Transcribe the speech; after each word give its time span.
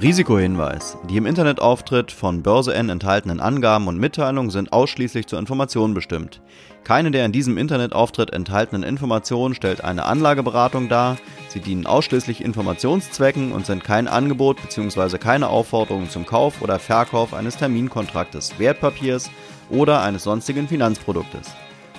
Risikohinweis. 0.00 0.98
Die 1.08 1.16
im 1.16 1.24
Internetauftritt 1.24 2.12
von 2.12 2.42
Börse 2.42 2.74
N 2.74 2.90
enthaltenen 2.90 3.40
Angaben 3.40 3.88
und 3.88 3.98
Mitteilungen 3.98 4.50
sind 4.50 4.70
ausschließlich 4.70 5.26
zur 5.26 5.38
Information 5.38 5.94
bestimmt. 5.94 6.42
Keine 6.84 7.10
der 7.10 7.24
in 7.24 7.32
diesem 7.32 7.56
Internetauftritt 7.56 8.30
enthaltenen 8.30 8.82
Informationen 8.82 9.54
stellt 9.54 9.82
eine 9.82 10.04
Anlageberatung 10.04 10.90
dar. 10.90 11.16
Sie 11.48 11.60
dienen 11.60 11.86
ausschließlich 11.86 12.44
Informationszwecken 12.44 13.52
und 13.52 13.64
sind 13.64 13.84
kein 13.84 14.06
Angebot 14.06 14.60
bzw. 14.60 15.16
keine 15.16 15.48
Aufforderung 15.48 16.10
zum 16.10 16.26
Kauf 16.26 16.60
oder 16.60 16.78
Verkauf 16.78 17.32
eines 17.32 17.56
Terminkontraktes, 17.56 18.58
Wertpapiers 18.58 19.30
oder 19.70 20.02
eines 20.02 20.24
sonstigen 20.24 20.68
Finanzproduktes. 20.68 21.52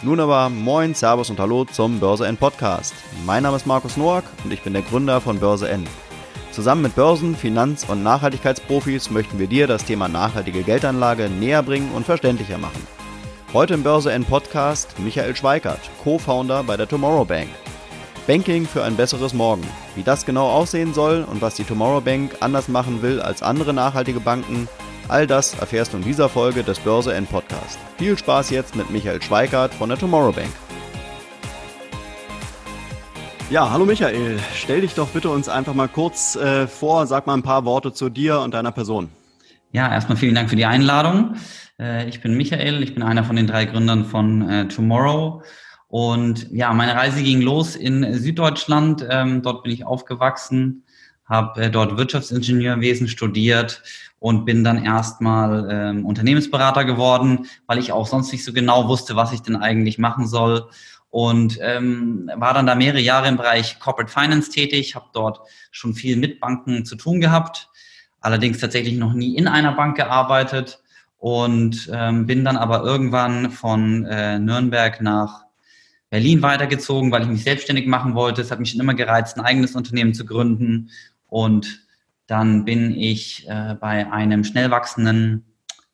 Nun 0.03 0.19
aber 0.19 0.49
Moin, 0.49 0.93
Servus 0.93 1.31
und 1.31 1.39
Hallo 1.39 1.65
zum 1.65 1.99
Börse 1.99 2.27
N 2.27 2.37
Podcast. 2.37 2.93
Mein 3.25 3.41
Name 3.41 3.57
ist 3.57 3.65
Markus 3.65 3.97
Noack 3.97 4.25
und 4.43 4.53
ich 4.53 4.61
bin 4.61 4.73
der 4.73 4.83
Gründer 4.83 5.19
von 5.19 5.39
Börse 5.39 5.67
N. 5.67 5.83
Zusammen 6.57 6.81
mit 6.81 6.95
Börsen-, 6.95 7.35
Finanz- 7.35 7.85
und 7.87 8.01
Nachhaltigkeitsprofis 8.01 9.11
möchten 9.11 9.37
wir 9.37 9.45
dir 9.45 9.67
das 9.67 9.85
Thema 9.85 10.07
nachhaltige 10.07 10.63
Geldanlage 10.63 11.29
näher 11.29 11.61
bringen 11.61 11.91
und 11.93 12.03
verständlicher 12.03 12.57
machen. 12.57 12.81
Heute 13.53 13.75
im 13.75 13.83
Börse 13.83 14.11
N 14.11 14.25
Podcast 14.25 14.97
Michael 14.97 15.35
Schweikert, 15.35 15.79
Co-Founder 16.03 16.63
bei 16.63 16.75
der 16.75 16.87
Tomorrow 16.87 17.25
Bank. 17.25 17.49
Banking 18.25 18.65
für 18.65 18.83
ein 18.83 18.95
besseres 18.95 19.35
Morgen. 19.35 19.67
Wie 19.93 20.01
das 20.01 20.25
genau 20.25 20.49
aussehen 20.49 20.95
soll 20.95 21.27
und 21.29 21.43
was 21.43 21.53
die 21.53 21.63
Tomorrow 21.63 22.01
Bank 22.01 22.35
anders 22.39 22.69
machen 22.69 23.03
will 23.03 23.21
als 23.21 23.43
andere 23.43 23.71
nachhaltige 23.71 24.19
Banken, 24.19 24.67
all 25.09 25.27
das 25.27 25.53
erfährst 25.59 25.93
du 25.93 25.97
in 25.97 26.03
dieser 26.05 26.27
Folge 26.27 26.63
des 26.63 26.79
Börse 26.79 27.13
N 27.13 27.27
Podcast. 27.27 27.77
Viel 27.99 28.17
Spaß 28.17 28.49
jetzt 28.49 28.75
mit 28.75 28.89
Michael 28.89 29.21
Schweikert 29.21 29.75
von 29.75 29.89
der 29.89 29.99
Tomorrow 29.99 30.31
Bank. 30.31 30.49
Ja, 33.49 33.71
hallo 33.71 33.85
Michael. 33.85 34.37
Stell 34.55 34.81
dich 34.81 34.93
doch 34.93 35.07
bitte 35.07 35.29
uns 35.29 35.47
einfach 35.47 35.73
mal 35.73 35.87
kurz 35.87 36.35
äh, 36.35 36.67
vor, 36.67 37.07
sag 37.07 37.27
mal 37.27 37.33
ein 37.33 37.43
paar 37.43 37.63
Worte 37.63 37.93
zu 37.93 38.09
dir 38.09 38.41
und 38.41 38.53
deiner 38.53 38.73
Person. 38.73 39.07
Ja, 39.71 39.89
erstmal 39.89 40.17
vielen 40.17 40.35
Dank 40.35 40.49
für 40.49 40.57
die 40.57 40.65
Einladung. 40.65 41.35
Äh, 41.79 42.09
ich 42.09 42.21
bin 42.21 42.35
Michael, 42.35 42.83
ich 42.83 42.93
bin 42.93 43.03
einer 43.03 43.23
von 43.23 43.37
den 43.37 43.47
drei 43.47 43.63
Gründern 43.63 44.03
von 44.03 44.49
äh, 44.49 44.67
Tomorrow. 44.67 45.43
Und 45.87 46.51
ja, 46.51 46.73
meine 46.73 46.95
Reise 46.95 47.23
ging 47.23 47.41
los 47.41 47.77
in 47.77 48.15
Süddeutschland. 48.15 49.07
Ähm, 49.09 49.41
dort 49.43 49.63
bin 49.63 49.71
ich 49.71 49.85
aufgewachsen, 49.85 50.83
habe 51.23 51.61
äh, 51.61 51.71
dort 51.71 51.95
Wirtschaftsingenieurwesen 51.95 53.07
studiert 53.07 53.81
und 54.19 54.43
bin 54.43 54.65
dann 54.65 54.83
erstmal 54.83 55.69
ähm, 55.71 56.05
Unternehmensberater 56.05 56.83
geworden, 56.83 57.45
weil 57.65 57.79
ich 57.79 57.93
auch 57.93 58.07
sonst 58.07 58.29
nicht 58.33 58.43
so 58.43 58.51
genau 58.51 58.89
wusste, 58.89 59.15
was 59.15 59.31
ich 59.31 59.41
denn 59.41 59.55
eigentlich 59.55 59.99
machen 59.99 60.27
soll 60.27 60.67
und 61.09 61.57
ähm, 61.61 62.29
war 62.35 62.53
dann 62.53 62.65
da 62.65 62.75
mehrere 62.75 62.99
Jahre 62.99 63.27
im 63.27 63.37
Bereich 63.37 63.79
Corporate 63.79 64.11
Finance 64.11 64.51
tätig, 64.51 64.95
habe 64.95 65.07
dort 65.13 65.39
schon 65.71 65.93
viel 65.93 66.17
mit 66.17 66.39
Banken 66.39 66.85
zu 66.85 66.95
tun 66.95 67.21
gehabt, 67.21 67.69
allerdings 68.19 68.59
tatsächlich 68.59 68.97
noch 68.97 69.13
nie 69.13 69.35
in 69.35 69.47
einer 69.47 69.73
Bank 69.73 69.95
gearbeitet 69.95 70.79
und 71.17 71.89
ähm, 71.93 72.25
bin 72.25 72.43
dann 72.43 72.57
aber 72.57 72.83
irgendwann 72.83 73.51
von 73.51 74.05
äh, 74.05 74.37
Nürnberg 74.39 75.01
nach 75.01 75.45
Berlin 76.09 76.41
weitergezogen, 76.41 77.11
weil 77.11 77.23
ich 77.23 77.27
mich 77.27 77.43
selbstständig 77.43 77.87
machen 77.87 78.15
wollte. 78.15 78.41
Es 78.41 78.51
hat 78.51 78.59
mich 78.59 78.71
schon 78.71 78.79
immer 78.79 78.93
gereizt, 78.93 79.37
ein 79.37 79.45
eigenes 79.45 79.75
Unternehmen 79.75 80.13
zu 80.13 80.25
gründen 80.25 80.89
und 81.27 81.85
dann 82.27 82.65
bin 82.65 82.93
ich 82.95 83.47
äh, 83.47 83.75
bei 83.79 84.11
einem 84.11 84.43
schnell 84.43 84.69
wachsenden 84.69 85.45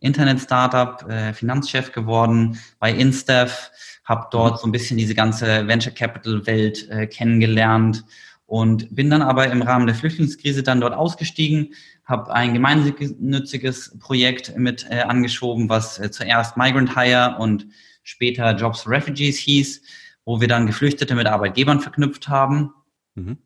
Internet-Startup 0.04 1.10
äh, 1.10 1.34
Finanzchef 1.34 1.92
geworden, 1.92 2.60
bei 2.80 2.92
Instaff 2.92 3.72
habe 4.06 4.28
dort 4.32 4.60
so 4.60 4.68
ein 4.68 4.72
bisschen 4.72 4.98
diese 4.98 5.16
ganze 5.16 5.68
Venture 5.68 5.94
Capital 5.94 6.46
Welt 6.46 6.90
äh, 6.90 7.08
kennengelernt 7.08 8.04
und 8.46 8.94
bin 8.94 9.10
dann 9.10 9.22
aber 9.22 9.50
im 9.50 9.62
Rahmen 9.62 9.88
der 9.88 9.96
Flüchtlingskrise 9.96 10.62
dann 10.62 10.82
dort 10.82 10.94
ausgestiegen, 10.94 11.74
habe 12.06 12.34
ein 12.34 12.54
gemeinnütziges 12.54 13.98
Projekt 14.00 14.58
mit 14.58 14.86
äh, 14.90 15.02
angeschoben, 15.02 15.70
was 15.70 16.00
äh, 16.00 16.12
zuerst 16.12 16.58
Migrant 16.58 16.96
Hire 16.96 17.38
und 17.40 17.66
später 18.04 18.56
Jobs 18.56 18.88
Refugees 18.88 19.38
hieß, 19.38 19.82
wo 20.26 20.42
wir 20.42 20.48
dann 20.50 20.68
Geflüchtete 20.68 21.16
mit 21.16 21.28
Arbeitgebern 21.28 21.80
verknüpft 21.80 22.28
haben. 22.28 22.74
Mhm. 23.16 23.38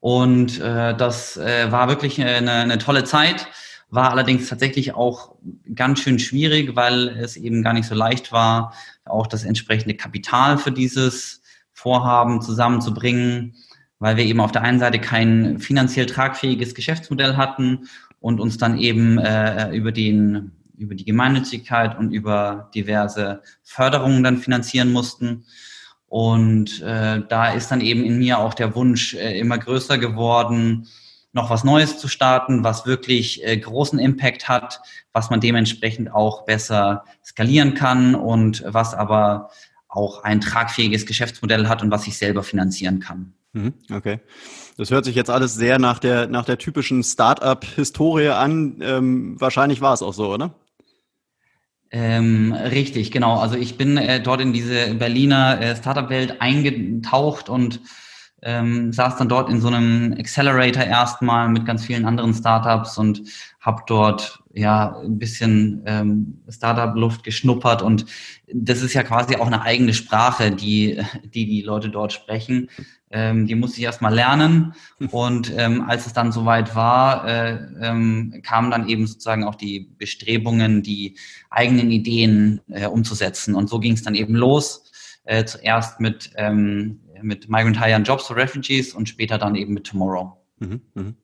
Und 0.00 0.60
äh, 0.60 0.94
das 0.94 1.38
äh, 1.38 1.72
war 1.72 1.88
wirklich 1.88 2.20
eine, 2.20 2.52
eine 2.52 2.76
tolle 2.76 3.04
Zeit 3.04 3.48
war 3.94 4.10
allerdings 4.10 4.48
tatsächlich 4.48 4.94
auch 4.94 5.36
ganz 5.74 6.00
schön 6.00 6.18
schwierig, 6.18 6.76
weil 6.76 7.08
es 7.08 7.36
eben 7.36 7.62
gar 7.62 7.72
nicht 7.72 7.86
so 7.86 7.94
leicht 7.94 8.32
war, 8.32 8.74
auch 9.04 9.26
das 9.26 9.44
entsprechende 9.44 9.94
Kapital 9.94 10.58
für 10.58 10.72
dieses 10.72 11.42
Vorhaben 11.72 12.40
zusammenzubringen, 12.42 13.54
weil 13.98 14.16
wir 14.16 14.24
eben 14.24 14.40
auf 14.40 14.52
der 14.52 14.62
einen 14.62 14.78
Seite 14.78 14.98
kein 14.98 15.58
finanziell 15.58 16.06
tragfähiges 16.06 16.74
Geschäftsmodell 16.74 17.36
hatten 17.36 17.88
und 18.20 18.40
uns 18.40 18.58
dann 18.58 18.78
eben 18.78 19.18
äh, 19.18 19.70
über 19.74 19.92
den 19.92 20.52
über 20.76 20.94
die 20.94 21.04
Gemeinnützigkeit 21.04 21.96
und 21.96 22.10
über 22.10 22.68
diverse 22.74 23.42
Förderungen 23.62 24.24
dann 24.24 24.38
finanzieren 24.38 24.92
mussten. 24.92 25.44
Und 26.08 26.82
äh, 26.82 27.22
da 27.28 27.52
ist 27.52 27.70
dann 27.70 27.80
eben 27.80 28.04
in 28.04 28.18
mir 28.18 28.38
auch 28.38 28.54
der 28.54 28.74
Wunsch 28.74 29.14
äh, 29.14 29.38
immer 29.38 29.58
größer 29.58 29.98
geworden, 29.98 30.88
noch 31.34 31.50
was 31.50 31.64
Neues 31.64 31.98
zu 31.98 32.08
starten, 32.08 32.64
was 32.64 32.86
wirklich 32.86 33.44
äh, 33.44 33.56
großen 33.56 33.98
Impact 33.98 34.48
hat, 34.48 34.80
was 35.12 35.30
man 35.30 35.40
dementsprechend 35.40 36.12
auch 36.12 36.46
besser 36.46 37.04
skalieren 37.24 37.74
kann 37.74 38.14
und 38.14 38.64
was 38.66 38.94
aber 38.94 39.50
auch 39.88 40.24
ein 40.24 40.40
tragfähiges 40.40 41.06
Geschäftsmodell 41.06 41.68
hat 41.68 41.82
und 41.82 41.90
was 41.90 42.06
ich 42.06 42.16
selber 42.16 42.42
finanzieren 42.42 43.00
kann. 43.00 43.34
Mhm, 43.52 43.74
okay. 43.92 44.20
Das 44.76 44.90
hört 44.90 45.04
sich 45.04 45.14
jetzt 45.14 45.30
alles 45.30 45.54
sehr 45.54 45.78
nach 45.78 45.98
der, 45.98 46.26
nach 46.28 46.44
der 46.44 46.58
typischen 46.58 47.02
Start-up-Historie 47.02 48.28
an. 48.28 48.78
Ähm, 48.80 49.40
wahrscheinlich 49.40 49.80
war 49.80 49.94
es 49.94 50.02
auch 50.02 50.14
so, 50.14 50.32
oder? 50.32 50.54
Ähm, 51.90 52.52
richtig, 52.52 53.12
genau. 53.12 53.38
Also 53.38 53.56
ich 53.56 53.76
bin 53.76 53.96
äh, 53.96 54.20
dort 54.20 54.40
in 54.40 54.52
diese 54.52 54.94
Berliner 54.94 55.60
äh, 55.60 55.76
Startup-Welt 55.76 56.40
eingetaucht 56.40 57.48
und 57.48 57.80
ähm, 58.44 58.92
saß 58.92 59.16
dann 59.16 59.28
dort 59.28 59.48
in 59.48 59.60
so 59.60 59.68
einem 59.68 60.14
Accelerator 60.18 60.84
erstmal 60.84 61.48
mit 61.48 61.64
ganz 61.64 61.84
vielen 61.84 62.04
anderen 62.04 62.34
Startups 62.34 62.98
und 62.98 63.22
habe 63.58 63.82
dort 63.86 64.40
ja 64.52 64.98
ein 65.00 65.18
bisschen 65.18 65.82
ähm, 65.86 66.42
Startup-Luft 66.48 67.24
geschnuppert 67.24 67.82
und 67.82 68.04
das 68.52 68.82
ist 68.82 68.92
ja 68.92 69.02
quasi 69.02 69.36
auch 69.36 69.46
eine 69.46 69.62
eigene 69.62 69.94
Sprache, 69.94 70.50
die 70.50 71.02
die, 71.24 71.46
die 71.46 71.62
Leute 71.62 71.88
dort 71.88 72.12
sprechen. 72.12 72.68
Ähm, 73.10 73.46
die 73.46 73.54
musste 73.54 73.78
ich 73.78 73.84
erstmal 73.84 74.14
lernen 74.14 74.74
und 75.10 75.52
ähm, 75.56 75.84
als 75.88 76.06
es 76.06 76.12
dann 76.12 76.32
soweit 76.32 76.74
war, 76.74 77.26
äh, 77.26 77.58
ähm, 77.80 78.40
kamen 78.42 78.70
dann 78.70 78.88
eben 78.88 79.06
sozusagen 79.06 79.44
auch 79.44 79.54
die 79.54 79.88
Bestrebungen, 79.98 80.82
die 80.82 81.16
eigenen 81.48 81.90
Ideen 81.90 82.60
äh, 82.68 82.86
umzusetzen 82.86 83.54
und 83.54 83.68
so 83.68 83.78
ging 83.78 83.92
es 83.92 84.02
dann 84.02 84.14
eben 84.14 84.34
los. 84.34 84.90
Äh, 85.26 85.46
zuerst 85.46 86.00
mit 86.00 86.32
ähm, 86.36 87.00
mit 87.22 87.48
Migrant 87.48 88.06
Jobs 88.06 88.26
for 88.26 88.36
Refugees 88.36 88.94
und 88.94 89.08
später 89.08 89.38
dann 89.38 89.54
eben 89.54 89.74
mit 89.74 89.84
Tomorrow. 89.84 90.36
Mhm, 90.58 90.82
mhm. 90.94 91.16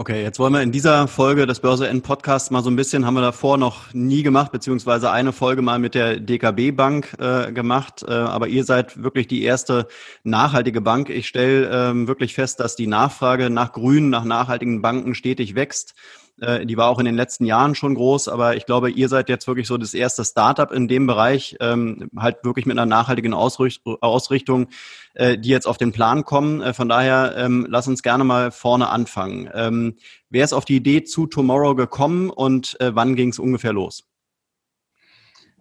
Okay, 0.00 0.22
jetzt 0.22 0.38
wollen 0.38 0.54
wir 0.54 0.62
in 0.62 0.72
dieser 0.72 1.08
Folge 1.08 1.46
des 1.46 1.60
Börse 1.60 1.86
N 1.86 2.00
Podcasts 2.00 2.50
mal 2.50 2.62
so 2.62 2.70
ein 2.70 2.76
bisschen, 2.76 3.04
haben 3.04 3.12
wir 3.12 3.20
davor 3.20 3.58
noch 3.58 3.92
nie 3.92 4.22
gemacht, 4.22 4.50
beziehungsweise 4.50 5.10
eine 5.10 5.32
Folge 5.32 5.60
mal 5.60 5.78
mit 5.78 5.94
der 5.94 6.18
DKB 6.18 6.74
Bank 6.74 7.14
äh, 7.18 7.52
gemacht. 7.52 8.02
Äh, 8.08 8.12
aber 8.12 8.48
ihr 8.48 8.64
seid 8.64 9.02
wirklich 9.02 9.26
die 9.26 9.42
erste 9.42 9.88
nachhaltige 10.22 10.80
Bank. 10.80 11.10
Ich 11.10 11.28
stelle 11.28 11.68
ähm, 11.70 12.08
wirklich 12.08 12.32
fest, 12.32 12.60
dass 12.60 12.76
die 12.76 12.86
Nachfrage 12.86 13.50
nach 13.50 13.72
grünen, 13.72 14.08
nach 14.08 14.24
nachhaltigen 14.24 14.80
Banken 14.80 15.14
stetig 15.14 15.54
wächst. 15.54 15.94
Äh, 16.40 16.66
die 16.66 16.76
war 16.76 16.88
auch 16.88 16.98
in 16.98 17.04
den 17.04 17.14
letzten 17.14 17.44
Jahren 17.44 17.74
schon 17.74 17.94
groß, 17.94 18.28
aber 18.28 18.56
ich 18.56 18.66
glaube, 18.66 18.90
ihr 18.90 19.08
seid 19.08 19.28
jetzt 19.28 19.46
wirklich 19.46 19.66
so 19.66 19.76
das 19.76 19.94
erste 19.94 20.24
Startup 20.24 20.70
in 20.72 20.88
dem 20.88 21.06
Bereich, 21.06 21.56
ähm, 21.60 22.10
halt 22.16 22.44
wirklich 22.44 22.66
mit 22.66 22.78
einer 22.78 22.86
nachhaltigen 22.86 23.34
Ausrichtung, 23.34 24.68
äh, 25.14 25.38
die 25.38 25.48
jetzt 25.48 25.66
auf 25.66 25.78
den 25.78 25.92
Plan 25.92 26.24
kommen. 26.24 26.60
Äh, 26.60 26.74
von 26.74 26.88
daher, 26.88 27.34
ähm, 27.36 27.66
lass 27.68 27.88
uns 27.88 28.02
gerne 28.02 28.24
mal 28.24 28.50
vorne 28.50 28.88
anfangen. 28.88 29.50
Ähm, 29.54 29.96
wer 30.30 30.44
ist 30.44 30.52
auf 30.52 30.64
die 30.64 30.76
Idee 30.76 31.04
zu 31.04 31.26
Tomorrow 31.26 31.74
gekommen 31.74 32.30
und 32.30 32.76
wann 32.80 33.16
ging 33.16 33.30
es 33.30 33.38
ungefähr 33.38 33.72
los? 33.72 34.09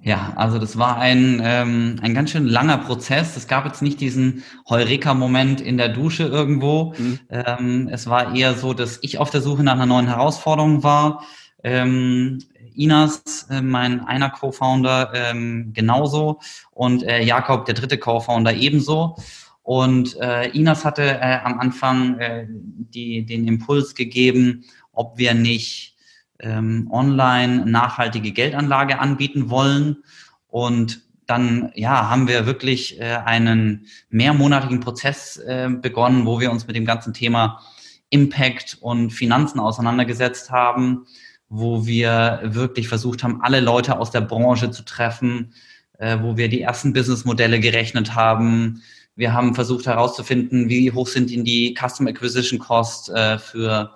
Ja, 0.01 0.31
also 0.37 0.59
das 0.59 0.77
war 0.77 0.97
ein, 0.97 1.41
ähm, 1.43 1.97
ein 2.01 2.13
ganz 2.13 2.31
schön 2.31 2.45
langer 2.45 2.77
Prozess. 2.77 3.35
Es 3.35 3.47
gab 3.47 3.65
jetzt 3.65 3.81
nicht 3.81 3.99
diesen 3.99 4.43
Heureka-Moment 4.69 5.59
in 5.59 5.77
der 5.77 5.89
Dusche 5.89 6.23
irgendwo. 6.23 6.93
Mhm. 6.97 7.19
Ähm, 7.29 7.89
es 7.91 8.07
war 8.07 8.33
eher 8.33 8.53
so, 8.53 8.73
dass 8.73 8.99
ich 9.01 9.17
auf 9.17 9.29
der 9.29 9.41
Suche 9.41 9.63
nach 9.63 9.73
einer 9.73 9.85
neuen 9.85 10.07
Herausforderung 10.07 10.83
war. 10.83 11.25
Ähm, 11.63 12.39
Inas, 12.75 13.47
äh, 13.49 13.61
mein 13.61 14.05
einer 14.05 14.29
Co-Founder, 14.29 15.11
ähm, 15.13 15.73
genauso 15.73 16.39
und 16.71 17.03
äh, 17.03 17.21
Jakob, 17.21 17.65
der 17.65 17.75
dritte 17.75 17.97
Co-Founder, 17.97 18.53
ebenso. 18.53 19.17
Und 19.63 20.17
äh, 20.21 20.47
Inas 20.51 20.85
hatte 20.85 21.03
äh, 21.03 21.39
am 21.43 21.59
Anfang 21.59 22.17
äh, 22.19 22.47
die, 22.47 23.25
den 23.25 23.47
Impuls 23.47 23.93
gegeben, 23.95 24.63
ob 24.93 25.17
wir 25.17 25.33
nicht 25.33 25.97
ähm, 26.39 26.87
online 26.91 27.65
nachhaltige 27.65 28.31
Geldanlage 28.31 28.99
anbieten 28.99 29.49
wollen. 29.49 30.03
Und 30.47 31.01
dann 31.25 31.71
ja, 31.75 32.09
haben 32.09 32.27
wir 32.27 32.45
wirklich 32.45 32.99
äh, 32.99 33.17
einen 33.23 33.85
mehrmonatigen 34.09 34.79
Prozess 34.79 35.37
äh, 35.37 35.69
begonnen, 35.69 36.25
wo 36.25 36.39
wir 36.39 36.51
uns 36.51 36.65
mit 36.65 36.75
dem 36.75 36.85
ganzen 36.85 37.13
Thema 37.13 37.61
Impact 38.09 38.77
und 38.81 39.11
Finanzen 39.11 39.59
auseinandergesetzt 39.59 40.49
haben, 40.49 41.05
wo 41.47 41.85
wir 41.85 42.39
wirklich 42.43 42.87
versucht 42.87 43.23
haben, 43.23 43.41
alle 43.41 43.59
Leute 43.59 43.99
aus 43.99 44.09
der 44.09 44.21
Branche 44.21 44.71
zu 44.71 44.83
treffen, 44.83 45.53
äh, 45.99 46.17
wo 46.21 46.37
wir 46.37 46.49
die 46.49 46.61
ersten 46.61 46.93
Businessmodelle 46.93 47.59
gerechnet 47.59 48.15
haben. 48.15 48.81
Wir 49.15 49.33
haben 49.33 49.53
versucht 49.53 49.85
herauszufinden, 49.85 50.69
wie 50.69 50.91
hoch 50.91 51.07
sind 51.07 51.29
denn 51.29 51.43
die 51.43 51.75
Custom 51.79 52.07
Acquisition 52.07 52.57
Costs 52.57 53.09
äh, 53.09 53.37
für 53.37 53.93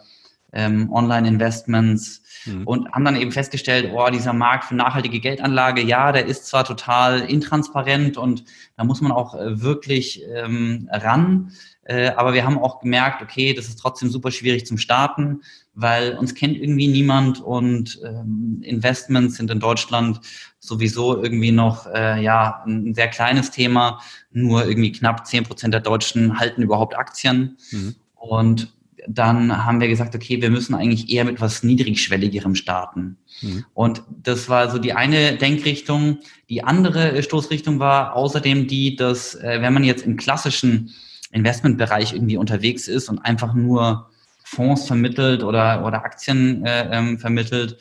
ähm, 0.54 0.92
Online-Investments 0.92 2.22
mhm. 2.46 2.68
und 2.68 2.92
haben 2.92 3.06
dann 3.06 3.16
eben 3.16 3.32
festgestellt, 3.32 3.92
oh, 3.94 4.10
dieser 4.10 4.34
Markt 4.34 4.66
für 4.66 4.76
nachhaltige 4.76 5.20
Geldanlage, 5.20 5.82
ja, 5.82 6.12
der 6.12 6.26
ist 6.26 6.48
zwar 6.48 6.64
total 6.64 7.22
intransparent 7.22 8.18
und 8.18 8.44
da 8.78 8.84
muss 8.84 9.02
man 9.02 9.12
auch 9.12 9.36
äh, 9.36 9.62
wirklich 9.62 10.24
ähm, 10.34 10.90
ran, 10.92 11.52
äh, 11.86 12.12
aber 12.12 12.34
wir 12.34 12.46
haben 12.46 12.58
auch 12.58 12.80
gemerkt, 12.80 13.22
okay, 13.22 13.54
das 13.54 13.68
ist 13.68 13.80
trotzdem 13.80 14.10
super 14.10 14.32
schwierig 14.32 14.66
zum 14.66 14.78
Starten, 14.78 15.42
weil 15.74 16.16
uns 16.18 16.34
kennt 16.34 16.58
irgendwie 16.58 16.88
niemand 16.88 17.42
und 17.42 18.00
ähm, 18.06 18.62
Investments 18.64 19.36
sind 19.36 19.52
in 19.52 19.60
Deutschland 19.60 20.22
sowieso 20.60 21.22
irgendwie 21.22 21.52
noch 21.52 21.88
äh, 21.88 22.24
ja 22.24 22.64
ein 22.66 22.94
sehr 22.94 23.10
kleines 23.10 23.52
Thema. 23.52 24.00
Nur 24.32 24.66
irgendwie 24.66 24.94
knapp 24.94 25.28
zehn 25.28 25.44
Prozent 25.44 25.74
der 25.74 25.82
Deutschen 25.82 26.40
halten 26.40 26.62
überhaupt 26.62 26.96
Aktien. 26.96 27.58
Mhm. 27.72 27.96
Und 28.16 28.74
dann 29.08 29.66
haben 29.66 29.80
wir 29.80 29.88
gesagt, 29.88 30.16
okay, 30.16 30.42
wir 30.42 30.50
müssen 30.50 30.76
eigentlich 30.76 31.10
eher 31.10 31.26
mit 31.26 31.42
was 31.42 31.64
Niedrigschwelligerem 31.64 32.56
starten. 32.56 33.18
Mhm. 33.42 33.66
Und 33.74 34.04
das 34.10 34.50
war 34.50 34.70
so 34.70 34.78
die 34.78 34.94
eine 34.94 35.38
Denkrichtung. 35.38 36.20
Die 36.50 36.64
andere 36.64 37.22
Stoßrichtung 37.24 37.80
war 37.80 38.16
außerdem 38.16 38.68
die, 38.68 38.96
dass 38.96 39.36
äh, 39.36 39.62
wenn 39.62 39.74
man 39.74 39.84
jetzt 39.84 40.06
im 40.06 40.18
klassischen 40.18 40.92
Investmentbereich 41.32 42.14
irgendwie 42.14 42.38
unterwegs 42.38 42.88
ist 42.88 43.10
und 43.10 43.20
einfach 43.20 43.54
nur 43.54 44.10
Fonds 44.44 44.86
vermittelt 44.86 45.44
oder, 45.44 45.86
oder 45.86 46.04
Aktien 46.06 46.66
äh, 46.66 46.98
ähm, 46.98 47.20
vermittelt, 47.20 47.78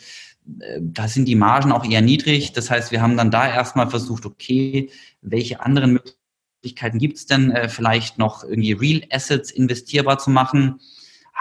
äh, 0.60 0.80
da 0.80 1.08
sind 1.08 1.26
die 1.26 1.34
Margen 1.34 1.72
auch 1.72 1.84
eher 1.84 2.00
niedrig. 2.00 2.52
Das 2.52 2.70
heißt, 2.70 2.92
wir 2.92 3.02
haben 3.02 3.16
dann 3.16 3.30
da 3.30 3.46
erstmal 3.46 3.90
versucht, 3.90 4.26
okay, 4.26 4.90
welche 5.20 5.60
anderen 5.60 6.00
Möglichkeiten 6.62 6.98
gibt 6.98 7.18
es 7.18 7.26
denn, 7.26 7.50
äh, 7.50 7.68
vielleicht 7.68 8.18
noch 8.18 8.42
irgendwie 8.44 8.72
Real 8.72 9.02
Assets 9.10 9.50
investierbar 9.50 10.18
zu 10.18 10.30
machen? 10.30 10.80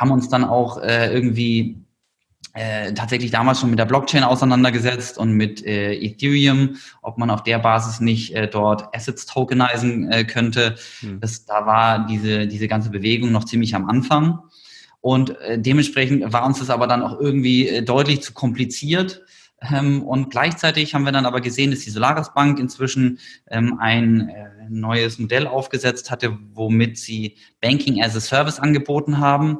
Haben 0.01 0.11
uns 0.11 0.29
dann 0.29 0.43
auch 0.43 0.81
äh, 0.81 1.13
irgendwie 1.13 1.85
äh, 2.53 2.91
tatsächlich 2.93 3.29
damals 3.29 3.59
schon 3.59 3.69
mit 3.69 3.77
der 3.77 3.85
Blockchain 3.85 4.23
auseinandergesetzt 4.23 5.19
und 5.19 5.33
mit 5.33 5.63
äh, 5.63 5.93
Ethereum, 5.93 6.77
ob 7.03 7.19
man 7.19 7.29
auf 7.29 7.43
der 7.43 7.59
Basis 7.59 7.99
nicht 7.99 8.33
äh, 8.33 8.47
dort 8.47 8.95
Assets 8.95 9.27
tokenisen 9.27 10.11
äh, 10.11 10.23
könnte. 10.23 10.75
Hm. 11.01 11.19
Das, 11.19 11.45
da 11.45 11.67
war 11.67 12.07
diese, 12.07 12.47
diese 12.47 12.67
ganze 12.67 12.89
Bewegung 12.89 13.31
noch 13.31 13.45
ziemlich 13.45 13.75
am 13.75 13.87
Anfang. 13.87 14.39
Und 15.01 15.39
äh, 15.41 15.59
dementsprechend 15.59 16.33
war 16.33 16.43
uns 16.43 16.57
das 16.57 16.71
aber 16.71 16.87
dann 16.87 17.03
auch 17.03 17.19
irgendwie 17.19 17.67
äh, 17.67 17.83
deutlich 17.83 18.21
zu 18.21 18.33
kompliziert. 18.33 19.21
Ähm, 19.61 20.01
und 20.03 20.31
gleichzeitig 20.31 20.95
haben 20.95 21.05
wir 21.05 21.11
dann 21.11 21.27
aber 21.27 21.39
gesehen, 21.39 21.69
dass 21.69 21.81
die 21.81 21.91
Solaris 21.91 22.33
Bank 22.33 22.59
inzwischen 22.59 23.19
ähm, 23.49 23.77
ein 23.79 24.29
äh, 24.29 24.49
neues 24.69 25.19
Modell 25.19 25.45
aufgesetzt 25.45 26.09
hatte, 26.09 26.37
womit 26.53 26.97
sie 26.97 27.35
Banking 27.61 28.01
as 28.01 28.15
a 28.15 28.19
Service 28.19 28.59
angeboten 28.59 29.19
haben. 29.19 29.59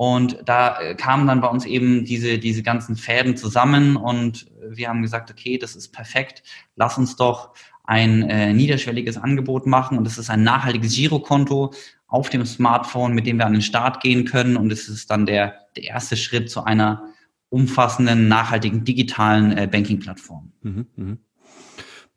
Und 0.00 0.38
da 0.46 0.80
äh, 0.80 0.94
kamen 0.94 1.26
dann 1.26 1.42
bei 1.42 1.48
uns 1.48 1.66
eben 1.66 2.06
diese, 2.06 2.38
diese 2.38 2.62
ganzen 2.62 2.96
Fäden 2.96 3.36
zusammen 3.36 3.96
und 3.96 4.46
wir 4.66 4.88
haben 4.88 5.02
gesagt, 5.02 5.30
okay, 5.30 5.58
das 5.58 5.76
ist 5.76 5.90
perfekt, 5.90 6.42
lass 6.74 6.96
uns 6.96 7.16
doch 7.16 7.52
ein 7.84 8.22
äh, 8.22 8.54
niederschwelliges 8.54 9.18
Angebot 9.18 9.66
machen 9.66 9.98
und 9.98 10.04
das 10.04 10.16
ist 10.16 10.30
ein 10.30 10.42
nachhaltiges 10.42 10.94
Girokonto 10.94 11.74
auf 12.06 12.30
dem 12.30 12.46
Smartphone, 12.46 13.12
mit 13.12 13.26
dem 13.26 13.36
wir 13.36 13.44
an 13.44 13.52
den 13.52 13.60
Start 13.60 14.00
gehen 14.00 14.24
können 14.24 14.56
und 14.56 14.72
es 14.72 14.88
ist 14.88 15.10
dann 15.10 15.26
der, 15.26 15.66
der 15.76 15.84
erste 15.84 16.16
Schritt 16.16 16.48
zu 16.48 16.64
einer 16.64 17.04
umfassenden, 17.50 18.26
nachhaltigen 18.26 18.84
digitalen 18.84 19.52
äh, 19.52 19.68
Banking-Plattform. 19.70 20.50
Mhm, 20.62 20.86
mh. 20.96 21.16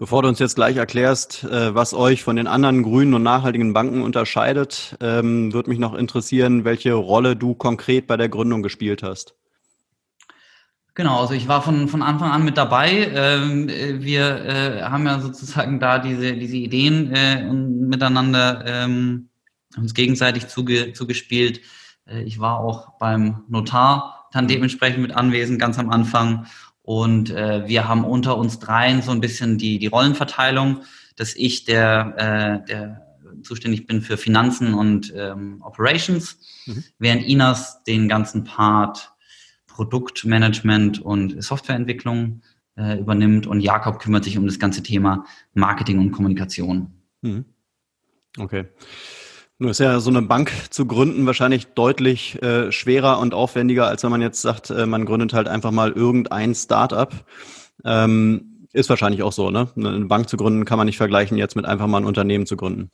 Bevor 0.04 0.22
du 0.22 0.28
uns 0.28 0.40
jetzt 0.40 0.56
gleich 0.56 0.76
erklärst, 0.76 1.46
äh, 1.46 1.74
was 1.74 1.94
euch 1.94 2.24
von 2.24 2.36
den 2.36 2.46
anderen 2.46 2.84
grünen 2.84 3.14
und 3.14 3.24
nachhaltigen 3.24 3.72
Banken 3.72 4.02
unterscheidet, 4.02 4.98
ähm, 5.00 5.54
würde 5.54 5.70
mich 5.70 5.80
noch 5.80 5.94
interessieren, 5.94 6.66
welche 6.66 6.92
Rolle 6.92 7.38
du 7.38 7.54
konkret 7.56 8.06
bei 8.06 8.18
der 8.18 8.28
Gründung 8.28 8.64
gespielt 8.64 9.02
hast. 9.02 9.34
Genau, 10.94 11.22
also 11.22 11.34
ich 11.34 11.48
war 11.48 11.62
von, 11.62 11.88
von 11.88 12.02
Anfang 12.02 12.32
an 12.32 12.44
mit 12.44 12.58
dabei. 12.58 13.14
Ähm, 13.16 13.70
wir 13.70 14.44
äh, 14.44 14.82
haben 14.82 15.06
ja 15.06 15.22
sozusagen 15.22 15.80
da 15.80 16.00
diese, 16.00 16.34
diese 16.34 16.58
Ideen 16.58 17.14
äh, 17.14 17.42
miteinander 17.54 18.62
ähm, 18.68 19.30
uns 19.78 19.94
gegenseitig 19.94 20.48
zuge, 20.50 20.92
zugespielt. 20.92 21.62
ich 22.26 22.42
war 22.42 22.60
auch 22.60 23.00
beim 23.00 23.46
Notar 23.48 24.28
dann 24.34 24.48
dementsprechend 24.48 25.02
mit 25.02 25.16
anwesend, 25.16 25.60
ganz 25.60 25.80
am 25.80 25.90
Anfang. 25.90 26.48
Und 26.84 27.32
äh, 27.32 27.68
wir 27.68 27.88
haben 27.88 28.04
unter 28.04 28.38
uns 28.38 28.60
dreien 28.60 29.02
so 29.02 29.12
ein 29.12 29.22
bisschen 29.22 29.58
die, 29.58 29.80
die 29.80 29.88
Rollenverteilung, 29.88 30.82
dass 31.16 31.36
ich 31.36 31.64
der, 31.64 32.62
äh, 32.64 32.68
der 32.68 33.04
zuständig 33.42 33.88
bin 33.88 34.02
für 34.02 34.18
Finanzen 34.18 34.74
und 34.74 35.14
ähm, 35.16 35.62
Operations, 35.64 36.38
mhm. 36.66 36.84
während 37.00 37.26
Inas 37.26 37.84
den 37.84 38.08
ganzen 38.08 38.44
Part 38.44 39.14
Produktmanagement 39.68 41.02
und 41.02 41.42
Softwareentwicklung 41.42 42.42
äh, 42.78 43.00
übernimmt 43.00 43.48
und 43.48 43.62
Jakob 43.62 44.00
kümmert 44.00 44.24
sich 44.24 44.38
um 44.38 44.46
das 44.46 44.60
ganze 44.60 44.84
Thema 44.84 45.26
Marketing 45.54 46.00
und 46.00 46.12
Kommunikation. 46.12 46.94
Mhm. 47.22 47.46
Okay. 48.38 48.66
Nur 49.64 49.72
ist 49.72 49.80
ja 49.80 50.02
so 50.02 50.10
eine 50.10 50.22
Bank 50.22 50.52
zu 50.72 50.86
gründen 50.86 51.26
wahrscheinlich 51.26 51.68
deutlich 51.68 52.44
äh, 52.44 52.70
schwerer 52.74 53.20
und 53.20 53.34
aufwendiger, 53.34 53.88
als 53.88 54.04
wenn 54.04 54.12
man 54.12 54.22
jetzt 54.22 54.42
sagt, 54.42 54.72
äh, 54.72 54.86
man 54.86 55.06
gründet 55.06 55.32
halt 55.32 55.48
einfach 55.48 55.72
mal 55.72 55.94
irgendein 55.94 56.54
Startup. 56.54 57.14
Ähm, 57.86 58.68
ist 58.74 58.90
wahrscheinlich 58.90 59.24
auch 59.24 59.32
so, 59.32 59.52
ne? 59.52 59.70
Eine 59.78 60.04
Bank 60.04 60.28
zu 60.28 60.36
gründen 60.36 60.66
kann 60.66 60.78
man 60.78 60.86
nicht 60.86 60.98
vergleichen 60.98 61.38
jetzt 61.38 61.56
mit 61.56 61.64
einfach 61.64 61.88
mal 61.88 62.00
ein 62.00 62.06
Unternehmen 62.06 62.46
zu 62.46 62.58
gründen. 62.58 62.90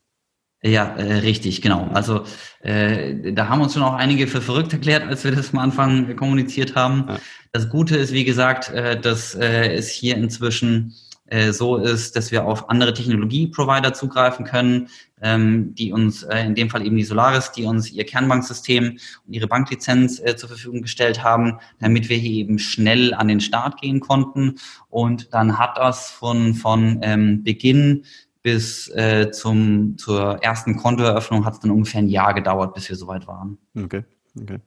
Ja, 0.61 0.95
äh, 0.95 1.15
richtig, 1.21 1.63
genau. 1.63 1.89
Also 1.91 2.25
äh, 2.59 3.33
da 3.33 3.49
haben 3.49 3.61
uns 3.61 3.73
schon 3.73 3.81
auch 3.81 3.95
einige 3.95 4.27
für 4.27 4.39
verrückt 4.39 4.71
erklärt, 4.71 5.07
als 5.07 5.23
wir 5.23 5.31
das 5.31 5.51
am 5.51 5.57
Anfang 5.57 6.15
kommuniziert 6.17 6.75
haben. 6.75 7.05
Ja. 7.07 7.17
Das 7.51 7.69
Gute 7.69 7.97
ist, 7.97 8.13
wie 8.13 8.25
gesagt, 8.25 8.69
äh, 8.69 9.01
dass 9.01 9.33
äh, 9.33 9.73
es 9.73 9.89
hier 9.89 10.17
inzwischen 10.17 10.93
äh, 11.29 11.51
so 11.51 11.77
ist, 11.77 12.15
dass 12.15 12.31
wir 12.31 12.45
auf 12.45 12.69
andere 12.69 12.93
Technologie-Provider 12.93 13.93
zugreifen 13.93 14.45
können, 14.45 14.89
ähm, 15.21 15.75
die 15.75 15.91
uns, 15.91 16.23
äh, 16.23 16.45
in 16.45 16.55
dem 16.55 16.69
Fall 16.69 16.85
eben 16.85 16.95
die 16.95 17.03
Solaris, 17.03 17.51
die 17.51 17.65
uns 17.65 17.91
ihr 17.91 18.05
Kernbanksystem 18.05 18.97
und 19.25 19.33
ihre 19.33 19.47
Banklizenz 19.47 20.19
äh, 20.19 20.35
zur 20.35 20.49
Verfügung 20.49 20.81
gestellt 20.81 21.23
haben, 21.23 21.59
damit 21.79 22.09
wir 22.09 22.17
hier 22.17 22.31
eben 22.31 22.59
schnell 22.59 23.13
an 23.13 23.27
den 23.27 23.41
Start 23.41 23.79
gehen 23.81 23.99
konnten. 23.99 24.55
Und 24.89 25.33
dann 25.33 25.57
hat 25.59 25.77
das 25.77 26.09
von, 26.09 26.53
von 26.53 26.99
ähm, 27.01 27.43
Beginn 27.43 28.05
bis 28.41 28.87
äh, 28.89 29.31
zum, 29.31 29.97
zur 29.97 30.41
ersten 30.43 30.77
Kontoeröffnung 30.77 31.45
hat 31.45 31.55
es 31.55 31.59
dann 31.59 31.71
ungefähr 31.71 32.01
ein 32.01 32.09
Jahr 32.09 32.33
gedauert, 32.33 32.73
bis 32.73 32.89
wir 32.89 32.95
soweit 32.95 33.27
waren. 33.27 33.57
Okay, 33.77 34.03
okay. 34.41 34.59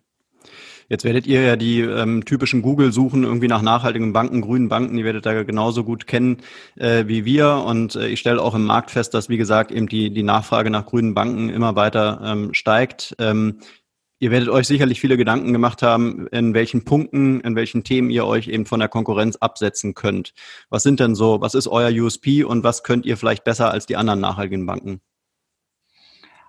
Jetzt 0.92 1.04
werdet 1.04 1.26
ihr 1.26 1.40
ja 1.40 1.56
die 1.56 1.80
ähm, 1.80 2.22
typischen 2.26 2.60
Google-Suchen 2.60 3.24
irgendwie 3.24 3.48
nach 3.48 3.62
nachhaltigen 3.62 4.12
Banken, 4.12 4.42
grünen 4.42 4.68
Banken, 4.68 4.94
die 4.94 5.06
werdet 5.06 5.24
ihr 5.24 5.42
genauso 5.46 5.84
gut 5.84 6.06
kennen 6.06 6.42
äh, 6.76 7.04
wie 7.06 7.24
wir. 7.24 7.64
Und 7.66 7.96
äh, 7.96 8.08
ich 8.08 8.20
stelle 8.20 8.42
auch 8.42 8.54
im 8.54 8.66
Markt 8.66 8.90
fest, 8.90 9.14
dass, 9.14 9.30
wie 9.30 9.38
gesagt, 9.38 9.72
eben 9.72 9.88
die, 9.88 10.12
die 10.12 10.22
Nachfrage 10.22 10.68
nach 10.68 10.84
grünen 10.84 11.14
Banken 11.14 11.48
immer 11.48 11.76
weiter 11.76 12.20
ähm, 12.22 12.52
steigt. 12.52 13.16
Ähm, 13.18 13.60
ihr 14.18 14.30
werdet 14.30 14.50
euch 14.50 14.66
sicherlich 14.66 15.00
viele 15.00 15.16
Gedanken 15.16 15.54
gemacht 15.54 15.80
haben, 15.80 16.26
in 16.26 16.52
welchen 16.52 16.84
Punkten, 16.84 17.40
in 17.40 17.56
welchen 17.56 17.84
Themen 17.84 18.10
ihr 18.10 18.26
euch 18.26 18.48
eben 18.48 18.66
von 18.66 18.78
der 18.78 18.90
Konkurrenz 18.90 19.36
absetzen 19.36 19.94
könnt. 19.94 20.34
Was 20.68 20.82
sind 20.82 21.00
denn 21.00 21.14
so, 21.14 21.40
was 21.40 21.54
ist 21.54 21.68
euer 21.68 21.90
USP 21.90 22.44
und 22.44 22.64
was 22.64 22.82
könnt 22.82 23.06
ihr 23.06 23.16
vielleicht 23.16 23.44
besser 23.44 23.70
als 23.70 23.86
die 23.86 23.96
anderen 23.96 24.20
nachhaltigen 24.20 24.66
Banken? 24.66 25.00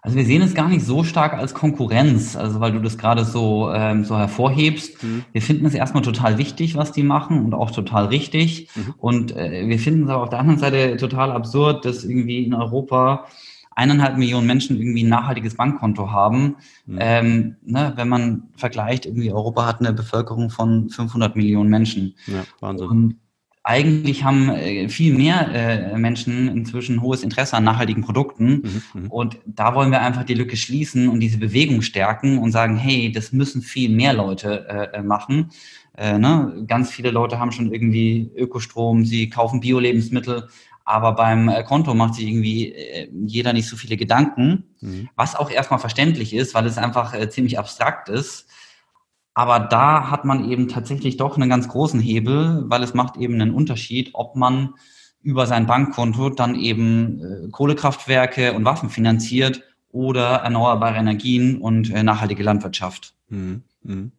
Also 0.05 0.17
wir 0.17 0.25
sehen 0.25 0.41
es 0.41 0.53
gar 0.53 0.67
nicht 0.67 0.85
so 0.85 1.05
stark 1.05 1.33
als 1.33 1.53
Konkurrenz, 1.53 2.35
also 2.35 2.59
weil 2.59 2.73
du 2.73 2.79
das 2.79 2.97
gerade 2.97 3.23
so, 3.23 3.71
ähm, 3.73 4.03
so 4.03 4.17
hervorhebst. 4.17 5.01
Mhm. 5.01 5.23
Wir 5.31 5.41
finden 5.41 5.65
es 5.65 5.73
erstmal 5.73 6.03
total 6.03 6.37
wichtig, 6.37 6.75
was 6.75 6.91
die 6.91 7.03
machen 7.03 7.45
und 7.45 7.53
auch 7.53 7.71
total 7.71 8.07
richtig. 8.07 8.67
Mhm. 8.75 8.95
Und 8.97 9.35
äh, 9.37 9.65
wir 9.65 9.79
finden 9.79 10.03
es 10.03 10.09
aber 10.09 10.23
auf 10.23 10.29
der 10.29 10.39
anderen 10.39 10.59
Seite 10.59 10.97
total 10.97 11.31
absurd, 11.31 11.85
dass 11.85 12.03
irgendwie 12.03 12.43
in 12.43 12.53
Europa 12.53 13.27
eineinhalb 13.75 14.17
Millionen 14.17 14.45
Menschen 14.45 14.77
irgendwie 14.77 15.05
ein 15.05 15.09
nachhaltiges 15.09 15.55
Bankkonto 15.55 16.11
haben. 16.11 16.57
Mhm. 16.85 16.97
Ähm, 16.99 17.55
ne, 17.63 17.93
wenn 17.95 18.09
man 18.09 18.49
vergleicht, 18.57 19.05
irgendwie 19.05 19.31
Europa 19.31 19.65
hat 19.65 19.79
eine 19.79 19.93
Bevölkerung 19.93 20.49
von 20.49 20.89
500 20.89 21.37
Millionen 21.37 21.69
Menschen. 21.69 22.15
Ja, 22.27 22.43
Wahnsinn. 22.59 22.87
Und 22.87 23.15
eigentlich 23.63 24.25
haben 24.25 24.49
äh, 24.49 24.89
viel 24.89 25.15
mehr 25.15 25.47
äh, 25.53 25.97
Menschen 25.97 26.49
inzwischen 26.49 27.01
hohes 27.01 27.23
Interesse 27.23 27.55
an 27.55 27.63
nachhaltigen 27.63 28.03
Produkten. 28.03 28.61
Mhm, 28.93 29.01
mhm, 29.01 29.11
und 29.11 29.37
da 29.45 29.73
wollen 29.73 29.89
wir 29.89 30.01
einfach 30.01 30.25
die 30.25 30.33
Lücke 30.33 30.57
schließen 30.57 31.07
und 31.07 31.21
diese 31.21 31.37
Bewegung 31.37 31.81
stärken 31.81 32.39
und 32.39 32.51
sagen, 32.51 32.75
hey, 32.75 33.11
das 33.11 33.31
müssen 33.31 33.61
viel 33.61 33.89
mehr 33.89 34.13
Leute 34.13 34.91
äh, 34.93 35.01
machen. 35.01 35.51
Äh, 35.97 36.17
ne? 36.19 36.65
Ganz 36.67 36.91
viele 36.91 37.11
Leute 37.11 37.39
haben 37.39 37.53
schon 37.53 37.71
irgendwie 37.71 38.31
Ökostrom, 38.35 39.05
sie 39.05 39.29
kaufen 39.29 39.61
Bio-Lebensmittel, 39.61 40.49
Aber 40.83 41.13
beim 41.13 41.49
Konto 41.65 41.93
macht 41.93 42.15
sich 42.15 42.27
irgendwie 42.27 42.75
jeder 43.25 43.53
nicht 43.53 43.69
so 43.69 43.77
viele 43.77 43.95
Gedanken, 43.95 44.65
mhm. 44.81 45.07
was 45.15 45.37
auch 45.37 45.49
erstmal 45.49 45.79
verständlich 45.79 46.33
ist, 46.33 46.53
weil 46.53 46.65
es 46.65 46.77
einfach 46.77 47.13
äh, 47.13 47.29
ziemlich 47.29 47.57
abstrakt 47.57 48.09
ist. 48.09 48.49
Aber 49.33 49.59
da 49.59 50.11
hat 50.11 50.25
man 50.25 50.49
eben 50.49 50.67
tatsächlich 50.67 51.17
doch 51.17 51.37
einen 51.37 51.49
ganz 51.49 51.67
großen 51.67 51.99
Hebel, 51.99 52.63
weil 52.67 52.83
es 52.83 52.93
macht 52.93 53.17
eben 53.17 53.35
einen 53.35 53.53
Unterschied, 53.53 54.11
ob 54.13 54.35
man 54.35 54.75
über 55.21 55.47
sein 55.47 55.65
Bankkonto 55.65 56.29
dann 56.29 56.55
eben 56.55 57.19
äh, 57.19 57.49
Kohlekraftwerke 57.49 58.53
und 58.53 58.65
Waffen 58.65 58.89
finanziert 58.89 59.63
oder 59.89 60.37
erneuerbare 60.37 60.97
Energien 60.97 61.59
und 61.59 61.89
äh, 61.91 62.03
nachhaltige 62.03 62.43
Landwirtschaft. 62.43 63.13
Mhm. 63.29 63.63
Mhm. 63.83 64.11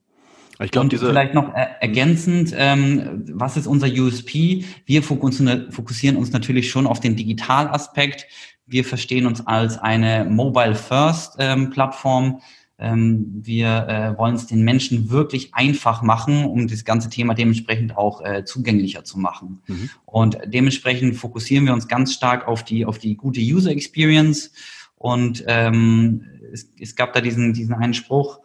Ich 0.60 0.70
glaube, 0.70 0.88
diese 0.88 1.06
vielleicht 1.06 1.34
noch 1.34 1.52
äh, 1.54 1.66
ergänzend, 1.80 2.54
ähm, 2.56 3.24
was 3.32 3.56
ist 3.56 3.66
unser 3.66 3.88
USP? 3.88 4.64
Wir 4.86 5.02
fokussieren 5.02 6.16
uns 6.16 6.32
natürlich 6.32 6.70
schon 6.70 6.86
auf 6.86 7.00
den 7.00 7.16
Digitalaspekt. 7.16 8.26
Wir 8.64 8.84
verstehen 8.84 9.26
uns 9.26 9.46
als 9.46 9.78
eine 9.78 10.24
Mobile 10.24 10.74
First 10.74 11.36
ähm, 11.38 11.70
Plattform. 11.70 12.40
Ähm, 12.84 13.40
wir 13.42 13.88
äh, 13.88 14.18
wollen 14.18 14.34
es 14.34 14.46
den 14.46 14.62
Menschen 14.62 15.10
wirklich 15.10 15.54
einfach 15.54 16.02
machen, 16.02 16.44
um 16.44 16.68
das 16.68 16.84
ganze 16.84 17.08
Thema 17.08 17.34
dementsprechend 17.34 17.96
auch 17.96 18.22
äh, 18.24 18.44
zugänglicher 18.44 19.04
zu 19.04 19.18
machen. 19.18 19.62
Mhm. 19.66 19.90
Und 20.04 20.38
dementsprechend 20.46 21.16
fokussieren 21.16 21.64
wir 21.64 21.72
uns 21.72 21.88
ganz 21.88 22.12
stark 22.12 22.46
auf 22.46 22.62
die 22.62 22.84
auf 22.84 22.98
die 22.98 23.16
gute 23.16 23.40
User 23.40 23.70
Experience. 23.70 24.52
Und 24.96 25.44
ähm, 25.46 26.24
es, 26.52 26.70
es 26.78 26.94
gab 26.94 27.12
da 27.14 27.20
diesen 27.20 27.54
diesen 27.54 27.74
einen 27.74 27.94
Spruch 27.94 28.40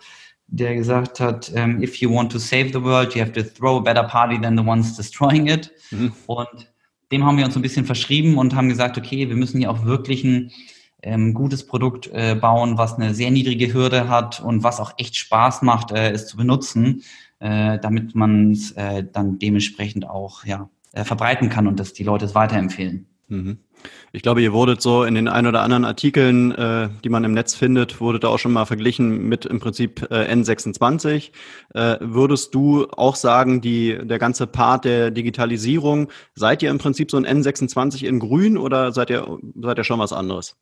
der 0.52 0.76
gesagt 0.76 1.20
hat, 1.20 1.52
ähm, 1.56 1.82
if 1.82 1.98
you 1.98 2.12
want 2.12 2.32
to 2.32 2.40
save 2.40 2.70
the 2.70 2.82
world, 2.82 3.14
you 3.14 3.22
have 3.22 3.32
to 3.32 3.44
throw 3.44 3.78
a 3.78 3.82
better 3.82 4.04
party 4.04 4.40
than 4.42 4.58
the 4.58 4.64
ones 4.64 4.96
destroying 4.96 5.48
it. 5.48 5.72
Mhm. 5.92 6.12
Und 6.26 6.72
dem 7.12 7.26
haben 7.26 7.38
wir 7.38 7.46
uns 7.46 7.56
ein 7.56 7.62
bisschen 7.62 7.86
verschrieben 7.86 8.38
und 8.38 8.56
haben 8.56 8.70
gesagt, 8.70 8.98
okay, 8.98 9.30
wir 9.30 9.36
müssen 9.36 9.60
hier 9.60 9.72
auch 9.72 9.86
wirklich 9.86 10.24
ein 10.24 10.52
ähm, 11.02 11.34
gutes 11.34 11.66
Produkt 11.66 12.10
äh, 12.14 12.36
bauen, 12.36 12.78
was 12.78 12.96
eine 12.96 13.14
sehr 13.14 13.32
niedrige 13.32 13.74
Hürde 13.74 14.10
hat 14.10 14.40
und 14.40 14.64
was 14.64 14.80
auch 14.80 14.94
echt 14.98 15.16
Spaß 15.16 15.62
macht, 15.62 15.92
äh, 15.92 16.12
es 16.12 16.28
zu 16.28 16.38
benutzen, 16.38 17.04
äh, 17.40 17.80
damit 17.80 18.16
man 18.16 18.52
es 18.52 18.72
äh, 18.72 19.04
dann 19.12 19.40
dementsprechend 19.40 20.08
auch 20.10 20.46
ja, 20.46 20.70
äh, 20.94 21.04
verbreiten 21.04 21.50
kann 21.50 21.68
und 21.68 21.80
dass 21.80 21.94
die 21.94 22.04
Leute 22.04 22.26
es 22.26 22.36
weiterempfehlen. 22.36 23.08
Mhm. 23.30 23.60
Ich 24.12 24.24
glaube, 24.24 24.42
ihr 24.42 24.54
wurdet 24.54 24.82
so 24.82 25.04
in 25.04 25.14
den 25.14 25.28
ein 25.28 25.46
oder 25.46 25.62
anderen 25.62 25.86
Artikeln, 25.86 26.52
äh, 26.52 26.90
die 27.04 27.10
man 27.10 27.24
im 27.24 27.34
Netz 27.34 27.56
findet, 27.56 28.02
wurde 28.02 28.20
da 28.20 28.28
auch 28.28 28.40
schon 28.40 28.52
mal 28.52 28.66
verglichen 28.66 29.30
mit 29.30 29.46
im 29.46 29.60
Prinzip 29.60 30.08
äh, 30.12 30.34
N26. 30.34 31.32
Äh, 31.76 31.98
würdest 32.02 32.56
du 32.56 32.88
auch 32.90 33.16
sagen, 33.16 33.62
die, 33.62 33.98
der 34.02 34.20
ganze 34.20 34.48
Part 34.48 34.84
der 34.84 35.12
Digitalisierung, 35.12 36.10
seid 36.34 36.64
ihr 36.64 36.72
im 36.72 36.80
Prinzip 36.80 37.12
so 37.12 37.18
ein 37.18 37.26
N26 37.26 38.04
in 38.04 38.20
grün 38.20 38.58
oder 38.58 38.92
seid 38.92 39.12
ihr, 39.12 39.38
seid 39.62 39.78
ihr 39.78 39.84
schon 39.84 40.00
was 40.00 40.12
anderes? 40.12 40.58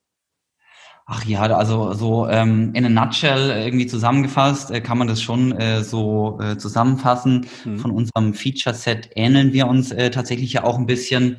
Ach 1.10 1.24
ja, 1.24 1.44
also 1.44 1.94
so 1.94 2.28
ähm, 2.28 2.74
in 2.74 2.84
a 2.84 2.90
nutshell 2.90 3.50
irgendwie 3.50 3.88
zusammengefasst 3.88 4.72
äh, 4.72 4.82
kann 4.82 4.98
man 4.98 5.08
das 5.08 5.22
schon 5.22 5.54
äh, 5.54 5.82
so 5.82 6.38
äh, 6.42 6.58
zusammenfassen. 6.58 7.48
Mhm. 7.64 7.80
Von 7.80 7.92
unserem 7.92 8.34
Feature-Set 8.34 9.12
ähneln 9.16 9.54
wir 9.54 9.68
uns 9.68 9.94
äh, 9.94 10.12
tatsächlich 10.12 10.52
ja 10.52 10.66
auch 10.66 10.78
ein 10.78 10.86
bisschen. 10.86 11.38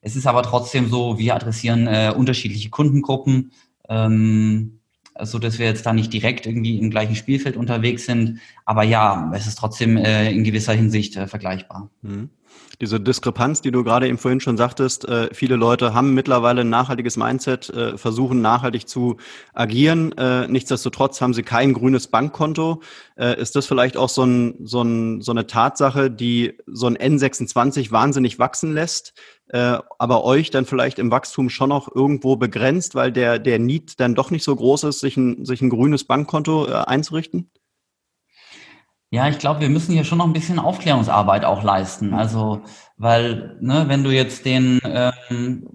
Es 0.00 0.16
ist 0.16 0.26
aber 0.26 0.42
trotzdem 0.42 0.88
so, 0.88 1.18
wir 1.18 1.34
adressieren 1.34 1.86
äh, 1.86 2.14
unterschiedliche 2.16 2.70
Kundengruppen, 2.70 3.52
ähm, 3.90 4.79
so 5.22 5.38
dass 5.38 5.58
wir 5.58 5.66
jetzt 5.66 5.86
da 5.86 5.92
nicht 5.92 6.12
direkt 6.12 6.46
irgendwie 6.46 6.78
im 6.78 6.90
gleichen 6.90 7.16
Spielfeld 7.16 7.56
unterwegs 7.56 8.06
sind. 8.06 8.40
Aber 8.64 8.82
ja, 8.82 9.30
es 9.34 9.46
ist 9.46 9.56
trotzdem 9.56 9.96
äh, 9.96 10.30
in 10.30 10.44
gewisser 10.44 10.72
Hinsicht 10.72 11.16
äh, 11.16 11.26
vergleichbar. 11.26 11.90
Mhm 12.02 12.30
diese 12.80 12.98
Diskrepanz, 12.98 13.60
die 13.60 13.70
du 13.70 13.84
gerade 13.84 14.08
eben 14.08 14.16
vorhin 14.16 14.40
schon 14.40 14.56
sagtest, 14.56 15.06
äh, 15.06 15.28
viele 15.32 15.56
Leute 15.56 15.92
haben 15.92 16.14
mittlerweile 16.14 16.62
ein 16.62 16.70
nachhaltiges 16.70 17.16
Mindset, 17.16 17.68
äh, 17.70 17.98
versuchen 17.98 18.40
nachhaltig 18.40 18.88
zu 18.88 19.18
agieren. 19.52 20.12
Äh, 20.16 20.48
nichtsdestotrotz 20.48 21.20
haben 21.20 21.34
sie 21.34 21.42
kein 21.42 21.74
grünes 21.74 22.08
Bankkonto. 22.08 22.82
Äh, 23.16 23.38
ist 23.40 23.54
das 23.54 23.66
vielleicht 23.66 23.96
auch 23.96 24.08
so, 24.08 24.24
ein, 24.24 24.54
so, 24.64 24.82
ein, 24.82 25.20
so 25.20 25.32
eine 25.32 25.46
Tatsache, 25.46 26.10
die 26.10 26.58
so 26.66 26.86
ein 26.86 26.96
N26 26.96 27.92
wahnsinnig 27.92 28.38
wachsen 28.38 28.72
lässt, 28.72 29.12
äh, 29.52 29.78
aber 29.98 30.24
euch 30.24 30.50
dann 30.50 30.66
vielleicht 30.66 30.98
im 30.98 31.10
Wachstum 31.10 31.50
schon 31.50 31.68
noch 31.68 31.94
irgendwo 31.94 32.36
begrenzt, 32.36 32.94
weil 32.94 33.12
der, 33.12 33.38
der 33.38 33.58
Need 33.58 34.00
dann 34.00 34.14
doch 34.14 34.30
nicht 34.30 34.44
so 34.44 34.54
groß 34.54 34.84
ist, 34.84 35.00
sich 35.00 35.16
ein, 35.16 35.44
sich 35.44 35.60
ein 35.60 35.70
grünes 35.70 36.04
Bankkonto 36.04 36.66
äh, 36.66 36.72
einzurichten? 36.72 37.50
Ja, 39.10 39.28
ich 39.28 39.38
glaube, 39.38 39.60
wir 39.60 39.70
müssen 39.70 39.92
hier 39.92 40.04
schon 40.04 40.18
noch 40.18 40.26
ein 40.26 40.32
bisschen 40.32 40.60
Aufklärungsarbeit 40.60 41.44
auch 41.44 41.64
leisten. 41.64 42.14
Also, 42.14 42.62
weil, 42.96 43.56
ne, 43.60 43.84
wenn 43.88 44.04
du 44.04 44.10
jetzt 44.10 44.44
den 44.44 44.80
ähm, 44.84 45.66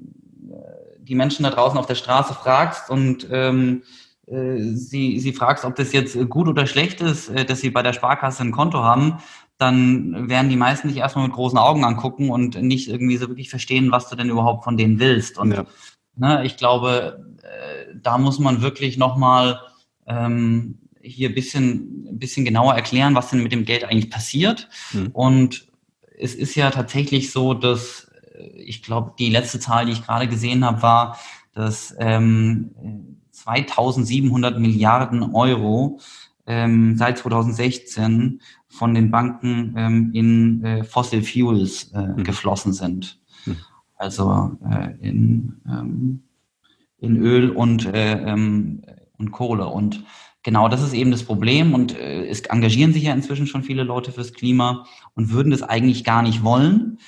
die 1.05 1.15
Menschen 1.15 1.44
da 1.44 1.50
draußen 1.50 1.77
auf 1.77 1.86
der 1.86 1.96
Straße 1.96 2.34
fragst 2.34 2.89
und 2.89 3.27
ähm, 3.32 3.84
äh, 4.27 4.58
sie, 4.74 5.20
sie 5.20 5.34
fragst, 5.34 5.65
ob 5.65 5.75
das 5.75 5.94
jetzt 5.94 6.17
gut 6.29 6.48
oder 6.48 6.65
schlecht 6.65 7.01
ist, 7.01 7.29
äh, 7.29 7.46
dass 7.46 7.62
sie 7.62 7.70
bei 7.70 7.84
der 7.84 7.94
Sparkasse 7.94 8.44
ein 8.44 8.51
Konto 8.51 8.84
haben, 8.84 9.17
dann 9.57 10.29
werden 10.29 10.50
die 10.50 10.57
meisten 10.57 10.89
dich 10.89 10.97
erstmal 10.97 11.27
mit 11.27 11.35
großen 11.35 11.57
Augen 11.57 11.85
angucken 11.85 12.29
und 12.29 12.62
nicht 12.62 12.89
irgendwie 12.89 13.17
so 13.17 13.29
wirklich 13.29 13.50
verstehen, 13.50 13.91
was 13.91 14.09
du 14.09 14.15
denn 14.15 14.29
überhaupt 14.29 14.63
von 14.63 14.77
denen 14.77 15.00
willst. 15.00 15.38
Und 15.38 15.53
ja. 15.53 15.65
ne, 16.15 16.45
ich 16.45 16.57
glaube, 16.57 17.25
äh, 17.41 17.95
da 17.95 18.17
muss 18.17 18.39
man 18.39 18.62
wirklich 18.62 18.97
nochmal 18.97 19.59
ähm, 20.07 20.79
hier 21.01 21.29
ein 21.29 21.35
bisschen, 21.35 22.19
bisschen 22.19 22.45
genauer 22.45 22.74
erklären, 22.74 23.15
was 23.15 23.29
denn 23.29 23.43
mit 23.43 23.51
dem 23.51 23.65
Geld 23.65 23.85
eigentlich 23.85 24.09
passiert. 24.09 24.67
Mhm. 24.91 25.09
Und 25.13 25.67
es 26.17 26.35
ist 26.35 26.55
ja 26.55 26.71
tatsächlich 26.71 27.31
so, 27.31 27.53
dass 27.53 28.12
äh, 28.33 28.47
ich 28.57 28.83
glaube, 28.83 29.13
die 29.17 29.29
letzte 29.29 29.59
Zahl, 29.59 29.85
die 29.85 29.93
ich 29.93 30.05
gerade 30.05 30.27
gesehen 30.27 30.65
habe, 30.65 30.81
war, 30.81 31.17
dass 31.53 31.95
ähm, 31.97 33.21
2700 33.31 34.59
Milliarden 34.59 35.33
Euro 35.33 36.00
ähm, 36.47 36.97
seit 36.97 37.17
2016 37.17 38.41
von 38.75 38.94
den 38.94 39.12
Banken 39.12 39.74
ähm, 39.77 40.12
in 40.13 40.63
äh, 40.63 40.84
Fossil 40.84 41.24
Fuels 41.24 41.91
äh, 41.94 42.01
mhm. 42.01 42.24
geflossen 42.24 42.74
sind. 42.74 43.20
Mhm. 43.46 43.58
Also 43.98 44.58
äh, 44.70 44.91
in, 45.01 45.62
ähm, 45.67 46.24
in 47.00 47.17
Öl 47.17 47.50
und, 47.50 47.86
äh, 47.86 48.22
ähm, 48.22 48.82
und 49.17 49.32
Kohle. 49.32 49.67
Und 49.67 50.03
Genau, 50.46 50.70
das 50.70 50.84
ist 50.84 50.94
eben 50.94 51.10
das 51.10 51.24
Problem 51.24 51.74
und 51.74 51.98
äh, 51.98 52.27
es 52.27 52.41
engagieren 52.41 52.94
sich 52.94 53.01
ja 53.01 53.13
inzwischen 53.15 53.48
schon 53.48 53.63
viele 53.63 53.82
Leute 53.82 54.12
fürs 54.12 54.32
Klima 54.32 54.86
und 55.15 55.32
würden 55.32 55.50
das 55.50 55.63
eigentlich 55.63 56.03
gar 56.03 56.22
nicht 56.22 56.44
wollen. 56.44 57.00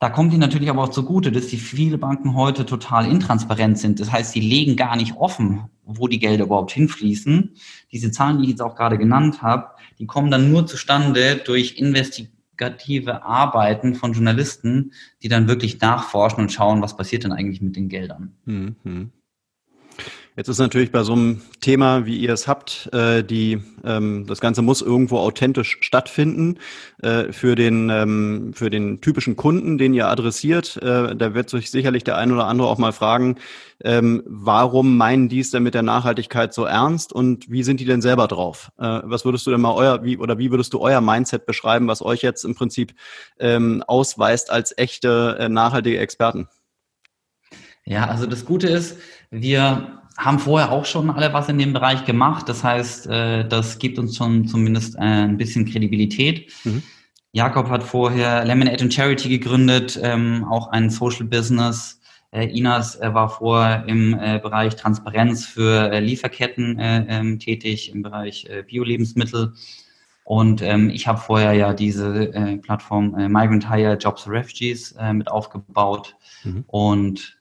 Da 0.00 0.10
kommt 0.10 0.32
ihnen 0.32 0.42
natürlich 0.42 0.68
aber 0.68 0.84
auch 0.84 0.90
zugute, 0.90 1.32
dass 1.32 1.46
die 1.46 1.56
viele 1.56 1.96
Banken 1.96 2.34
heute 2.34 2.66
total 2.66 3.06
intransparent 3.06 3.78
sind. 3.78 4.00
Das 4.00 4.12
heißt, 4.12 4.32
sie 4.32 4.40
legen 4.40 4.76
gar 4.76 4.96
nicht 4.96 5.16
offen, 5.16 5.70
wo 5.82 6.08
die 6.08 6.18
Gelder 6.18 6.44
überhaupt 6.44 6.72
hinfließen. 6.72 7.56
Diese 7.90 8.10
Zahlen, 8.10 8.36
die 8.36 8.44
ich 8.44 8.50
jetzt 8.50 8.60
auch 8.60 8.76
gerade 8.76 8.98
genannt 8.98 9.40
habe, 9.40 9.70
die 9.98 10.06
kommen 10.06 10.30
dann 10.30 10.50
nur 10.50 10.66
zustande 10.66 11.36
durch 11.36 11.76
investigative 11.76 13.22
Arbeiten 13.22 13.94
von 13.94 14.12
Journalisten, 14.12 14.92
die 15.22 15.28
dann 15.28 15.48
wirklich 15.48 15.80
nachforschen 15.80 16.40
und 16.40 16.52
schauen, 16.52 16.82
was 16.82 16.96
passiert 16.96 17.24
denn 17.24 17.32
eigentlich 17.32 17.62
mit 17.62 17.76
den 17.76 17.88
Geldern. 17.88 18.36
Mhm. 18.44 19.12
Jetzt 20.38 20.46
ist 20.46 20.60
natürlich 20.60 20.92
bei 20.92 21.02
so 21.02 21.14
einem 21.14 21.42
Thema, 21.60 22.06
wie 22.06 22.16
ihr 22.16 22.32
es 22.32 22.46
habt, 22.46 22.88
äh, 22.92 23.24
die, 23.24 23.60
ähm, 23.82 24.24
das 24.28 24.40
Ganze 24.40 24.62
muss 24.62 24.82
irgendwo 24.82 25.18
authentisch 25.18 25.78
stattfinden. 25.80 26.58
Äh, 27.02 27.32
für, 27.32 27.56
den, 27.56 27.90
ähm, 27.90 28.52
für 28.54 28.70
den 28.70 29.00
typischen 29.00 29.34
Kunden, 29.34 29.78
den 29.78 29.94
ihr 29.94 30.06
adressiert, 30.06 30.76
äh, 30.76 31.16
da 31.16 31.34
wird 31.34 31.50
sich 31.50 31.72
sicherlich 31.72 32.04
der 32.04 32.18
ein 32.18 32.30
oder 32.30 32.46
andere 32.46 32.68
auch 32.68 32.78
mal 32.78 32.92
fragen, 32.92 33.34
ähm, 33.82 34.22
warum 34.26 34.96
meinen 34.96 35.28
die 35.28 35.40
es 35.40 35.50
denn 35.50 35.64
mit 35.64 35.74
der 35.74 35.82
Nachhaltigkeit 35.82 36.54
so 36.54 36.62
ernst 36.66 37.12
und 37.12 37.50
wie 37.50 37.64
sind 37.64 37.80
die 37.80 37.84
denn 37.84 38.00
selber 38.00 38.28
drauf? 38.28 38.70
Äh, 38.78 39.00
was 39.02 39.24
würdest 39.24 39.44
du 39.44 39.50
denn 39.50 39.60
mal 39.60 39.74
euer, 39.74 40.04
wie, 40.04 40.18
oder 40.18 40.38
wie 40.38 40.52
würdest 40.52 40.72
du 40.72 40.78
euer 40.78 41.00
Mindset 41.00 41.46
beschreiben, 41.46 41.88
was 41.88 42.00
euch 42.00 42.22
jetzt 42.22 42.44
im 42.44 42.54
Prinzip 42.54 42.94
ähm, 43.40 43.82
ausweist 43.88 44.52
als 44.52 44.72
echte 44.78 45.36
äh, 45.40 45.48
nachhaltige 45.48 45.98
Experten? 45.98 46.46
Ja, 47.84 48.06
also 48.06 48.26
das 48.26 48.44
Gute 48.44 48.68
ist, 48.68 48.98
wir 49.30 49.98
haben 50.18 50.40
vorher 50.40 50.72
auch 50.72 50.84
schon 50.84 51.10
alle 51.10 51.32
was 51.32 51.48
in 51.48 51.58
dem 51.58 51.72
Bereich 51.72 52.04
gemacht. 52.04 52.48
Das 52.48 52.64
heißt, 52.64 53.06
äh, 53.06 53.48
das 53.48 53.78
gibt 53.78 53.98
uns 54.00 54.16
schon 54.16 54.48
zumindest 54.48 54.96
äh, 54.96 54.98
ein 54.98 55.38
bisschen 55.38 55.64
Kredibilität. 55.64 56.50
Mhm. 56.64 56.82
Jakob 57.32 57.70
hat 57.70 57.84
vorher 57.84 58.44
Lemonade 58.44 58.82
and 58.82 58.92
Charity 58.92 59.28
gegründet, 59.28 59.98
ähm, 60.02 60.44
auch 60.50 60.68
ein 60.68 60.90
Social 60.90 61.24
Business. 61.24 62.00
Äh, 62.32 62.46
Inas 62.48 62.98
war 63.00 63.28
vorher 63.28 63.84
im 63.86 64.10
Bereich 64.42 64.74
Transparenz 64.74 65.46
für 65.46 66.00
Lieferketten 66.00 66.76
ähm, 66.80 67.38
tätig, 67.38 67.92
im 67.94 68.02
Bereich 68.02 68.48
Bio-Lebensmittel. 68.66 69.54
Und 70.24 70.60
ähm, 70.60 70.90
ich 70.90 71.06
habe 71.06 71.20
vorher 71.20 71.52
ja 71.54 71.72
diese 71.72 72.58
Plattform 72.62 73.12
Migrant 73.12 73.70
Hire 73.70 73.96
Jobs 73.96 74.28
Refugees 74.28 74.94
mit 75.12 75.30
aufgebaut. 75.30 76.16
Mhm. 76.44 76.64
Und 76.66 77.37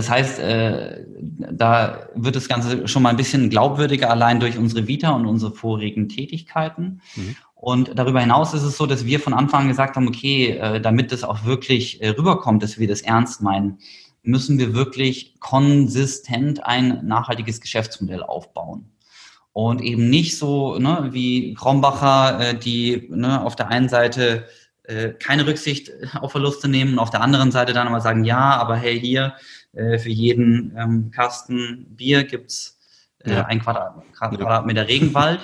das 0.00 0.08
heißt, 0.08 0.38
äh, 0.38 1.04
da 1.20 2.08
wird 2.14 2.34
das 2.34 2.48
Ganze 2.48 2.88
schon 2.88 3.02
mal 3.02 3.10
ein 3.10 3.18
bisschen 3.18 3.50
glaubwürdiger, 3.50 4.08
allein 4.08 4.40
durch 4.40 4.56
unsere 4.56 4.86
Vita 4.86 5.10
und 5.10 5.26
unsere 5.26 5.52
vorigen 5.52 6.08
Tätigkeiten. 6.08 7.02
Mhm. 7.16 7.36
Und 7.54 7.90
darüber 7.98 8.22
hinaus 8.22 8.54
ist 8.54 8.62
es 8.62 8.78
so, 8.78 8.86
dass 8.86 9.04
wir 9.04 9.20
von 9.20 9.34
Anfang 9.34 9.64
an 9.64 9.68
gesagt 9.68 9.96
haben, 9.96 10.08
okay, 10.08 10.52
äh, 10.52 10.80
damit 10.80 11.12
das 11.12 11.22
auch 11.22 11.44
wirklich 11.44 12.00
äh, 12.00 12.08
rüberkommt, 12.08 12.62
dass 12.62 12.78
wir 12.78 12.88
das 12.88 13.02
ernst 13.02 13.42
meinen, 13.42 13.76
müssen 14.22 14.58
wir 14.58 14.72
wirklich 14.72 15.38
konsistent 15.38 16.64
ein 16.64 17.06
nachhaltiges 17.06 17.60
Geschäftsmodell 17.60 18.22
aufbauen. 18.22 18.90
Und 19.52 19.82
eben 19.82 20.08
nicht 20.08 20.38
so 20.38 20.78
ne, 20.78 21.10
wie 21.10 21.52
Krombacher, 21.52 22.40
äh, 22.40 22.58
die 22.58 23.06
ne, 23.10 23.44
auf 23.44 23.54
der 23.54 23.68
einen 23.68 23.90
Seite 23.90 24.46
keine 25.18 25.46
Rücksicht 25.46 25.90
auf 26.20 26.32
Verluste 26.32 26.68
nehmen 26.68 26.94
und 26.94 26.98
auf 26.98 27.10
der 27.10 27.20
anderen 27.20 27.50
Seite 27.50 27.72
dann 27.72 27.88
aber 27.88 28.00
sagen, 28.00 28.24
ja, 28.24 28.56
aber 28.56 28.76
hey, 28.76 28.98
hier 28.98 29.34
äh, 29.72 29.98
für 29.98 30.10
jeden 30.10 30.74
ähm, 30.76 31.10
Kasten 31.10 31.86
Bier 31.90 32.24
gibt's 32.24 32.78
äh, 33.24 33.32
ja. 33.32 33.44
ein 33.46 33.60
Quadrat, 33.60 34.02
Quadratmeter 34.18 34.88
Regenwald. 34.88 35.40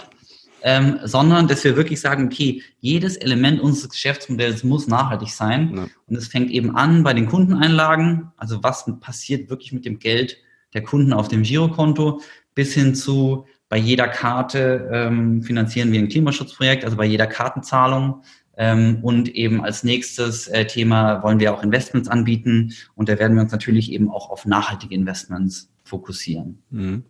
Ähm, 0.63 0.99
sondern 1.05 1.47
dass 1.47 1.63
wir 1.63 1.77
wirklich 1.77 2.01
sagen, 2.01 2.27
okay, 2.27 2.63
jedes 2.81 3.17
Element 3.19 3.61
unseres 3.61 3.91
Geschäftsmodells 3.91 4.65
muss 4.65 4.89
nachhaltig 4.89 5.29
sein. 5.29 5.73
Ja. 5.77 5.87
Und 6.07 6.17
es 6.17 6.27
fängt 6.27 6.51
eben 6.51 6.75
an 6.75 7.05
bei 7.05 7.13
den 7.13 7.27
Kundeneinlagen, 7.27 8.33
also 8.37 8.65
was 8.65 8.85
passiert 8.99 9.49
wirklich 9.49 9.73
mit 9.73 9.85
dem 9.85 10.01
Geld 10.01 10.39
der 10.75 10.83
Kunden 10.83 11.13
auf 11.13 11.29
dem 11.29 11.43
Girokonto, 11.43 12.21
bis 12.55 12.75
hin 12.75 12.95
zu 12.97 13.47
bei 13.69 13.77
jeder 13.77 14.09
Karte 14.09 14.89
ähm, 14.93 15.43
finanzieren 15.43 15.91
wir 15.93 16.01
ein 16.01 16.09
Klimaschutzprojekt, 16.09 16.85
also 16.85 16.97
bei 16.97 17.05
jeder 17.05 17.27
Kartenzahlung. 17.27 18.23
Ähm, 18.57 18.99
und 19.03 19.29
eben 19.29 19.63
als 19.63 19.85
nächstes 19.85 20.49
äh, 20.49 20.67
Thema 20.67 21.23
wollen 21.23 21.41
wir 21.41 21.55
auch 21.55 21.63
Investments 21.63 22.09
anbieten. 22.09 22.73
Und 22.95 23.09
da 23.09 23.19
werden 23.19 23.37
wir 23.37 23.43
uns 23.43 23.53
natürlich 23.53 23.93
eben 23.93 24.11
auch 24.11 24.31
auf 24.31 24.47
nachhaltige 24.47 24.95
Investments 24.95 25.71
fokussieren. 25.85 26.63
Mhm. 26.71 27.05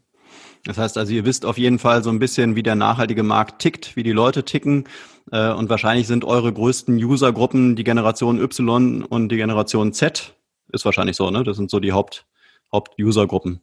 Das 0.65 0.79
heißt 0.79 0.99
also, 0.99 1.12
ihr 1.12 1.25
wisst 1.25 1.45
auf 1.45 1.59
jeden 1.59 1.79
Fall 1.79 2.03
so 2.03 2.11
ein 2.11 2.19
bisschen, 2.19 2.57
wie 2.57 2.62
der 2.65 2.75
nachhaltige 2.75 3.23
Markt 3.23 3.62
tickt, 3.62 3.95
wie 3.95 4.03
die 4.03 4.12
Leute 4.12 4.45
ticken. 4.45 4.85
Äh, 5.31 5.53
und 5.53 5.71
wahrscheinlich 5.71 6.09
sind 6.09 6.25
eure 6.25 6.53
größten 6.53 6.97
Usergruppen 6.97 7.76
die 7.76 7.85
Generation 7.85 8.41
Y 8.41 9.05
und 9.05 9.29
die 9.31 9.37
Generation 9.37 9.93
Z. 9.93 10.35
Ist 10.73 10.85
wahrscheinlich 10.85 11.17
so, 11.17 11.31
ne? 11.31 11.45
Das 11.45 11.57
sind 11.57 11.71
so 11.71 11.79
die 11.79 11.93
Haupt, 11.93 12.26
Haupt-User-Gruppen. 12.73 13.61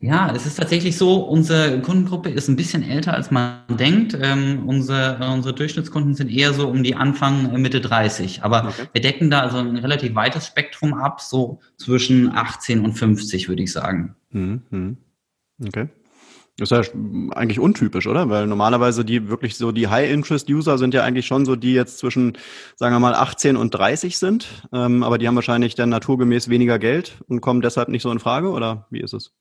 Ja, 0.00 0.30
es 0.34 0.44
ist 0.44 0.56
tatsächlich 0.56 0.98
so, 0.98 1.22
unsere 1.22 1.80
Kundengruppe 1.80 2.28
ist 2.28 2.48
ein 2.48 2.56
bisschen 2.56 2.82
älter, 2.82 3.14
als 3.14 3.30
man 3.30 3.60
denkt. 3.68 4.16
Ähm, 4.20 4.64
unsere, 4.66 5.18
unsere 5.32 5.54
Durchschnittskunden 5.54 6.14
sind 6.14 6.30
eher 6.30 6.52
so 6.52 6.68
um 6.68 6.82
die 6.82 6.94
Anfang, 6.94 7.54
äh, 7.54 7.58
Mitte 7.58 7.80
30. 7.80 8.42
Aber 8.42 8.68
okay. 8.68 8.88
wir 8.92 9.00
decken 9.00 9.30
da 9.30 9.40
also 9.40 9.58
ein 9.58 9.76
relativ 9.76 10.14
weites 10.14 10.46
Spektrum 10.46 10.94
ab, 10.94 11.20
so 11.20 11.60
zwischen 11.78 12.30
18 12.34 12.84
und 12.84 12.92
50, 12.92 13.48
würde 13.48 13.62
ich 13.62 13.72
sagen. 13.72 14.14
Mhm. 14.30 14.98
Okay. 15.66 15.88
Das 16.56 16.70
ist 16.70 16.86
ja 16.86 16.94
eigentlich 17.32 17.58
untypisch, 17.58 18.06
oder? 18.06 18.28
Weil 18.28 18.46
normalerweise 18.46 19.04
die 19.04 19.28
wirklich 19.28 19.56
so 19.56 19.72
die 19.72 19.88
High-Interest-User 19.88 20.78
sind 20.78 20.94
ja 20.94 21.02
eigentlich 21.02 21.26
schon 21.26 21.46
so, 21.46 21.56
die 21.56 21.72
jetzt 21.72 21.98
zwischen, 21.98 22.38
sagen 22.76 22.94
wir 22.94 23.00
mal, 23.00 23.14
18 23.14 23.56
und 23.56 23.70
30 23.72 24.18
sind. 24.18 24.48
Ähm, 24.72 25.02
aber 25.02 25.18
die 25.18 25.26
haben 25.26 25.34
wahrscheinlich 25.34 25.74
dann 25.74 25.88
naturgemäß 25.88 26.48
weniger 26.48 26.78
Geld 26.78 27.16
und 27.26 27.40
kommen 27.40 27.60
deshalb 27.60 27.88
nicht 27.88 28.02
so 28.02 28.12
in 28.12 28.20
Frage, 28.20 28.50
oder 28.50 28.86
wie 28.90 29.00
ist 29.00 29.14
es? 29.14 29.32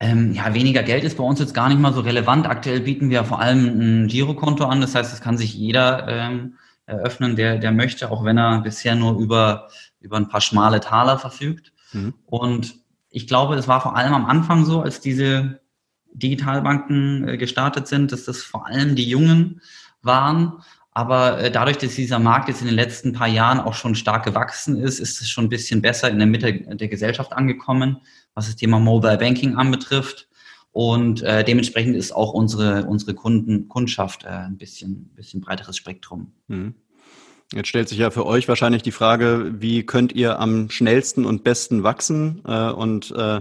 Ähm, 0.00 0.32
ja, 0.32 0.54
weniger 0.54 0.82
Geld 0.84 1.02
ist 1.02 1.16
bei 1.16 1.24
uns 1.24 1.40
jetzt 1.40 1.54
gar 1.54 1.68
nicht 1.68 1.80
mal 1.80 1.92
so 1.92 2.00
relevant. 2.00 2.46
Aktuell 2.46 2.80
bieten 2.80 3.10
wir 3.10 3.24
vor 3.24 3.40
allem 3.40 3.66
ein 4.04 4.06
Girokonto 4.06 4.64
an. 4.64 4.80
Das 4.80 4.94
heißt, 4.94 5.12
es 5.12 5.20
kann 5.20 5.36
sich 5.36 5.54
jeder 5.54 6.06
ähm, 6.08 6.54
eröffnen, 6.86 7.34
der, 7.34 7.58
der 7.58 7.72
möchte, 7.72 8.10
auch 8.10 8.24
wenn 8.24 8.38
er 8.38 8.60
bisher 8.60 8.94
nur 8.94 9.18
über, 9.18 9.68
über 10.00 10.16
ein 10.16 10.28
paar 10.28 10.40
schmale 10.40 10.80
Taler 10.80 11.18
verfügt. 11.18 11.72
Mhm. 11.92 12.14
Und 12.26 12.76
ich 13.10 13.26
glaube, 13.26 13.56
es 13.56 13.66
war 13.66 13.80
vor 13.80 13.96
allem 13.96 14.14
am 14.14 14.26
Anfang 14.26 14.64
so, 14.64 14.82
als 14.82 15.00
diese 15.00 15.60
Digitalbanken 16.12 17.28
äh, 17.28 17.36
gestartet 17.36 17.88
sind, 17.88 18.12
dass 18.12 18.24
das 18.24 18.42
vor 18.42 18.66
allem 18.66 18.94
die 18.94 19.08
Jungen 19.08 19.60
waren. 20.02 20.62
Aber 20.92 21.40
äh, 21.40 21.50
dadurch, 21.50 21.78
dass 21.78 21.96
dieser 21.96 22.20
Markt 22.20 22.48
jetzt 22.48 22.60
in 22.60 22.68
den 22.68 22.76
letzten 22.76 23.12
paar 23.12 23.28
Jahren 23.28 23.58
auch 23.58 23.74
schon 23.74 23.96
stark 23.96 24.24
gewachsen 24.24 24.76
ist, 24.76 25.00
ist 25.00 25.20
es 25.20 25.28
schon 25.28 25.46
ein 25.46 25.50
bisschen 25.50 25.82
besser 25.82 26.08
in 26.08 26.18
der 26.18 26.26
Mitte 26.28 26.52
der 26.52 26.88
Gesellschaft 26.88 27.32
angekommen 27.32 28.00
was 28.38 28.46
das 28.46 28.56
Thema 28.56 28.78
Mobile 28.78 29.18
Banking 29.18 29.56
anbetrifft. 29.56 30.28
Und 30.70 31.22
äh, 31.22 31.42
dementsprechend 31.42 31.96
ist 31.96 32.12
auch 32.12 32.32
unsere, 32.32 32.84
unsere 32.84 33.14
Kunden, 33.14 33.68
Kundschaft 33.68 34.22
äh, 34.22 34.28
ein 34.28 34.56
bisschen, 34.56 35.10
bisschen 35.16 35.40
breiteres 35.40 35.76
Spektrum. 35.76 36.32
Mhm. 36.46 36.74
Jetzt 37.52 37.68
stellt 37.68 37.88
sich 37.88 37.98
ja 37.98 38.10
für 38.10 38.26
euch 38.26 38.46
wahrscheinlich 38.46 38.82
die 38.82 38.92
Frage, 38.92 39.54
wie 39.58 39.84
könnt 39.84 40.12
ihr 40.12 40.38
am 40.38 40.70
schnellsten 40.70 41.24
und 41.24 41.42
besten 41.42 41.82
wachsen 41.82 42.42
äh, 42.46 42.70
und 42.70 43.10
äh, 43.10 43.40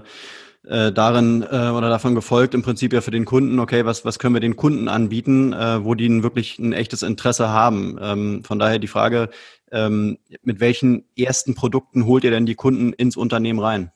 äh, 0.64 0.92
darin 0.92 1.44
äh, 1.44 1.70
oder 1.70 1.90
davon 1.90 2.16
gefolgt 2.16 2.56
im 2.56 2.64
Prinzip 2.64 2.92
ja 2.92 3.02
für 3.02 3.12
den 3.12 3.26
Kunden, 3.26 3.60
okay, 3.60 3.86
was, 3.86 4.04
was 4.04 4.18
können 4.18 4.34
wir 4.34 4.42
den 4.42 4.56
Kunden 4.56 4.88
anbieten, 4.88 5.54
äh, 5.54 5.84
wo 5.84 5.94
die 5.94 6.24
wirklich 6.24 6.58
ein 6.58 6.74
echtes 6.74 7.04
Interesse 7.04 7.50
haben. 7.50 8.00
Ähm, 8.02 8.44
von 8.44 8.58
daher 8.58 8.80
die 8.80 8.88
Frage, 8.88 9.30
ähm, 9.72 10.18
mit 10.42 10.60
welchen 10.60 11.06
ersten 11.16 11.54
Produkten 11.54 12.06
holt 12.06 12.24
ihr 12.24 12.32
denn 12.32 12.48
die 12.48 12.56
Kunden 12.56 12.94
ins 12.94 13.16
Unternehmen 13.16 13.60
rein? 13.60 13.92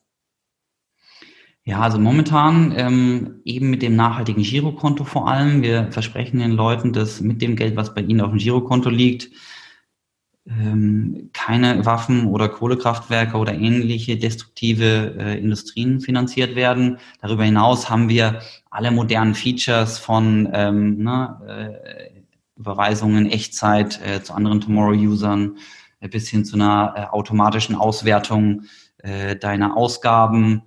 Ja, 1.72 1.80
also 1.80 2.00
momentan 2.00 2.74
ähm, 2.76 3.40
eben 3.46 3.70
mit 3.70 3.82
dem 3.82 3.96
nachhaltigen 3.96 4.44
Girokonto 4.44 5.06
vor 5.06 5.30
allem. 5.30 5.62
Wir 5.62 5.90
versprechen 5.90 6.40
den 6.40 6.52
Leuten, 6.52 6.92
dass 6.92 7.22
mit 7.22 7.42
dem 7.42 7.56
Geld, 7.56 7.78
was 7.78 7.94
bei 7.94 8.02
ihnen 8.02 8.20
auf 8.20 8.32
dem 8.32 8.40
Girokonto 8.40 8.90
liegt, 8.90 9.30
ähm, 10.46 11.30
keine 11.32 11.86
Waffen 11.86 12.26
oder 12.26 12.50
Kohlekraftwerke 12.50 13.38
oder 13.38 13.54
ähnliche 13.54 14.18
destruktive 14.18 15.16
äh, 15.18 15.40
Industrien 15.40 16.02
finanziert 16.02 16.58
werden. 16.58 16.98
Darüber 17.22 17.46
hinaus 17.46 17.90
haben 17.90 18.10
wir 18.10 18.42
alle 18.70 18.92
modernen 18.92 19.34
Features 19.34 19.98
von 19.98 20.50
ähm, 20.52 20.98
ne, 20.98 21.38
äh, 21.48 22.20
Überweisungen, 22.60 23.32
Echtzeit 23.32 23.98
äh, 24.06 24.22
zu 24.22 24.34
anderen 24.34 24.60
Tomorrow-Usern 24.60 25.56
äh, 26.02 26.10
bis 26.10 26.28
hin 26.28 26.44
zu 26.44 26.58
einer 26.58 26.94
äh, 26.98 27.16
automatischen 27.16 27.76
Auswertung 27.76 28.64
äh, 28.98 29.38
deiner 29.38 29.78
Ausgaben 29.78 30.64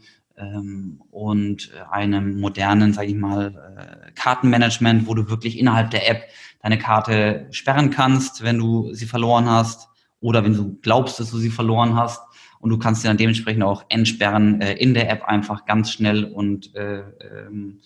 und 1.11 1.70
einem 1.90 2.40
modernen, 2.40 2.92
sage 2.92 3.09
ich 3.09 3.14
mal, 3.14 3.55
äh, 3.79 4.12
Kartenmanagement, 4.12 5.07
wo 5.07 5.14
du 5.14 5.29
wirklich 5.29 5.59
innerhalb 5.59 5.90
der 5.90 6.11
App 6.11 6.25
deine 6.62 6.79
Karte 6.79 7.47
sperren 7.51 7.90
kannst, 7.90 8.42
wenn 8.42 8.59
du 8.59 8.92
sie 8.94 9.07
verloren 9.07 9.49
hast 9.49 9.88
oder 10.20 10.42
wenn 10.42 10.55
du 10.55 10.79
glaubst, 10.81 11.20
dass 11.20 11.31
du 11.31 11.38
sie 11.38 11.51
verloren 11.51 11.97
hast. 11.97 12.23
Und 12.59 12.70
du 12.70 12.79
kannst 12.79 13.03
sie 13.03 13.09
dann 13.09 13.18
dementsprechend 13.18 13.62
auch 13.62 13.85
entsperren 13.90 14.62
äh, 14.62 14.73
in 14.73 14.94
der 14.94 15.11
App 15.11 15.25
einfach 15.25 15.66
ganz 15.66 15.90
schnell 15.90 16.25
und 16.25 16.75
äh, 16.75 17.01
ähm, 17.01 17.81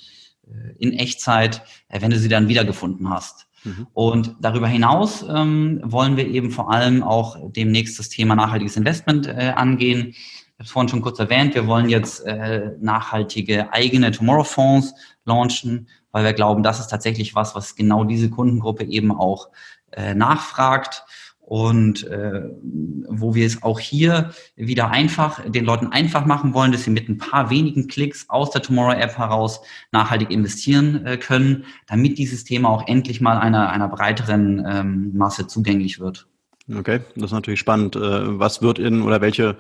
äh, 0.46 0.76
in 0.78 0.92
Echtzeit, 0.92 1.62
äh, 1.88 2.00
wenn 2.00 2.12
du 2.12 2.18
sie 2.18 2.28
dann 2.28 2.46
wiedergefunden 2.46 3.10
hast. 3.10 3.48
Mhm. 3.64 3.88
Und 3.92 4.36
darüber 4.40 4.68
hinaus 4.68 5.24
ähm, 5.28 5.80
wollen 5.82 6.16
wir 6.16 6.28
eben 6.28 6.52
vor 6.52 6.72
allem 6.72 7.02
auch 7.02 7.50
demnächst 7.50 7.98
das 7.98 8.08
Thema 8.08 8.36
nachhaltiges 8.36 8.76
Investment 8.76 9.26
äh, 9.26 9.52
angehen. 9.56 10.14
Ich 10.60 10.64
habe 10.64 10.72
vorhin 10.72 10.88
schon 10.88 11.02
kurz 11.02 11.20
erwähnt, 11.20 11.54
wir 11.54 11.68
wollen 11.68 11.88
jetzt 11.88 12.26
äh, 12.26 12.72
nachhaltige 12.80 13.72
eigene 13.72 14.10
Tomorrow-Fonds 14.10 14.92
launchen, 15.24 15.86
weil 16.10 16.24
wir 16.24 16.32
glauben, 16.32 16.64
das 16.64 16.80
ist 16.80 16.88
tatsächlich 16.88 17.36
was, 17.36 17.54
was 17.54 17.76
genau 17.76 18.02
diese 18.02 18.28
Kundengruppe 18.28 18.82
eben 18.82 19.12
auch 19.12 19.50
äh, 19.92 20.14
nachfragt 20.14 21.04
und 21.38 22.02
äh, 22.08 22.42
wo 23.08 23.36
wir 23.36 23.46
es 23.46 23.62
auch 23.62 23.78
hier 23.78 24.32
wieder 24.56 24.90
einfach 24.90 25.48
den 25.48 25.64
Leuten 25.64 25.92
einfach 25.92 26.26
machen 26.26 26.54
wollen, 26.54 26.72
dass 26.72 26.82
sie 26.82 26.90
mit 26.90 27.08
ein 27.08 27.18
paar 27.18 27.50
wenigen 27.50 27.86
Klicks 27.86 28.28
aus 28.28 28.50
der 28.50 28.60
Tomorrow 28.60 28.98
App 28.98 29.16
heraus 29.16 29.60
nachhaltig 29.92 30.32
investieren 30.32 31.06
äh, 31.06 31.18
können, 31.18 31.66
damit 31.86 32.18
dieses 32.18 32.42
Thema 32.42 32.68
auch 32.68 32.88
endlich 32.88 33.20
mal 33.20 33.38
einer 33.38 33.70
einer 33.70 33.88
breiteren 33.88 34.66
ähm, 34.68 35.16
Masse 35.16 35.46
zugänglich 35.46 36.00
wird. 36.00 36.26
Okay, 36.76 37.00
das 37.14 37.26
ist 37.26 37.32
natürlich 37.32 37.60
spannend. 37.60 37.96
Äh, 37.96 38.00
was 38.38 38.60
wird 38.60 38.78
in 38.78 39.02
oder 39.02 39.20
welche 39.20 39.56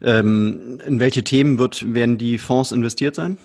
ähm, 0.00 0.80
in 0.86 1.00
welche 1.00 1.22
Themen 1.22 1.58
wird 1.58 1.92
werden 1.92 2.16
die 2.16 2.38
Fonds 2.38 2.72
investiert 2.72 3.14
sein? 3.14 3.38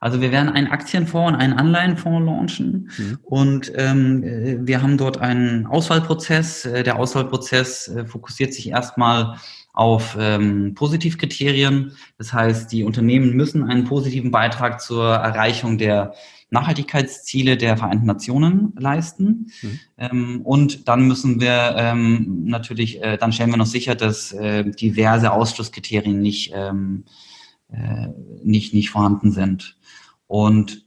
Also 0.00 0.20
wir 0.20 0.30
werden 0.30 0.48
einen 0.48 0.68
Aktienfonds 0.68 1.34
und 1.34 1.40
einen 1.40 1.54
Anleihenfonds 1.54 2.24
launchen 2.24 2.90
mhm. 2.96 3.18
und 3.22 3.72
ähm, 3.74 4.22
äh, 4.22 4.58
wir 4.60 4.82
haben 4.82 4.96
dort 4.96 5.18
einen 5.18 5.66
Auswahlprozess. 5.66 6.64
Äh, 6.64 6.82
der 6.82 6.98
Auswahlprozess 6.98 7.92
fokussiert 8.06 8.54
sich 8.54 8.70
erstmal 8.70 9.36
auf 9.78 10.16
ähm, 10.18 10.74
Positivkriterien. 10.74 11.92
Das 12.18 12.32
heißt, 12.32 12.72
die 12.72 12.82
Unternehmen 12.82 13.36
müssen 13.36 13.62
einen 13.62 13.84
positiven 13.84 14.32
Beitrag 14.32 14.80
zur 14.80 15.04
Erreichung 15.04 15.78
der 15.78 16.14
Nachhaltigkeitsziele 16.50 17.56
der 17.56 17.76
Vereinten 17.76 18.06
Nationen 18.06 18.72
leisten. 18.76 19.52
Mhm. 19.62 19.80
Ähm, 19.96 20.40
und 20.42 20.88
dann 20.88 21.06
müssen 21.06 21.40
wir 21.40 21.76
ähm, 21.78 22.42
natürlich, 22.46 23.00
äh, 23.04 23.18
dann 23.18 23.32
stellen 23.32 23.50
wir 23.50 23.56
noch 23.56 23.66
sicher, 23.66 23.94
dass 23.94 24.32
äh, 24.32 24.68
diverse 24.68 25.30
Ausschlusskriterien 25.30 26.20
nicht, 26.20 26.52
ähm, 26.56 27.04
äh, 27.70 28.08
nicht, 28.42 28.74
nicht 28.74 28.90
vorhanden 28.90 29.30
sind. 29.30 29.76
Und 30.26 30.86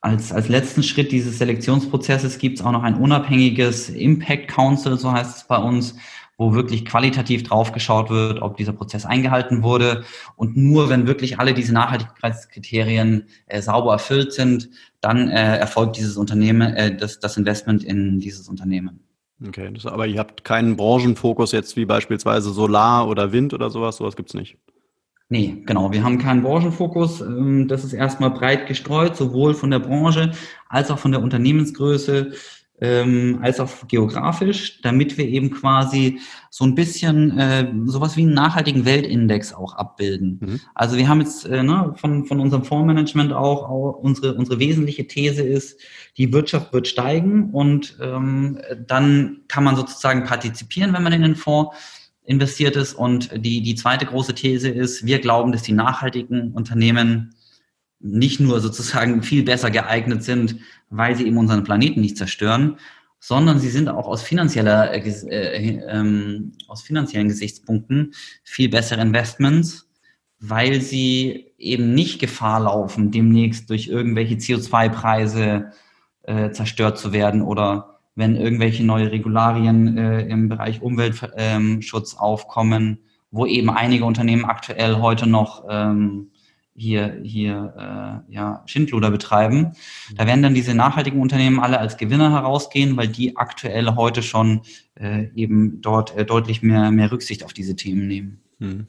als, 0.00 0.32
als 0.32 0.48
letzten 0.48 0.82
Schritt 0.82 1.12
dieses 1.12 1.36
Selektionsprozesses 1.36 2.38
gibt 2.38 2.58
es 2.58 2.64
auch 2.64 2.72
noch 2.72 2.84
ein 2.84 2.94
unabhängiges 2.94 3.90
Impact 3.90 4.48
Council, 4.48 4.96
so 4.96 5.12
heißt 5.12 5.36
es 5.36 5.44
bei 5.44 5.58
uns, 5.58 5.96
wo 6.38 6.54
wirklich 6.54 6.84
qualitativ 6.84 7.42
draufgeschaut 7.42 8.10
wird, 8.10 8.40
ob 8.40 8.56
dieser 8.56 8.72
Prozess 8.72 9.04
eingehalten 9.04 9.64
wurde. 9.64 10.04
Und 10.36 10.56
nur 10.56 10.88
wenn 10.88 11.08
wirklich 11.08 11.40
alle 11.40 11.52
diese 11.52 11.74
Nachhaltigkeitskriterien 11.74 13.24
äh, 13.46 13.60
sauber 13.60 13.92
erfüllt 13.92 14.32
sind, 14.32 14.70
dann 15.00 15.28
äh, 15.28 15.58
erfolgt 15.58 15.96
dieses 15.96 16.16
Unternehmen, 16.16 16.74
äh, 16.74 16.96
das, 16.96 17.18
das 17.18 17.36
Investment 17.36 17.82
in 17.82 18.20
dieses 18.20 18.48
Unternehmen. 18.48 19.00
Okay, 19.46 19.70
das, 19.72 19.86
aber 19.86 20.06
ihr 20.06 20.18
habt 20.18 20.44
keinen 20.44 20.76
Branchenfokus 20.76 21.52
jetzt 21.52 21.76
wie 21.76 21.84
beispielsweise 21.84 22.50
Solar 22.50 23.08
oder 23.08 23.32
Wind 23.32 23.52
oder 23.52 23.68
sowas, 23.68 23.96
sowas 23.96 24.16
gibt's 24.16 24.34
nicht. 24.34 24.56
Nee, 25.30 25.62
genau. 25.66 25.92
Wir 25.92 26.02
haben 26.04 26.18
keinen 26.18 26.42
Branchenfokus. 26.42 27.20
Ähm, 27.20 27.68
das 27.68 27.84
ist 27.84 27.92
erstmal 27.92 28.30
breit 28.30 28.66
gestreut, 28.66 29.14
sowohl 29.14 29.54
von 29.54 29.70
der 29.70 29.78
Branche 29.80 30.32
als 30.68 30.90
auch 30.90 30.98
von 30.98 31.12
der 31.12 31.22
Unternehmensgröße 31.22 32.32
ähm, 32.80 33.38
als 33.42 33.60
auch 33.60 33.70
geografisch, 33.88 34.80
damit 34.82 35.18
wir 35.18 35.26
eben 35.26 35.50
quasi 35.50 36.20
so 36.50 36.64
ein 36.64 36.74
bisschen 36.74 37.36
äh, 37.38 37.72
sowas 37.86 38.16
wie 38.16 38.22
einen 38.22 38.34
nachhaltigen 38.34 38.84
Weltindex 38.84 39.52
auch 39.52 39.74
abbilden. 39.74 40.38
Mhm. 40.40 40.60
Also 40.74 40.96
wir 40.96 41.08
haben 41.08 41.20
jetzt 41.20 41.46
äh, 41.46 41.62
ne, 41.62 41.94
von, 41.96 42.24
von 42.26 42.40
unserem 42.40 42.64
Fondsmanagement 42.64 43.32
auch, 43.32 43.68
auch 43.68 43.98
unsere, 44.00 44.34
unsere 44.34 44.58
wesentliche 44.58 45.06
These 45.06 45.42
ist, 45.42 45.80
die 46.16 46.32
Wirtschaft 46.32 46.72
wird 46.72 46.86
steigen 46.86 47.50
und 47.50 47.98
ähm, 48.00 48.58
dann 48.86 49.40
kann 49.48 49.64
man 49.64 49.76
sozusagen 49.76 50.24
partizipieren, 50.24 50.92
wenn 50.92 51.02
man 51.02 51.12
in 51.12 51.22
den 51.22 51.36
Fonds 51.36 51.76
investiert 52.24 52.76
ist. 52.76 52.94
Und 52.94 53.30
die, 53.44 53.62
die 53.62 53.74
zweite 53.74 54.04
große 54.04 54.34
These 54.34 54.68
ist, 54.68 55.06
wir 55.06 55.18
glauben, 55.18 55.50
dass 55.50 55.62
die 55.62 55.72
nachhaltigen 55.72 56.52
Unternehmen 56.52 57.34
nicht 58.00 58.40
nur 58.40 58.60
sozusagen 58.60 59.22
viel 59.22 59.42
besser 59.42 59.70
geeignet 59.70 60.22
sind, 60.22 60.56
weil 60.90 61.16
sie 61.16 61.26
eben 61.26 61.36
unseren 61.36 61.64
Planeten 61.64 62.00
nicht 62.00 62.16
zerstören, 62.16 62.78
sondern 63.20 63.58
sie 63.58 63.70
sind 63.70 63.88
auch 63.88 64.06
aus 64.06 64.22
finanzieller, 64.22 64.92
äh, 64.92 65.00
äh, 65.00 65.80
ähm, 65.88 66.52
aus 66.68 66.82
finanziellen 66.82 67.28
Gesichtspunkten 67.28 68.14
viel 68.44 68.68
bessere 68.68 69.00
Investments, 69.00 69.88
weil 70.40 70.80
sie 70.80 71.52
eben 71.58 71.94
nicht 71.94 72.20
Gefahr 72.20 72.60
laufen, 72.60 73.10
demnächst 73.10 73.68
durch 73.70 73.88
irgendwelche 73.88 74.36
CO2-Preise 74.36 75.72
äh, 76.22 76.50
zerstört 76.52 76.98
zu 76.98 77.12
werden 77.12 77.42
oder 77.42 77.98
wenn 78.14 78.36
irgendwelche 78.36 78.84
neue 78.84 79.10
Regularien 79.10 79.96
äh, 79.96 80.22
im 80.22 80.48
Bereich 80.48 80.82
Umweltschutz 80.82 82.12
ähm, 82.12 82.18
aufkommen, 82.18 82.98
wo 83.30 83.46
eben 83.46 83.70
einige 83.70 84.04
Unternehmen 84.04 84.44
aktuell 84.44 84.96
heute 84.96 85.28
noch 85.28 85.64
ähm, 85.68 86.30
hier, 86.78 87.18
hier 87.22 87.74
äh, 88.28 88.34
ja, 88.34 88.62
Schindluder 88.66 89.10
betreiben. 89.10 89.72
Da 90.16 90.26
werden 90.26 90.42
dann 90.42 90.54
diese 90.54 90.74
nachhaltigen 90.74 91.20
Unternehmen 91.20 91.60
alle 91.60 91.78
als 91.78 91.96
Gewinner 91.96 92.30
herausgehen, 92.30 92.96
weil 92.96 93.08
die 93.08 93.36
aktuell 93.36 93.96
heute 93.96 94.22
schon 94.22 94.62
äh, 94.94 95.26
eben 95.34 95.80
dort 95.80 96.16
äh, 96.16 96.24
deutlich 96.24 96.62
mehr, 96.62 96.90
mehr 96.90 97.10
Rücksicht 97.10 97.44
auf 97.44 97.52
diese 97.52 97.76
Themen 97.76 98.06
nehmen. 98.06 98.40
Hm. 98.60 98.86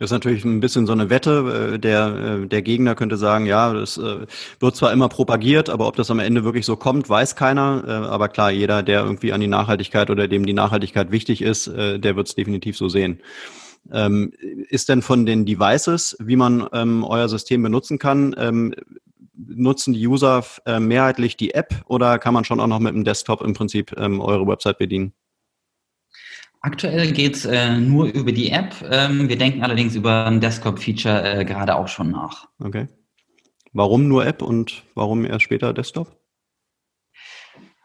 Das 0.00 0.06
ist 0.06 0.12
natürlich 0.12 0.46
ein 0.46 0.60
bisschen 0.60 0.86
so 0.86 0.92
eine 0.92 1.10
Wette. 1.10 1.74
Äh, 1.74 1.78
der, 1.78 2.40
äh, 2.42 2.46
der 2.46 2.62
Gegner 2.62 2.94
könnte 2.94 3.18
sagen, 3.18 3.44
ja, 3.44 3.74
das 3.74 3.98
äh, 3.98 4.26
wird 4.58 4.74
zwar 4.74 4.92
immer 4.94 5.10
propagiert, 5.10 5.68
aber 5.68 5.86
ob 5.86 5.96
das 5.96 6.10
am 6.10 6.20
Ende 6.20 6.42
wirklich 6.42 6.64
so 6.64 6.76
kommt, 6.76 7.10
weiß 7.10 7.36
keiner. 7.36 8.08
Aber 8.10 8.28
klar, 8.28 8.50
jeder, 8.50 8.82
der 8.82 9.02
irgendwie 9.02 9.34
an 9.34 9.42
die 9.42 9.46
Nachhaltigkeit 9.46 10.08
oder 10.08 10.26
dem 10.26 10.46
die 10.46 10.54
Nachhaltigkeit 10.54 11.10
wichtig 11.10 11.42
ist, 11.42 11.66
der 11.66 12.16
wird 12.16 12.28
es 12.28 12.34
definitiv 12.34 12.78
so 12.78 12.88
sehen. 12.88 13.20
Ähm, 13.92 14.32
ist 14.68 14.88
denn 14.88 15.02
von 15.02 15.26
den 15.26 15.46
Devices, 15.46 16.16
wie 16.20 16.36
man 16.36 16.68
ähm, 16.72 17.02
euer 17.04 17.28
System 17.28 17.62
benutzen 17.62 17.98
kann, 17.98 18.34
ähm, 18.38 18.74
nutzen 19.34 19.94
die 19.94 20.06
User 20.06 20.44
äh, 20.66 20.80
mehrheitlich 20.80 21.36
die 21.36 21.54
App 21.54 21.74
oder 21.86 22.18
kann 22.18 22.34
man 22.34 22.44
schon 22.44 22.60
auch 22.60 22.66
noch 22.66 22.78
mit 22.78 22.94
dem 22.94 23.04
Desktop 23.04 23.42
im 23.42 23.54
Prinzip 23.54 23.94
ähm, 23.96 24.20
eure 24.20 24.46
Website 24.46 24.78
bedienen? 24.78 25.12
Aktuell 26.62 27.12
geht's 27.12 27.46
äh, 27.46 27.78
nur 27.78 28.06
über 28.06 28.32
die 28.32 28.50
App. 28.50 28.74
Ähm, 28.90 29.28
wir 29.28 29.38
denken 29.38 29.62
allerdings 29.62 29.96
über 29.96 30.26
ein 30.26 30.40
Desktop-Feature 30.40 31.40
äh, 31.40 31.44
gerade 31.46 31.74
auch 31.74 31.88
schon 31.88 32.10
nach. 32.10 32.48
Okay. 32.58 32.86
Warum 33.72 34.08
nur 34.08 34.26
App 34.26 34.42
und 34.42 34.82
warum 34.94 35.24
erst 35.24 35.44
später 35.44 35.72
Desktop? 35.72 36.19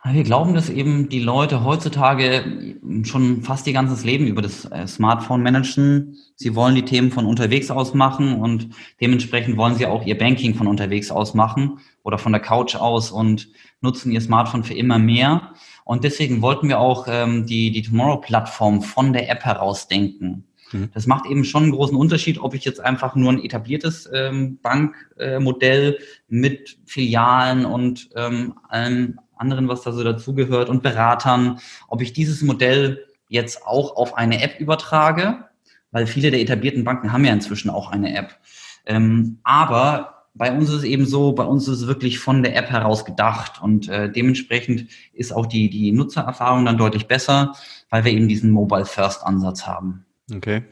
Wir 0.07 0.23
glauben, 0.23 0.53
dass 0.53 0.69
eben 0.69 1.09
die 1.09 1.19
Leute 1.19 1.63
heutzutage 1.63 2.75
schon 3.03 3.41
fast 3.41 3.65
ihr 3.65 3.73
ganzes 3.73 4.05
Leben 4.05 4.27
über 4.27 4.43
das 4.43 4.65
äh, 4.65 4.85
Smartphone 4.85 5.41
managen. 5.41 6.17
Sie 6.35 6.53
wollen 6.53 6.75
die 6.75 6.85
Themen 6.85 7.11
von 7.11 7.25
unterwegs 7.25 7.71
aus 7.71 7.95
machen 7.95 8.39
und 8.39 8.69
dementsprechend 9.01 9.57
wollen 9.57 9.73
sie 9.73 9.87
auch 9.87 10.05
ihr 10.05 10.15
Banking 10.15 10.53
von 10.53 10.67
unterwegs 10.67 11.09
aus 11.09 11.33
machen 11.33 11.79
oder 12.03 12.19
von 12.19 12.33
der 12.33 12.41
Couch 12.41 12.75
aus 12.75 13.09
und 13.11 13.49
nutzen 13.81 14.11
ihr 14.11 14.21
Smartphone 14.21 14.63
für 14.63 14.75
immer 14.75 14.99
mehr. 14.99 15.53
Und 15.85 16.03
deswegen 16.03 16.43
wollten 16.43 16.69
wir 16.69 16.79
auch 16.79 17.07
ähm, 17.09 17.47
die, 17.47 17.71
die 17.71 17.81
Tomorrow-Plattform 17.81 18.83
von 18.83 19.11
der 19.11 19.29
App 19.31 19.43
heraus 19.43 19.87
denken. 19.87 20.45
Mhm. 20.71 20.89
Das 20.93 21.07
macht 21.07 21.25
eben 21.25 21.43
schon 21.43 21.63
einen 21.63 21.71
großen 21.71 21.97
Unterschied, 21.97 22.39
ob 22.39 22.53
ich 22.53 22.63
jetzt 22.63 22.79
einfach 22.79 23.15
nur 23.15 23.31
ein 23.31 23.43
etabliertes 23.43 24.07
ähm, 24.13 24.59
Bankmodell 24.61 25.93
äh, 25.93 25.99
mit 26.27 26.77
Filialen 26.85 27.65
und 27.65 28.09
ähm, 28.15 28.53
allem 28.69 29.19
anderen, 29.37 29.67
was 29.67 29.81
da 29.81 29.91
so 29.91 30.03
dazugehört 30.03 30.69
und 30.69 30.83
Beratern, 30.83 31.59
ob 31.87 32.01
ich 32.01 32.13
dieses 32.13 32.41
Modell 32.41 33.05
jetzt 33.27 33.65
auch 33.65 33.95
auf 33.95 34.15
eine 34.15 34.41
App 34.41 34.59
übertrage, 34.59 35.45
weil 35.91 36.07
viele 36.07 36.31
der 36.31 36.41
etablierten 36.41 36.83
Banken 36.83 37.11
haben 37.11 37.25
ja 37.25 37.33
inzwischen 37.33 37.69
auch 37.69 37.91
eine 37.91 38.15
App. 38.15 38.37
Ähm, 38.85 39.39
aber 39.43 40.15
bei 40.35 40.51
uns 40.51 40.69
ist 40.69 40.75
es 40.75 40.83
eben 40.83 41.05
so, 41.05 41.31
bei 41.31 41.45
uns 41.45 41.67
ist 41.67 41.81
es 41.81 41.87
wirklich 41.87 42.19
von 42.19 42.43
der 42.43 42.55
App 42.55 42.69
heraus 42.69 43.05
gedacht 43.05 43.61
und 43.61 43.87
äh, 43.87 44.11
dementsprechend 44.11 44.89
ist 45.13 45.33
auch 45.33 45.45
die, 45.45 45.69
die 45.69 45.91
Nutzererfahrung 45.93 46.65
dann 46.65 46.77
deutlich 46.77 47.07
besser, 47.07 47.53
weil 47.89 48.03
wir 48.03 48.11
eben 48.11 48.27
diesen 48.27 48.51
Mobile 48.51 48.85
First 48.85 49.23
Ansatz 49.23 49.65
haben. 49.65 50.05
Okay. 50.33 50.63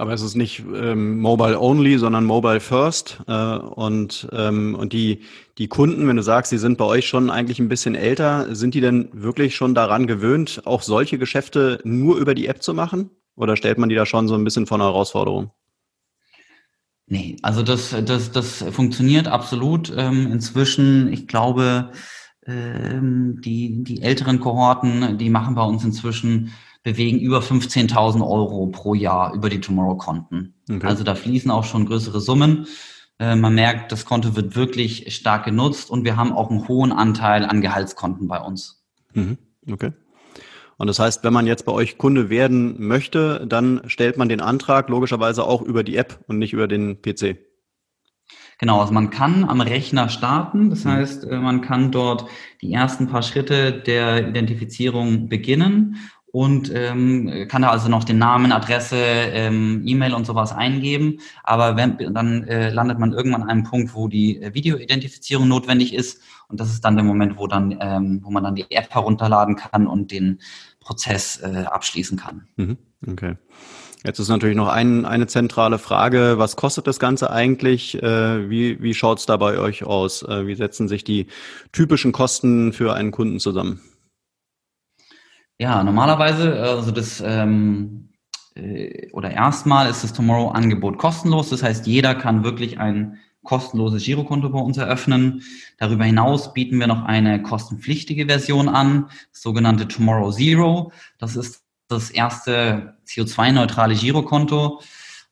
Aber 0.00 0.14
es 0.14 0.22
ist 0.22 0.34
nicht 0.34 0.64
ähm, 0.74 1.20
Mobile 1.20 1.60
Only, 1.60 1.98
sondern 1.98 2.24
Mobile 2.24 2.60
First. 2.60 3.18
Äh, 3.28 3.58
und 3.58 4.26
ähm, 4.32 4.74
und 4.74 4.94
die, 4.94 5.20
die 5.58 5.68
Kunden, 5.68 6.08
wenn 6.08 6.16
du 6.16 6.22
sagst, 6.22 6.48
sie 6.48 6.56
sind 6.56 6.78
bei 6.78 6.86
euch 6.86 7.06
schon 7.06 7.28
eigentlich 7.28 7.58
ein 7.58 7.68
bisschen 7.68 7.94
älter, 7.94 8.54
sind 8.54 8.72
die 8.74 8.80
denn 8.80 9.10
wirklich 9.12 9.54
schon 9.54 9.74
daran 9.74 10.06
gewöhnt, 10.06 10.62
auch 10.64 10.80
solche 10.80 11.18
Geschäfte 11.18 11.80
nur 11.84 12.16
über 12.16 12.34
die 12.34 12.46
App 12.46 12.62
zu 12.62 12.72
machen? 12.72 13.10
Oder 13.36 13.56
stellt 13.56 13.76
man 13.76 13.90
die 13.90 13.94
da 13.94 14.06
schon 14.06 14.26
so 14.26 14.34
ein 14.34 14.42
bisschen 14.42 14.66
vor 14.66 14.78
eine 14.78 14.84
Herausforderung? 14.84 15.50
Nee, 17.06 17.36
also 17.42 17.62
das, 17.62 17.94
das, 18.06 18.32
das 18.32 18.64
funktioniert 18.70 19.28
absolut. 19.28 19.92
Ähm, 19.94 20.32
inzwischen, 20.32 21.12
ich 21.12 21.28
glaube, 21.28 21.92
ähm, 22.46 23.38
die, 23.44 23.84
die 23.84 24.00
älteren 24.00 24.40
Kohorten, 24.40 25.18
die 25.18 25.28
machen 25.28 25.54
bei 25.54 25.62
uns 25.62 25.84
inzwischen, 25.84 26.52
bewegen 26.82 27.18
über 27.18 27.40
15.000 27.40 28.26
Euro 28.26 28.66
pro 28.68 28.94
Jahr 28.94 29.34
über 29.34 29.50
die 29.50 29.60
Tomorrow-Konten. 29.60 30.54
Okay. 30.70 30.86
Also 30.86 31.04
da 31.04 31.14
fließen 31.14 31.50
auch 31.50 31.64
schon 31.64 31.86
größere 31.86 32.20
Summen. 32.20 32.66
Äh, 33.18 33.36
man 33.36 33.54
merkt, 33.54 33.92
das 33.92 34.04
Konto 34.06 34.34
wird 34.34 34.56
wirklich 34.56 35.14
stark 35.14 35.44
genutzt 35.44 35.90
und 35.90 36.04
wir 36.04 36.16
haben 36.16 36.32
auch 36.32 36.50
einen 36.50 36.66
hohen 36.68 36.92
Anteil 36.92 37.44
an 37.44 37.60
Gehaltskonten 37.60 38.28
bei 38.28 38.40
uns. 38.40 38.82
Mhm. 39.12 39.36
Okay. 39.70 39.92
Und 40.78 40.86
das 40.86 40.98
heißt, 40.98 41.22
wenn 41.24 41.34
man 41.34 41.46
jetzt 41.46 41.66
bei 41.66 41.72
euch 41.72 41.98
Kunde 41.98 42.30
werden 42.30 42.86
möchte, 42.86 43.46
dann 43.46 43.82
stellt 43.86 44.16
man 44.16 44.30
den 44.30 44.40
Antrag 44.40 44.88
logischerweise 44.88 45.44
auch 45.44 45.60
über 45.60 45.84
die 45.84 45.96
App 45.96 46.20
und 46.26 46.38
nicht 46.38 46.54
über 46.54 46.66
den 46.66 47.02
PC. 47.02 47.36
Genau, 48.58 48.80
also 48.80 48.92
man 48.92 49.10
kann 49.10 49.44
am 49.44 49.60
Rechner 49.60 50.08
starten. 50.08 50.70
Das 50.70 50.84
mhm. 50.84 50.90
heißt, 50.90 51.24
äh, 51.24 51.38
man 51.38 51.60
kann 51.60 51.92
dort 51.92 52.26
die 52.62 52.72
ersten 52.72 53.08
paar 53.08 53.22
Schritte 53.22 53.72
der 53.72 54.28
Identifizierung 54.28 55.28
beginnen 55.28 55.96
und 56.32 56.70
ähm, 56.74 57.46
kann 57.48 57.62
da 57.62 57.70
also 57.70 57.88
noch 57.88 58.04
den 58.04 58.18
Namen, 58.18 58.52
Adresse, 58.52 58.96
ähm, 58.96 59.82
E-Mail 59.84 60.14
und 60.14 60.26
sowas 60.26 60.52
eingeben. 60.52 61.18
Aber 61.42 61.76
wenn, 61.76 62.14
dann 62.14 62.44
äh, 62.44 62.70
landet 62.70 62.98
man 62.98 63.12
irgendwann 63.12 63.42
an 63.42 63.50
einem 63.50 63.64
Punkt, 63.64 63.94
wo 63.94 64.06
die 64.06 64.40
äh, 64.40 64.54
Videoidentifizierung 64.54 65.48
notwendig 65.48 65.92
ist. 65.92 66.22
Und 66.48 66.60
das 66.60 66.70
ist 66.70 66.84
dann 66.84 66.96
der 66.96 67.04
Moment, 67.04 67.36
wo 67.36 67.46
dann, 67.46 67.76
ähm, 67.80 68.20
wo 68.22 68.30
man 68.30 68.44
dann 68.44 68.54
die 68.54 68.70
App 68.70 68.90
herunterladen 68.90 69.56
kann 69.56 69.86
und 69.86 70.10
den 70.12 70.40
Prozess 70.80 71.40
äh, 71.42 71.64
abschließen 71.66 72.18
kann. 72.18 72.46
Mhm. 72.56 72.78
Okay. 73.08 73.36
Jetzt 74.04 74.18
ist 74.18 74.28
natürlich 74.28 74.56
noch 74.56 74.68
ein, 74.68 75.04
eine 75.04 75.26
zentrale 75.26 75.78
Frage. 75.78 76.34
Was 76.38 76.56
kostet 76.56 76.86
das 76.86 76.98
Ganze 76.98 77.30
eigentlich? 77.30 78.02
Äh, 78.02 78.48
wie 78.48 78.80
wie 78.82 78.94
schaut 78.94 79.18
es 79.18 79.26
da 79.26 79.36
bei 79.36 79.58
euch 79.58 79.84
aus? 79.84 80.22
Äh, 80.22 80.46
wie 80.46 80.54
setzen 80.54 80.88
sich 80.88 81.04
die 81.04 81.26
typischen 81.72 82.12
Kosten 82.12 82.72
für 82.72 82.94
einen 82.94 83.10
Kunden 83.10 83.40
zusammen? 83.40 83.80
Ja, 85.60 85.84
normalerweise, 85.84 86.58
also 86.58 86.90
das 86.90 87.22
ähm, 87.22 88.08
äh, 88.54 89.10
oder 89.10 89.30
erstmal 89.30 89.90
ist 89.90 90.02
das 90.02 90.14
Tomorrow-Angebot 90.14 90.96
kostenlos. 90.96 91.50
Das 91.50 91.62
heißt, 91.62 91.86
jeder 91.86 92.14
kann 92.14 92.44
wirklich 92.44 92.78
ein 92.78 93.18
kostenloses 93.42 94.02
Girokonto 94.02 94.48
bei 94.48 94.58
uns 94.58 94.78
eröffnen. 94.78 95.42
Darüber 95.76 96.06
hinaus 96.06 96.54
bieten 96.54 96.78
wir 96.80 96.86
noch 96.86 97.04
eine 97.04 97.42
kostenpflichtige 97.42 98.24
Version 98.24 98.70
an, 98.70 99.10
sogenannte 99.32 99.86
Tomorrow 99.86 100.32
Zero. 100.32 100.92
Das 101.18 101.36
ist 101.36 101.62
das 101.88 102.08
erste 102.08 102.96
CO2-neutrale 103.06 103.94
Girokonto 103.94 104.80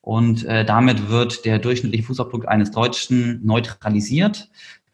und 0.01 0.45
äh, 0.45 0.63
damit 0.63 1.09
wird 1.09 1.43
der 1.43 1.57
durchschnittliche 1.57 2.03
Fußabdruck 2.03 2.47
eines 2.47 2.69
Deutschen 2.69 3.43
neutralisiert. 3.43 4.49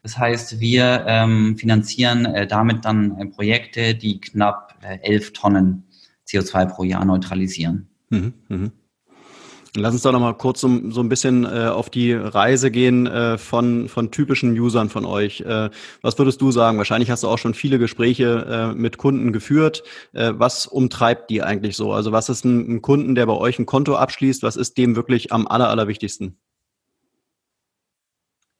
Das 0.06 0.16
heißt, 0.16 0.60
wir 0.60 1.02
ähm, 1.08 1.56
finanzieren 1.58 2.26
äh, 2.26 2.46
damit 2.46 2.84
dann 2.84 3.18
äh, 3.18 3.26
Projekte, 3.26 3.96
die 3.96 4.20
knapp 4.20 4.76
äh, 4.80 4.98
elf 5.02 5.32
Tonnen 5.32 5.82
CO2 6.28 6.66
pro 6.66 6.84
Jahr 6.84 7.04
neutralisieren. 7.04 7.88
Mhm, 8.10 8.34
mh. 8.48 8.70
Lass 9.74 9.94
uns 9.94 10.02
doch 10.02 10.12
noch 10.12 10.20
mal 10.20 10.34
kurz 10.34 10.60
so, 10.60 10.70
so 10.92 11.00
ein 11.00 11.08
bisschen 11.08 11.44
äh, 11.44 11.66
auf 11.66 11.90
die 11.90 12.12
Reise 12.12 12.70
gehen 12.70 13.08
äh, 13.08 13.36
von, 13.36 13.88
von 13.88 14.12
typischen 14.12 14.56
Usern 14.56 14.90
von 14.90 15.04
euch. 15.04 15.40
Äh, 15.40 15.70
was 16.02 16.16
würdest 16.16 16.40
du 16.40 16.52
sagen? 16.52 16.78
Wahrscheinlich 16.78 17.10
hast 17.10 17.24
du 17.24 17.28
auch 17.28 17.38
schon 17.38 17.54
viele 17.54 17.80
Gespräche 17.80 18.46
äh, 18.48 18.78
mit 18.78 18.98
Kunden 18.98 19.32
geführt. 19.32 19.82
Äh, 20.12 20.34
was 20.36 20.68
umtreibt 20.68 21.30
die 21.30 21.42
eigentlich 21.42 21.74
so? 21.74 21.92
Also 21.92 22.12
was 22.12 22.28
ist 22.28 22.44
ein, 22.44 22.76
ein 22.76 22.80
Kunden, 22.80 23.16
der 23.16 23.26
bei 23.26 23.34
euch 23.34 23.58
ein 23.58 23.66
Konto 23.66 23.96
abschließt? 23.96 24.44
Was 24.44 24.54
ist 24.54 24.78
dem 24.78 24.94
wirklich 24.94 25.32
am 25.32 25.48
aller, 25.48 25.68
allerwichtigsten? 25.68 26.36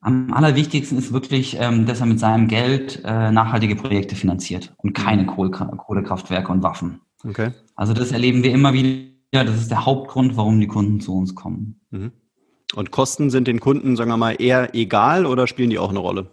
Am 0.07 0.33
allerwichtigsten 0.33 0.99
ist 0.99 1.12
wirklich, 1.12 1.57
ähm, 1.59 1.85
dass 1.85 1.99
er 1.99 2.07
mit 2.07 2.21
seinem 2.21 2.47
Geld 2.47 3.03
äh, 3.05 3.33
nachhaltige 3.33 3.75
Projekte 3.75 4.14
finanziert 4.14 4.73
und 4.77 4.92
keine 4.92 5.27
Kohle, 5.27 5.51
Kohlekraftwerke 5.51 6.53
und 6.53 6.62
Waffen. 6.62 7.01
Okay. 7.25 7.51
Also 7.75 7.92
das 7.92 8.12
erleben 8.12 8.45
wir 8.45 8.53
immer 8.53 8.73
wieder 8.73 9.16
das 9.33 9.57
ist 9.57 9.71
der 9.73 9.85
Hauptgrund, 9.85 10.37
warum 10.37 10.61
die 10.61 10.69
Kunden 10.69 11.01
zu 11.01 11.12
uns 11.12 11.35
kommen. 11.35 11.81
Mhm. 11.90 12.12
Und 12.77 12.92
Kosten 12.92 13.31
sind 13.31 13.49
den 13.49 13.59
Kunden, 13.59 13.97
sagen 13.97 14.09
wir 14.11 14.16
mal, 14.16 14.37
eher 14.38 14.77
egal 14.77 15.27
oder 15.27 15.49
spielen 15.49 15.71
die 15.71 15.79
auch 15.81 15.90
eine 15.90 15.99
Rolle? 15.99 16.31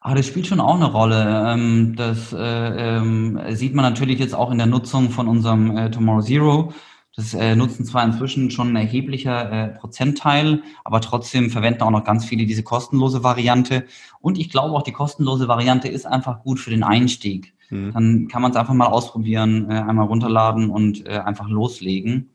Ah, 0.00 0.14
das 0.14 0.28
spielt 0.28 0.46
schon 0.46 0.60
auch 0.60 0.76
eine 0.76 0.92
Rolle. 0.92 1.44
Ähm, 1.48 1.96
das 1.96 2.32
äh, 2.32 2.38
ähm, 2.38 3.40
sieht 3.50 3.74
man 3.74 3.84
natürlich 3.84 4.20
jetzt 4.20 4.36
auch 4.36 4.52
in 4.52 4.58
der 4.58 4.68
Nutzung 4.68 5.10
von 5.10 5.26
unserem 5.26 5.76
äh, 5.76 5.90
Tomorrow 5.90 6.22
Zero. 6.22 6.72
Das 7.16 7.34
äh, 7.34 7.56
nutzen 7.56 7.84
zwar 7.84 8.04
inzwischen 8.04 8.50
schon 8.50 8.72
ein 8.72 8.76
erheblicher 8.76 9.76
Prozentteil, 9.80 10.62
aber 10.84 11.00
trotzdem 11.00 11.50
verwenden 11.50 11.82
auch 11.82 11.90
noch 11.90 12.04
ganz 12.04 12.24
viele 12.24 12.46
diese 12.46 12.62
kostenlose 12.62 13.24
Variante. 13.24 13.84
Und 14.20 14.38
ich 14.38 14.50
glaube 14.50 14.74
auch, 14.74 14.82
die 14.82 14.92
kostenlose 14.92 15.48
Variante 15.48 15.88
ist 15.88 16.06
einfach 16.06 16.42
gut 16.42 16.60
für 16.60 16.70
den 16.70 16.84
Einstieg. 16.84 17.52
Mhm. 17.70 17.92
Dann 17.92 18.28
kann 18.28 18.42
man 18.42 18.50
es 18.50 18.56
einfach 18.56 18.74
mal 18.74 18.86
ausprobieren, 18.86 19.70
äh, 19.70 19.74
einmal 19.74 20.06
runterladen 20.06 20.70
und 20.70 21.06
äh, 21.06 21.18
einfach 21.18 21.48
loslegen. 21.48 22.30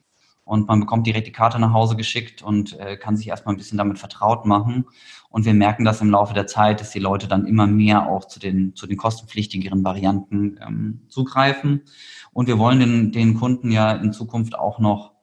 Und 0.45 0.67
man 0.67 0.79
bekommt 0.79 1.07
direkt 1.07 1.27
die 1.27 1.31
Karte 1.31 1.59
nach 1.59 1.73
Hause 1.73 1.95
geschickt 1.95 2.43
und 2.43 2.79
äh, 2.79 2.97
kann 2.97 3.17
sich 3.17 3.27
erstmal 3.27 3.55
ein 3.55 3.57
bisschen 3.57 3.79
damit 3.79 3.97
vertraut 3.97 4.45
machen. 4.45 4.85
Und 5.29 5.43
wir 5.43 5.55
merken 5.55 5.83
das 5.83 6.01
im 6.01 6.11
Laufe 6.11 6.35
der 6.35 6.45
Zeit, 6.45 6.79
dass 6.79 6.91
die 6.91 6.99
Leute 6.99 7.27
dann 7.27 7.47
immer 7.47 7.65
mehr 7.65 8.07
auch 8.07 8.25
zu 8.25 8.39
den, 8.39 8.75
zu 8.75 8.85
den 8.85 8.95
kostenpflichtigeren 8.95 9.83
Varianten 9.83 10.59
ähm, 10.65 11.01
zugreifen. 11.09 11.81
Und 12.31 12.47
wir 12.47 12.59
wollen 12.59 12.79
den, 12.79 13.11
den 13.11 13.33
Kunden 13.33 13.71
ja 13.71 13.91
in 13.91 14.13
Zukunft 14.13 14.57
auch 14.57 14.77
noch 14.77 15.15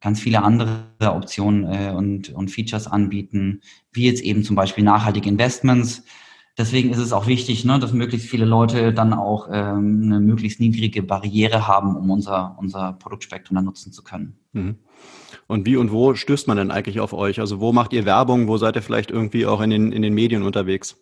ganz 0.00 0.20
viele 0.20 0.42
andere 0.42 0.84
Optionen 1.00 1.64
äh, 1.64 1.92
und, 1.94 2.30
und 2.30 2.50
Features 2.50 2.86
anbieten, 2.86 3.60
wie 3.92 4.06
jetzt 4.06 4.22
eben 4.22 4.42
zum 4.42 4.56
Beispiel 4.56 4.84
nachhaltige 4.84 5.28
Investments. 5.28 6.02
Deswegen 6.58 6.90
ist 6.90 6.98
es 6.98 7.14
auch 7.14 7.26
wichtig, 7.26 7.64
ne, 7.64 7.78
dass 7.78 7.94
möglichst 7.94 8.28
viele 8.28 8.44
Leute 8.44 8.92
dann 8.92 9.14
auch 9.14 9.48
ähm, 9.50 10.02
eine 10.04 10.20
möglichst 10.20 10.60
niedrige 10.60 11.02
Barriere 11.02 11.66
haben, 11.66 11.96
um 11.96 12.10
unser, 12.10 12.56
unser 12.58 12.92
Produktspektrum 12.92 13.54
dann 13.54 13.64
nutzen 13.64 13.90
zu 13.90 14.04
können. 14.04 14.38
Mhm. 14.52 14.76
Und 15.46 15.64
wie 15.64 15.76
und 15.76 15.92
wo 15.92 16.14
stößt 16.14 16.48
man 16.48 16.58
denn 16.58 16.70
eigentlich 16.70 17.00
auf 17.00 17.14
euch? 17.14 17.40
Also 17.40 17.60
wo 17.60 17.72
macht 17.72 17.94
ihr 17.94 18.04
Werbung? 18.04 18.48
Wo 18.48 18.58
seid 18.58 18.76
ihr 18.76 18.82
vielleicht 18.82 19.10
irgendwie 19.10 19.46
auch 19.46 19.62
in 19.62 19.70
den, 19.70 19.92
in 19.92 20.02
den 20.02 20.12
Medien 20.12 20.42
unterwegs? 20.42 20.98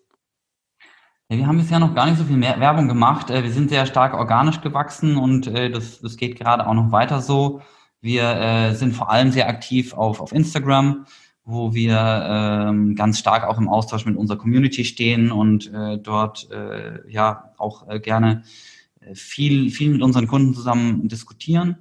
Ja, 1.29 1.37
wir 1.37 1.47
haben 1.49 1.59
bisher 1.59 1.81
noch 1.81 1.95
gar 1.95 2.07
nicht 2.07 2.19
so 2.19 2.25
viel 2.25 2.37
mehr 2.37 2.61
Werbung 2.61 2.87
gemacht. 2.87 3.31
Äh, 3.31 3.43
wir 3.43 3.51
sind 3.51 3.71
sehr 3.71 3.87
stark 3.87 4.15
organisch 4.15 4.61
gewachsen 4.61 5.17
und 5.17 5.49
äh, 5.49 5.69
das, 5.71 6.01
das 6.01 6.17
geht 6.17 6.39
gerade 6.39 6.67
auch 6.67 6.75
noch 6.75 6.93
weiter 6.93 7.21
so. 7.21 7.61
Wir 8.01 8.23
äh, 8.23 8.75
sind 8.75 8.95
vor 8.95 9.11
allem 9.11 9.33
sehr 9.33 9.49
aktiv 9.49 9.95
auf, 9.95 10.21
auf 10.21 10.33
Instagram 10.33 11.07
wo 11.51 11.75
wir 11.75 11.99
ähm, 12.29 12.95
ganz 12.95 13.19
stark 13.19 13.45
auch 13.45 13.59
im 13.59 13.69
Austausch 13.69 14.07
mit 14.07 14.17
unserer 14.17 14.39
Community 14.39 14.85
stehen 14.85 15.31
und 15.31 15.73
äh, 15.73 15.99
dort 15.99 16.51
äh, 16.51 17.01
ja 17.11 17.53
auch 17.59 17.89
äh, 17.89 18.01
gerne 18.01 18.43
äh, 19.01 19.15
viel, 19.15 19.71
viel 19.71 19.91
mit 19.91 20.03
unseren 20.03 20.27
Kunden 20.27 20.55
zusammen 20.55 21.09
diskutieren. 21.09 21.77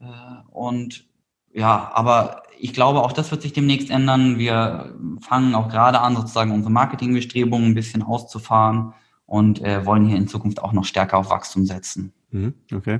Äh, 0.00 0.06
und 0.50 1.04
ja, 1.52 1.90
aber 1.94 2.42
ich 2.58 2.72
glaube, 2.72 3.02
auch 3.02 3.12
das 3.12 3.30
wird 3.30 3.42
sich 3.42 3.52
demnächst 3.52 3.90
ändern. 3.90 4.38
Wir 4.38 4.94
fangen 5.20 5.54
auch 5.54 5.68
gerade 5.68 6.00
an, 6.00 6.16
sozusagen 6.16 6.50
unsere 6.50 6.72
Marketingbestrebungen 6.72 7.70
ein 7.70 7.74
bisschen 7.74 8.02
auszufahren 8.02 8.94
und 9.26 9.60
äh, 9.62 9.84
wollen 9.86 10.06
hier 10.06 10.16
in 10.16 10.28
Zukunft 10.28 10.62
auch 10.62 10.72
noch 10.72 10.84
stärker 10.84 11.18
auf 11.18 11.30
Wachstum 11.30 11.66
setzen. 11.66 12.12
Mhm, 12.34 12.52
okay. 12.74 12.98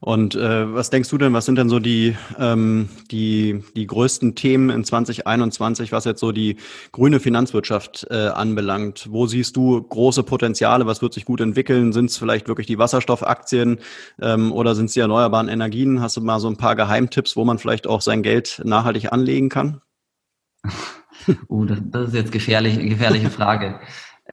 Und 0.00 0.34
äh, 0.34 0.74
was 0.74 0.88
denkst 0.88 1.10
du 1.10 1.18
denn, 1.18 1.34
was 1.34 1.44
sind 1.44 1.58
denn 1.58 1.68
so 1.68 1.78
die, 1.78 2.16
ähm, 2.38 2.88
die, 3.10 3.62
die 3.76 3.86
größten 3.86 4.34
Themen 4.34 4.70
in 4.70 4.82
2021, 4.82 5.92
was 5.92 6.06
jetzt 6.06 6.20
so 6.20 6.32
die 6.32 6.56
grüne 6.90 7.20
Finanzwirtschaft 7.20 8.06
äh, 8.10 8.28
anbelangt? 8.28 9.08
Wo 9.10 9.26
siehst 9.26 9.56
du 9.56 9.82
große 9.82 10.22
Potenziale? 10.22 10.86
Was 10.86 11.02
wird 11.02 11.12
sich 11.12 11.26
gut 11.26 11.42
entwickeln? 11.42 11.92
Sind 11.92 12.06
es 12.06 12.16
vielleicht 12.16 12.48
wirklich 12.48 12.66
die 12.66 12.78
Wasserstoffaktien 12.78 13.78
ähm, 14.22 14.52
oder 14.52 14.74
sind 14.74 14.86
es 14.86 14.94
die 14.94 15.00
erneuerbaren 15.00 15.48
Energien? 15.48 16.00
Hast 16.00 16.16
du 16.16 16.22
mal 16.22 16.40
so 16.40 16.48
ein 16.48 16.56
paar 16.56 16.74
Geheimtipps, 16.74 17.36
wo 17.36 17.44
man 17.44 17.58
vielleicht 17.58 17.86
auch 17.86 18.00
sein 18.00 18.22
Geld 18.22 18.62
nachhaltig 18.64 19.12
anlegen 19.12 19.50
kann? 19.50 19.82
Uh, 21.48 21.64
das, 21.66 21.78
das 21.84 22.08
ist 22.08 22.14
jetzt 22.14 22.32
gefährlich, 22.32 22.78
gefährliche 22.78 23.28
Frage. 23.28 23.80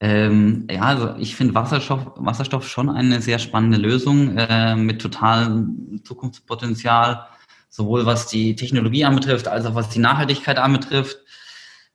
Ähm, 0.01 0.67
ja, 0.71 0.81
also 0.81 1.15
ich 1.17 1.35
finde 1.35 1.55
Wasserstoff, 1.55 2.13
Wasserstoff 2.15 2.67
schon 2.67 2.89
eine 2.89 3.21
sehr 3.21 3.39
spannende 3.39 3.77
Lösung 3.77 4.37
äh, 4.37 4.75
mit 4.75 5.01
totalem 5.01 6.01
Zukunftspotenzial, 6.05 7.25
sowohl 7.69 8.05
was 8.05 8.27
die 8.27 8.55
Technologie 8.55 9.03
anbetrifft, 9.03 9.47
als 9.47 9.65
auch 9.65 9.75
was 9.75 9.89
die 9.89 9.99
Nachhaltigkeit 9.99 10.57
anbetrifft. 10.57 11.17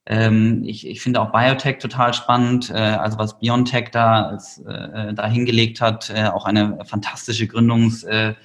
Ähm, 0.07 0.65
ich, 0.65 0.87
ich 0.87 1.01
finde 1.01 1.23
auch 1.23 1.33
Biotech 1.33 1.79
total 1.79 2.13
spannend, 2.13 2.69
äh, 2.71 2.75
also 2.75 3.19
was 3.19 3.39
BioNTech 3.39 3.91
da, 3.91 4.27
als, 4.27 4.59
äh, 4.59 5.15
da 5.15 5.27
hingelegt 5.27 5.81
hat, 5.81 6.11
äh, 6.11 6.27
auch 6.27 6.45
eine 6.45 6.85
fantastische 6.85 7.47
Gründungsgeschichte 7.47 8.37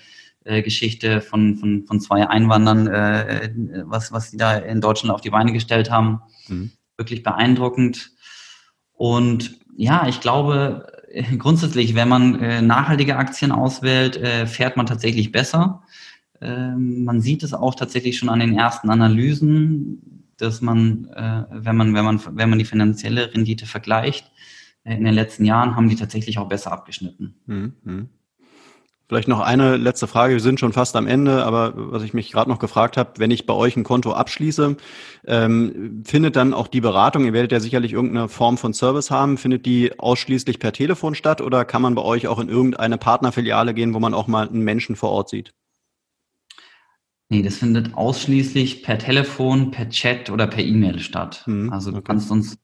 äh, 0.46 0.62
Geschichte 0.62 1.20
von, 1.20 1.58
von, 1.58 1.86
von 1.86 2.00
zwei 2.00 2.26
Einwandern, 2.26 2.88
äh, 2.88 3.52
was, 3.84 4.14
was 4.14 4.32
die 4.32 4.38
da 4.38 4.56
in 4.56 4.80
Deutschland 4.80 5.14
auf 5.14 5.20
die 5.20 5.32
Beine 5.32 5.52
gestellt 5.52 5.92
haben. 5.92 6.22
Mhm. 6.48 6.72
Wirklich 6.96 7.24
beeindruckend. 7.24 8.12
Und 9.00 9.58
ja, 9.78 10.10
ich 10.10 10.20
glaube, 10.20 10.92
äh, 11.10 11.24
grundsätzlich, 11.38 11.96
wenn 11.96 12.10
man 12.10 12.38
äh, 12.42 12.62
nachhaltige 12.62 13.16
Aktien 13.16 13.54
auswählt, 13.54 14.18
äh, 14.18 14.46
fährt 14.46 14.76
man 14.76 14.88
tatsächlich 14.88 15.32
besser. 15.32 15.84
Ähm, 16.42 17.06
man 17.06 17.22
sieht 17.22 17.42
es 17.44 17.54
auch 17.54 17.76
tatsächlich 17.76 18.18
schon 18.18 18.28
an 18.28 18.42
den 18.42 18.58
ersten 18.58 18.90
Analysen, 18.90 20.26
dass 20.36 20.60
man, 20.60 21.06
äh, 21.16 21.46
wenn 21.50 21.78
man, 21.78 21.94
wenn 21.94 22.04
man, 22.04 22.20
wenn 22.32 22.50
man 22.50 22.60
die 22.60 22.66
finanzielle 22.66 23.34
Rendite 23.34 23.66
vergleicht, 23.66 24.30
äh, 24.84 24.98
in 24.98 25.06
den 25.06 25.14
letzten 25.14 25.46
Jahren 25.46 25.78
haben 25.78 25.88
die 25.88 25.96
tatsächlich 25.96 26.38
auch 26.38 26.50
besser 26.50 26.74
abgeschnitten. 26.74 27.36
Mhm. 27.46 28.10
Vielleicht 29.10 29.28
noch 29.28 29.40
eine 29.40 29.76
letzte 29.76 30.06
Frage. 30.06 30.34
Wir 30.34 30.40
sind 30.40 30.60
schon 30.60 30.72
fast 30.72 30.96
am 30.96 31.08
Ende, 31.08 31.44
aber 31.44 31.74
was 31.76 32.04
ich 32.04 32.14
mich 32.14 32.32
gerade 32.32 32.48
noch 32.48 32.60
gefragt 32.60 32.96
habe, 32.96 33.14
wenn 33.18 33.32
ich 33.32 33.48
bei 33.48 33.56
euch 33.56 33.76
ein 33.76 33.84
Konto 33.84 34.14
abschließe, 34.14 34.78
ähm, 35.26 36.04
findet 36.06 36.36
dann 36.36 36.54
auch 36.54 36.68
die 36.68 36.80
Beratung, 36.80 37.26
ihr 37.26 37.34
werdet 37.34 37.52
ja 37.52 37.60
sicherlich 37.60 37.92
irgendeine 37.92 38.30
Form 38.30 38.60
von 38.60 38.72
Service 38.72 39.10
haben, 39.10 39.40
findet 39.40 39.66
die 39.66 39.98
ausschließlich 39.98 40.60
per 40.60 40.74
Telefon 40.74 41.16
statt 41.16 41.42
oder 41.42 41.66
kann 41.66 41.82
man 41.82 41.96
bei 41.96 42.04
euch 42.04 42.28
auch 42.28 42.38
in 42.38 42.50
irgendeine 42.50 43.00
Partnerfiliale 43.00 43.74
gehen, 43.74 43.96
wo 43.96 44.00
man 44.00 44.14
auch 44.14 44.28
mal 44.28 44.48
einen 44.48 44.62
Menschen 44.62 44.96
vor 44.96 45.10
Ort 45.10 45.30
sieht? 45.30 45.56
Nee, 47.30 47.42
das 47.42 47.58
findet 47.58 47.96
ausschließlich 47.96 48.84
per 48.84 49.00
Telefon, 49.00 49.72
per 49.72 49.90
Chat 49.90 50.30
oder 50.30 50.46
per 50.46 50.64
E-Mail 50.64 51.00
statt. 51.00 51.46
Mhm, 51.48 51.74
also 51.74 51.90
du 51.90 51.98
okay. 51.98 52.06
kannst 52.10 52.30
uns 52.30 52.60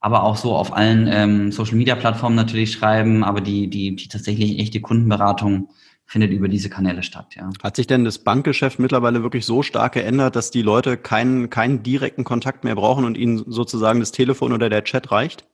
aber 0.00 0.24
auch 0.24 0.36
so 0.36 0.56
auf 0.56 0.76
allen 0.76 1.06
ähm, 1.06 1.52
Social-Media-Plattformen 1.52 2.34
natürlich 2.34 2.72
schreiben, 2.72 3.22
aber 3.22 3.40
die, 3.40 3.70
die, 3.70 3.94
die 3.94 4.08
tatsächlich 4.08 4.58
echte 4.58 4.80
Kundenberatung 4.80 5.68
findet 6.06 6.30
über 6.32 6.48
diese 6.48 6.68
Kanäle 6.70 7.02
statt, 7.02 7.34
ja. 7.34 7.50
Hat 7.62 7.76
sich 7.76 7.86
denn 7.86 8.04
das 8.04 8.18
Bankgeschäft 8.18 8.78
mittlerweile 8.78 9.22
wirklich 9.22 9.46
so 9.46 9.62
stark 9.62 9.94
geändert, 9.94 10.36
dass 10.36 10.50
die 10.50 10.62
Leute 10.62 10.96
keinen, 10.96 11.50
keinen 11.50 11.82
direkten 11.82 12.24
Kontakt 12.24 12.64
mehr 12.64 12.74
brauchen 12.74 13.04
und 13.04 13.16
ihnen 13.16 13.44
sozusagen 13.46 14.00
das 14.00 14.12
Telefon 14.12 14.52
oder 14.52 14.68
der 14.68 14.84
Chat 14.84 15.10
reicht? 15.10 15.44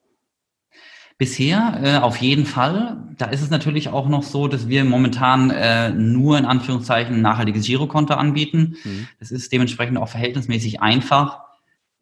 Bisher 1.18 1.80
äh, 1.82 1.96
auf 1.98 2.16
jeden 2.16 2.46
Fall. 2.46 2.96
Da 3.18 3.26
ist 3.26 3.42
es 3.42 3.50
natürlich 3.50 3.90
auch 3.90 4.08
noch 4.08 4.22
so, 4.22 4.48
dass 4.48 4.68
wir 4.68 4.84
momentan 4.86 5.50
äh, 5.50 5.90
nur 5.90 6.38
in 6.38 6.46
Anführungszeichen 6.46 7.16
ein 7.16 7.20
nachhaltiges 7.20 7.66
Girokonto 7.66 8.14
anbieten. 8.14 8.76
Mhm. 8.84 9.06
Das 9.18 9.30
ist 9.30 9.52
dementsprechend 9.52 9.98
auch 9.98 10.08
verhältnismäßig 10.08 10.80
einfach. 10.80 11.49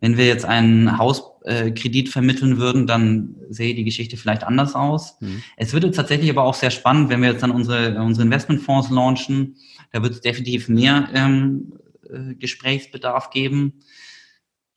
Wenn 0.01 0.17
wir 0.17 0.27
jetzt 0.27 0.45
einen 0.45 0.97
Hauskredit 0.99 2.09
äh, 2.09 2.11
vermitteln 2.11 2.59
würden, 2.59 2.87
dann 2.87 3.37
sehe 3.51 3.75
die 3.75 3.85
Geschichte 3.85 4.17
vielleicht 4.17 4.45
anders 4.45 4.75
aus. 4.75 5.17
Mhm. 5.21 5.43
Es 5.57 5.73
würde 5.73 5.91
tatsächlich 5.91 6.31
aber 6.31 6.45
auch 6.45 6.55
sehr 6.55 6.71
spannend, 6.71 7.09
wenn 7.09 7.21
wir 7.21 7.31
jetzt 7.31 7.43
dann 7.43 7.51
unsere, 7.51 8.01
unsere 8.01 8.25
Investmentfonds 8.25 8.91
launchen. 8.91 9.57
Da 9.93 10.03
wird 10.03 10.13
es 10.13 10.21
definitiv 10.21 10.69
mehr 10.69 11.09
ähm, 11.15 11.73
äh, 12.09 12.35
Gesprächsbedarf 12.35 13.31
geben. 13.31 13.81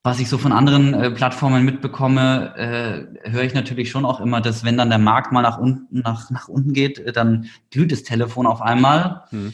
Was 0.03 0.19
ich 0.19 0.29
so 0.29 0.39
von 0.39 0.51
anderen 0.51 0.95
äh, 0.95 1.11
Plattformen 1.11 1.63
mitbekomme, 1.63 2.55
äh, 3.23 3.29
höre 3.29 3.43
ich 3.43 3.53
natürlich 3.53 3.91
schon 3.91 4.05
auch 4.05 4.19
immer, 4.19 4.41
dass 4.41 4.63
wenn 4.63 4.77
dann 4.77 4.89
der 4.89 4.97
Markt 4.97 5.31
mal 5.31 5.43
nach 5.43 5.59
unten, 5.59 5.99
nach, 5.99 6.31
nach 6.31 6.47
unten 6.47 6.73
geht, 6.73 6.97
äh, 6.97 7.11
dann 7.11 7.45
glüht 7.69 7.91
das 7.91 8.01
Telefon 8.01 8.47
auf 8.47 8.61
einmal. 8.61 9.23
Mhm 9.29 9.53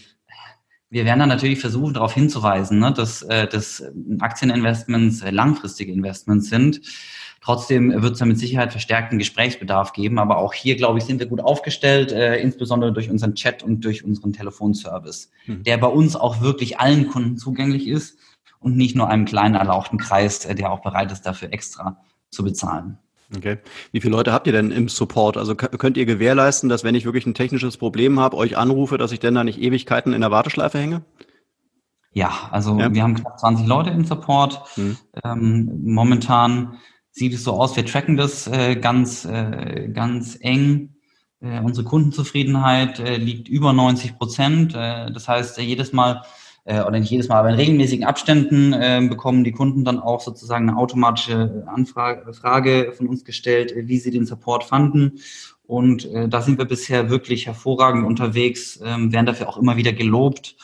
wir 0.89 1.05
werden 1.05 1.19
dann 1.19 1.29
natürlich 1.29 1.59
versuchen, 1.59 1.93
darauf 1.93 2.13
hinzuweisen, 2.13 2.79
ne, 2.79 2.93
dass, 2.93 3.21
äh, 3.23 3.47
dass 3.47 3.83
Aktieninvestments 4.19 5.21
äh, 5.21 5.31
langfristige 5.31 5.91
Investments 5.91 6.49
sind. 6.49 6.81
Trotzdem 7.41 8.01
wird 8.01 8.13
es 8.13 8.19
da 8.19 8.25
mit 8.25 8.39
Sicherheit 8.39 8.71
verstärkten 8.71 9.17
Gesprächsbedarf 9.17 9.93
geben. 9.93 10.19
Aber 10.19 10.37
auch 10.37 10.53
hier, 10.53 10.75
glaube 10.75 10.99
ich, 10.99 11.05
sind 11.05 11.19
wir 11.19 11.27
gut 11.27 11.41
aufgestellt, 11.41 12.11
äh, 12.11 12.37
insbesondere 12.37 12.93
durch 12.93 13.09
unseren 13.09 13.35
Chat 13.35 13.63
und 13.63 13.83
durch 13.85 14.03
unseren 14.03 14.33
Telefonservice, 14.33 15.29
mhm. 15.45 15.63
der 15.63 15.77
bei 15.77 15.87
uns 15.87 16.15
auch 16.15 16.41
wirklich 16.41 16.79
allen 16.79 17.07
Kunden 17.07 17.37
zugänglich 17.37 17.87
ist 17.87 18.17
und 18.59 18.75
nicht 18.75 18.95
nur 18.95 19.09
einem 19.09 19.25
kleinen 19.25 19.55
erlauchten 19.55 19.97
Kreis, 19.97 20.45
äh, 20.45 20.55
der 20.55 20.71
auch 20.71 20.81
bereit 20.81 21.11
ist, 21.11 21.21
dafür 21.21 21.53
extra 21.53 22.01
zu 22.31 22.43
bezahlen. 22.43 22.97
Okay. 23.35 23.57
Wie 23.91 23.99
viele 23.99 24.15
Leute 24.15 24.31
habt 24.31 24.47
ihr 24.47 24.53
denn 24.53 24.71
im 24.71 24.87
Support? 24.87 25.35
Also 25.35 25.55
könnt 25.55 25.97
ihr 25.97 26.05
gewährleisten, 26.05 26.69
dass 26.69 26.83
wenn 26.83 26.95
ich 26.95 27.03
wirklich 27.03 27.25
ein 27.25 27.33
technisches 27.33 27.77
Problem 27.77 28.19
habe, 28.19 28.37
euch 28.37 28.57
anrufe, 28.57 28.97
dass 28.97 29.11
ich 29.11 29.19
denn 29.19 29.35
da 29.35 29.43
nicht 29.43 29.59
Ewigkeiten 29.59 30.13
in 30.13 30.21
der 30.21 30.31
Warteschleife 30.31 30.79
hänge? 30.79 31.03
Ja, 32.13 32.49
also 32.51 32.79
ja. 32.79 32.93
wir 32.93 33.03
haben 33.03 33.15
knapp 33.15 33.37
20 33.39 33.67
Leute 33.67 33.89
im 33.89 34.05
Support. 34.05 34.61
Hm. 34.75 34.97
Ähm, 35.23 35.81
momentan 35.83 36.77
sieht 37.11 37.33
es 37.33 37.43
so 37.43 37.53
aus, 37.53 37.75
wir 37.75 37.85
tracken 37.85 38.15
das 38.15 38.47
äh, 38.47 38.75
ganz, 38.75 39.25
äh, 39.25 39.89
ganz 39.93 40.37
eng. 40.39 40.95
Äh, 41.39 41.59
unsere 41.59 41.85
Kundenzufriedenheit 41.85 42.99
äh, 42.99 43.17
liegt 43.17 43.49
über 43.49 43.73
90 43.73 44.17
Prozent. 44.17 44.73
Äh, 44.73 45.11
das 45.11 45.27
heißt, 45.27 45.57
jedes 45.59 45.93
Mal 45.93 46.23
äh, 46.67 46.81
oder 46.81 46.99
nicht 46.99 47.09
jedes 47.09 47.29
Mal, 47.29 47.37
aber 47.37 47.49
in 47.49 47.55
regelmäßigen 47.55 48.05
Abständen 48.05 48.73
äh, 48.73 49.05
bekommen 49.09 49.45
die 49.45 49.53
Kunden 49.53 49.85
dann 49.85 49.99
auch 49.99 50.19
sozusagen 50.19 50.67
eine 50.67 50.77
automatische 50.77 51.63
Anfrage 51.65 52.33
Frage 52.33 52.93
von 52.95 53.07
uns 53.07 53.23
gestellt, 53.23 53.71
äh, 53.71 53.87
wie 53.87 53.97
sie 53.99 54.11
den 54.11 54.25
Support 54.25 54.65
fanden. 54.65 55.19
Und 55.63 56.05
äh, 56.11 56.27
da 56.27 56.41
sind 56.41 56.57
wir 56.57 56.65
bisher 56.65 57.09
wirklich 57.09 57.45
hervorragend 57.45 58.05
unterwegs, 58.05 58.79
ähm, 58.83 59.13
werden 59.13 59.25
dafür 59.25 59.47
auch 59.47 59.57
immer 59.57 59.77
wieder 59.77 59.93
gelobt. 59.93 60.57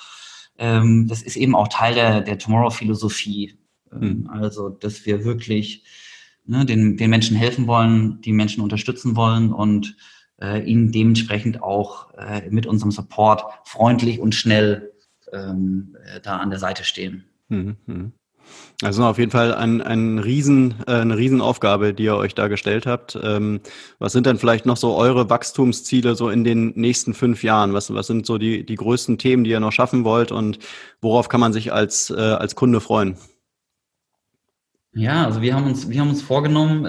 Ähm, 0.57 1.07
das 1.07 1.21
ist 1.21 1.37
eben 1.37 1.55
auch 1.55 1.69
Teil 1.69 1.95
der, 1.95 2.21
der 2.21 2.37
Tomorrow-Philosophie. 2.37 3.57
Ähm, 3.91 3.99
mhm. 3.99 4.29
Also, 4.29 4.69
dass 4.69 5.05
wir 5.05 5.23
wirklich 5.23 5.85
ne, 6.45 6.65
den, 6.65 6.97
den 6.97 7.09
Menschen 7.09 7.37
helfen 7.37 7.65
wollen, 7.65 8.19
die 8.21 8.33
Menschen 8.33 8.61
unterstützen 8.61 9.15
wollen 9.15 9.53
und 9.53 9.95
äh, 10.41 10.63
ihnen 10.63 10.91
dementsprechend 10.91 11.63
auch 11.63 12.13
äh, 12.17 12.49
mit 12.49 12.65
unserem 12.65 12.91
Support 12.91 13.43
freundlich 13.63 14.19
und 14.19 14.35
schnell 14.35 14.92
ähm, 15.33 15.97
äh, 16.05 16.19
da 16.21 16.37
an 16.37 16.49
der 16.49 16.59
Seite 16.59 16.83
stehen. 16.83 17.25
Mhm. 17.49 18.13
Also 18.81 19.03
auf 19.05 19.17
jeden 19.17 19.31
Fall 19.31 19.53
ein, 19.53 19.81
ein 19.81 20.19
Riesen, 20.19 20.75
äh, 20.87 20.93
eine 20.95 21.17
Riesenaufgabe, 21.17 21.93
die 21.93 22.03
ihr 22.03 22.15
euch 22.15 22.35
da 22.35 22.47
gestellt 22.47 22.85
habt. 22.85 23.17
Ähm, 23.21 23.61
was 23.99 24.11
sind 24.11 24.25
denn 24.25 24.37
vielleicht 24.37 24.65
noch 24.65 24.77
so 24.77 24.95
eure 24.95 25.29
Wachstumsziele 25.29 26.15
so 26.15 26.29
in 26.29 26.43
den 26.43 26.73
nächsten 26.75 27.13
fünf 27.13 27.43
Jahren? 27.43 27.73
Was, 27.73 27.93
was 27.93 28.07
sind 28.07 28.25
so 28.25 28.37
die, 28.37 28.65
die 28.65 28.75
größten 28.75 29.17
Themen, 29.17 29.43
die 29.43 29.51
ihr 29.51 29.59
noch 29.59 29.71
schaffen 29.71 30.03
wollt 30.03 30.31
und 30.31 30.59
worauf 31.01 31.29
kann 31.29 31.39
man 31.39 31.53
sich 31.53 31.71
als, 31.71 32.09
äh, 32.09 32.19
als 32.19 32.55
Kunde 32.55 32.81
freuen? 32.81 33.15
Ja, 34.95 35.25
also 35.25 35.41
wir 35.41 35.55
haben 35.55 35.65
uns, 35.65 35.89
wir 35.89 36.01
haben 36.01 36.09
uns 36.09 36.21
vorgenommen, 36.21 36.83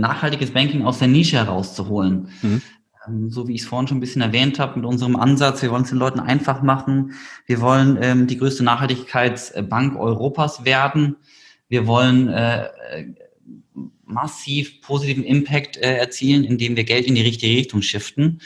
nachhaltiges 0.00 0.52
Banking 0.52 0.84
aus 0.84 1.00
der 1.00 1.08
Nische 1.08 1.38
herauszuholen. 1.38 2.28
Mhm. 2.40 2.62
Ähm, 3.08 3.30
so 3.30 3.48
wie 3.48 3.54
ich 3.54 3.62
es 3.62 3.66
vorhin 3.66 3.88
schon 3.88 3.98
ein 3.98 4.00
bisschen 4.00 4.22
erwähnt 4.22 4.58
habe, 4.58 4.78
mit 4.78 4.86
unserem 4.86 5.16
Ansatz, 5.16 5.62
wir 5.62 5.70
wollen 5.70 5.82
es 5.82 5.90
den 5.90 5.98
Leuten 5.98 6.20
einfach 6.20 6.62
machen. 6.62 7.14
Wir 7.46 7.60
wollen 7.60 7.98
ähm, 8.00 8.26
die 8.26 8.38
größte 8.38 8.64
Nachhaltigkeitsbank 8.64 9.96
Europas 9.96 10.64
werden. 10.64 11.16
Wir 11.68 11.86
wollen 11.86 12.28
äh, 12.28 12.64
äh, 12.64 13.06
massiv 14.04 14.80
positiven 14.80 15.24
Impact 15.24 15.76
äh, 15.76 15.96
erzielen, 15.96 16.44
indem 16.44 16.76
wir 16.76 16.84
Geld 16.84 17.06
in 17.06 17.14
die 17.14 17.22
richtige 17.22 17.56
Richtung 17.56 17.82
shiften 17.82 18.40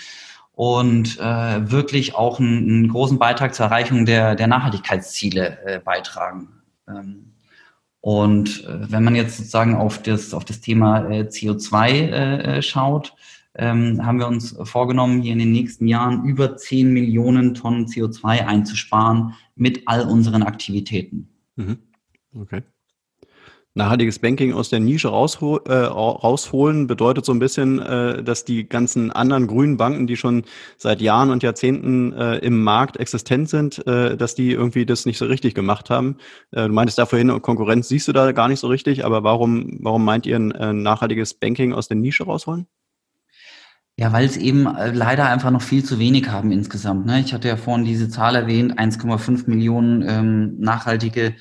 und 0.53 1.19
äh, 1.19 1.71
wirklich 1.71 2.15
auch 2.15 2.39
einen, 2.39 2.69
einen, 2.69 2.89
großen 2.89 3.19
Beitrag 3.19 3.55
zur 3.55 3.67
Erreichung 3.67 4.05
der, 4.05 4.35
der 4.35 4.49
Nachhaltigkeitsziele 4.49 5.59
äh, 5.65 5.81
beitragen. 5.81 6.49
Ähm, 6.89 7.33
und 8.01 8.65
äh, 8.65 8.91
wenn 8.91 9.05
man 9.05 9.15
jetzt 9.15 9.39
sozusagen 9.39 9.77
auf 9.77 10.03
das, 10.03 10.35
auf 10.35 10.45
das 10.45 10.61
Thema 10.61 11.09
äh, 11.09 11.23
CO2 11.23 11.89
äh, 11.89 12.59
äh, 12.59 12.63
schaut, 12.63 13.15
ähm, 13.55 14.05
haben 14.05 14.19
wir 14.19 14.29
uns 14.29 14.57
vorgenommen, 14.63 15.23
hier 15.23 15.33
in 15.33 15.39
den 15.39 15.53
nächsten 15.53 15.87
Jahren 15.87 16.25
über 16.25 16.57
10 16.57 16.93
Millionen 16.93 17.55
Tonnen 17.55 17.87
CO2 17.87 18.47
einzusparen 18.47 19.35
mit 19.55 19.83
all 19.87 20.09
unseren 20.09 20.43
Aktivitäten. 20.43 21.29
Mhm. 21.57 21.79
Okay. 22.35 22.63
Nachhaltiges 23.75 24.19
Banking 24.19 24.53
aus 24.53 24.69
der 24.69 24.81
Nische 24.81 25.09
raushol 25.09 25.63
äh, 25.65 25.73
rausholen 25.73 26.87
bedeutet 26.87 27.25
so 27.25 27.33
ein 27.33 27.39
bisschen, 27.39 27.79
äh, 27.79 28.23
dass 28.23 28.45
die 28.45 28.69
ganzen 28.69 29.11
anderen 29.11 29.47
grünen 29.47 29.79
Banken, 29.79 30.07
die 30.07 30.19
schon 30.19 30.45
seit 30.77 31.01
Jahren 31.01 31.31
und 31.31 31.43
Jahrzehnten 31.43 32.13
äh, 32.13 32.37
im 32.39 32.63
Markt 32.63 32.99
existent 32.99 33.49
sind, 33.49 33.87
äh, 33.87 34.15
dass 34.19 34.35
die 34.35 34.53
irgendwie 34.53 34.85
das 34.85 35.07
nicht 35.07 35.17
so 35.17 35.25
richtig 35.25 35.55
gemacht 35.55 35.89
haben. 35.89 36.19
Äh, 36.51 36.67
du 36.67 36.73
meintest 36.75 36.99
da 36.99 37.07
vorhin, 37.07 37.41
Konkurrenz 37.41 37.89
siehst 37.89 38.09
du 38.09 38.13
da 38.13 38.33
gar 38.33 38.49
nicht 38.49 38.61
so 38.61 38.67
richtig, 38.67 39.07
aber 39.07 39.25
warum, 39.25 39.79
warum 39.81 40.05
meint 40.05 40.27
ihr 40.27 40.37
ein 40.37 40.51
äh, 40.53 40.75
nachhaltiges 40.75 41.33
Banking 41.33 41.73
aus 41.73 41.89
der 41.89 41.97
Nische 41.97 42.25
rausholen? 42.25 42.67
Ja, 43.99 44.13
weil 44.13 44.25
es 44.25 44.37
eben 44.37 44.67
äh, 44.67 44.91
leider 44.91 45.29
einfach 45.29 45.51
noch 45.51 45.63
viel 45.63 45.85
zu 45.85 45.99
wenig 45.99 46.29
haben 46.29 46.51
insgesamt. 46.51 47.07
Ne? 47.07 47.21
Ich 47.21 47.35
hatte 47.35 47.49
ja 47.49 47.57
vorhin 47.57 47.85
diese 47.85 48.09
Zahl 48.09 48.37
erwähnt, 48.37 48.79
1,5 48.79 49.49
Millionen 49.49 50.03
ähm, 50.09 50.59
nachhaltige 50.59 51.35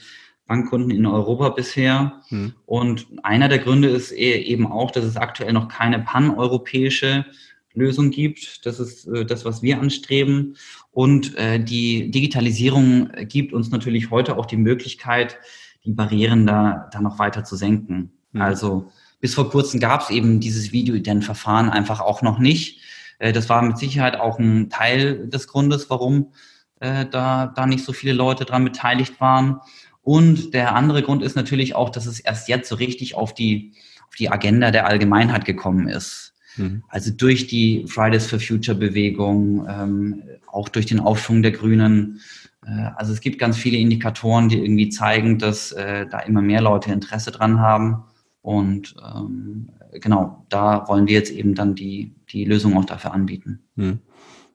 Bankkunden 0.48 0.92
in 0.92 1.06
Europa 1.06 1.50
bisher. 1.50 2.22
Hm. 2.28 2.54
Und 2.66 3.08
einer 3.24 3.48
der 3.48 3.60
Gründe 3.60 3.88
ist 3.88 4.12
e-, 4.12 4.42
eben 4.42 4.68
auch, 4.68 4.92
dass 4.92 5.06
es 5.06 5.16
aktuell 5.16 5.54
noch 5.54 5.70
keine 5.70 6.00
paneuropäische 6.00 7.26
Lösung 7.74 8.12
gibt. 8.12 8.66
Das 8.66 8.82
ist 8.82 9.08
äh, 9.08 9.26
das, 9.26 9.46
was 9.46 9.62
wir 9.62 9.80
anstreben. 9.80 10.58
Und 10.92 11.38
äh, 11.38 11.58
die 11.58 12.12
Digitalisierung 12.12 13.12
gibt 13.30 13.54
uns 13.54 13.72
natürlich 13.72 14.12
heute 14.12 14.38
auch 14.38 14.46
die 14.46 14.58
Möglichkeit, 14.58 15.38
die 15.86 15.94
Barrieren 15.94 16.46
da, 16.46 16.90
da 16.92 17.00
noch 17.00 17.18
weiter 17.18 17.46
zu 17.46 17.56
senken. 17.56 18.12
Hm. 18.34 18.42
Also 18.42 18.92
bis 19.22 19.36
vor 19.36 19.50
kurzem 19.50 19.80
gab 19.80 20.02
es 20.02 20.10
eben 20.10 20.40
dieses 20.40 20.72
Video-Ident-Verfahren 20.72 21.70
einfach 21.70 22.02
auch 22.02 22.22
noch 22.22 22.40
nicht. 22.40 22.82
Äh, 23.20 23.32
das 23.32 23.48
war 23.48 23.62
mit 23.62 23.78
Sicherheit 23.78 24.20
auch 24.20 24.40
ein 24.40 24.70
Teil 24.70 25.28
des 25.30 25.48
Grundes, 25.48 25.90
warum 25.90 26.34
äh, 26.82 27.06
da, 27.06 27.46
da 27.56 27.66
nicht 27.66 27.86
so 27.86 27.94
viele 27.94 28.14
Leute 28.14 28.44
dran 28.44 28.66
beteiligt 28.66 29.22
waren. 29.22 29.62
Und 30.02 30.54
der 30.54 30.76
andere 30.76 31.04
Grund 31.04 31.22
ist 31.22 31.36
natürlich 31.36 31.76
auch, 31.76 31.90
dass 31.90 32.08
es 32.08 32.20
erst 32.20 32.50
jetzt 32.50 32.68
so 32.68 32.76
richtig 32.76 33.16
auf 33.16 33.34
die, 33.34 33.74
auf 34.10 34.16
die 34.16 34.30
Agenda 34.30 34.72
der 34.72 34.88
Allgemeinheit 34.88 35.46
gekommen 35.46 35.88
ist. 35.88 36.34
Mhm. 36.58 36.84
Also 36.88 37.12
durch 37.12 37.48
die 37.48 37.86
Fridays 37.88 38.26
for 38.26 38.40
Future 38.40 38.78
Bewegung, 38.78 39.68
ähm, 39.70 40.24
auch 40.48 40.70
durch 40.70 40.88
den 40.88 41.00
Aufschwung 41.00 41.44
der 41.44 41.52
Grünen. 41.52 42.22
Äh, 42.66 42.90
also 42.96 43.14
es 43.14 43.22
gibt 43.22 43.38
ganz 43.38 43.58
viele 43.58 43.78
Indikatoren, 43.78 44.50
die 44.50 44.58
irgendwie 44.58 44.90
zeigen, 44.90 45.38
dass 45.38 45.72
äh, 45.72 46.08
da 46.10 46.20
immer 46.20 46.42
mehr 46.42 46.62
Leute 46.62 46.92
Interesse 46.92 47.32
dran 47.32 47.60
haben. 47.60 48.04
Und 48.42 48.96
ähm, 49.04 49.70
genau, 49.94 50.46
da 50.50 50.88
wollen 50.88 51.08
wir 51.08 51.14
jetzt 51.14 51.32
eben 51.32 51.54
dann 51.54 51.76
die, 51.76 52.16
die 52.30 52.46
Lösung 52.46 52.78
auch 52.78 52.86
dafür 52.86 53.14
anbieten. 53.14 53.60
Hm. 53.76 54.00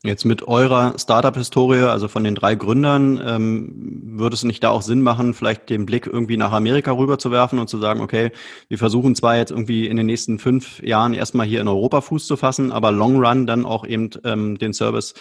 Jetzt 0.02 0.24
mit 0.24 0.46
eurer 0.46 0.94
Startup-Historie, 0.98 1.88
also 1.88 2.06
von 2.06 2.22
den 2.22 2.34
drei 2.34 2.54
Gründern, 2.54 3.20
ähm, 3.24 4.02
würde 4.18 4.34
es 4.34 4.44
nicht 4.44 4.62
da 4.62 4.70
auch 4.70 4.82
Sinn 4.82 5.02
machen, 5.02 5.34
vielleicht 5.34 5.68
den 5.68 5.86
Blick 5.86 6.06
irgendwie 6.06 6.36
nach 6.36 6.52
Amerika 6.52 6.92
rüberzuwerfen 6.92 7.58
und 7.58 7.68
zu 7.68 7.78
sagen, 7.78 8.00
okay, 8.00 8.30
wir 8.68 8.78
versuchen 8.78 9.16
zwar 9.16 9.36
jetzt 9.36 9.50
irgendwie 9.50 9.86
in 9.86 9.96
den 9.96 10.06
nächsten 10.06 10.38
fünf 10.38 10.82
Jahren 10.82 11.12
erstmal 11.12 11.46
hier 11.46 11.60
in 11.60 11.68
Europa 11.68 12.02
Fuß 12.02 12.26
zu 12.26 12.36
fassen, 12.36 12.72
aber 12.72 12.92
Long 12.92 13.24
Run 13.24 13.46
dann 13.46 13.64
auch 13.64 13.86
eben 13.86 14.10
ähm, 14.24 14.58
den 14.58 14.74
Service 14.74 15.14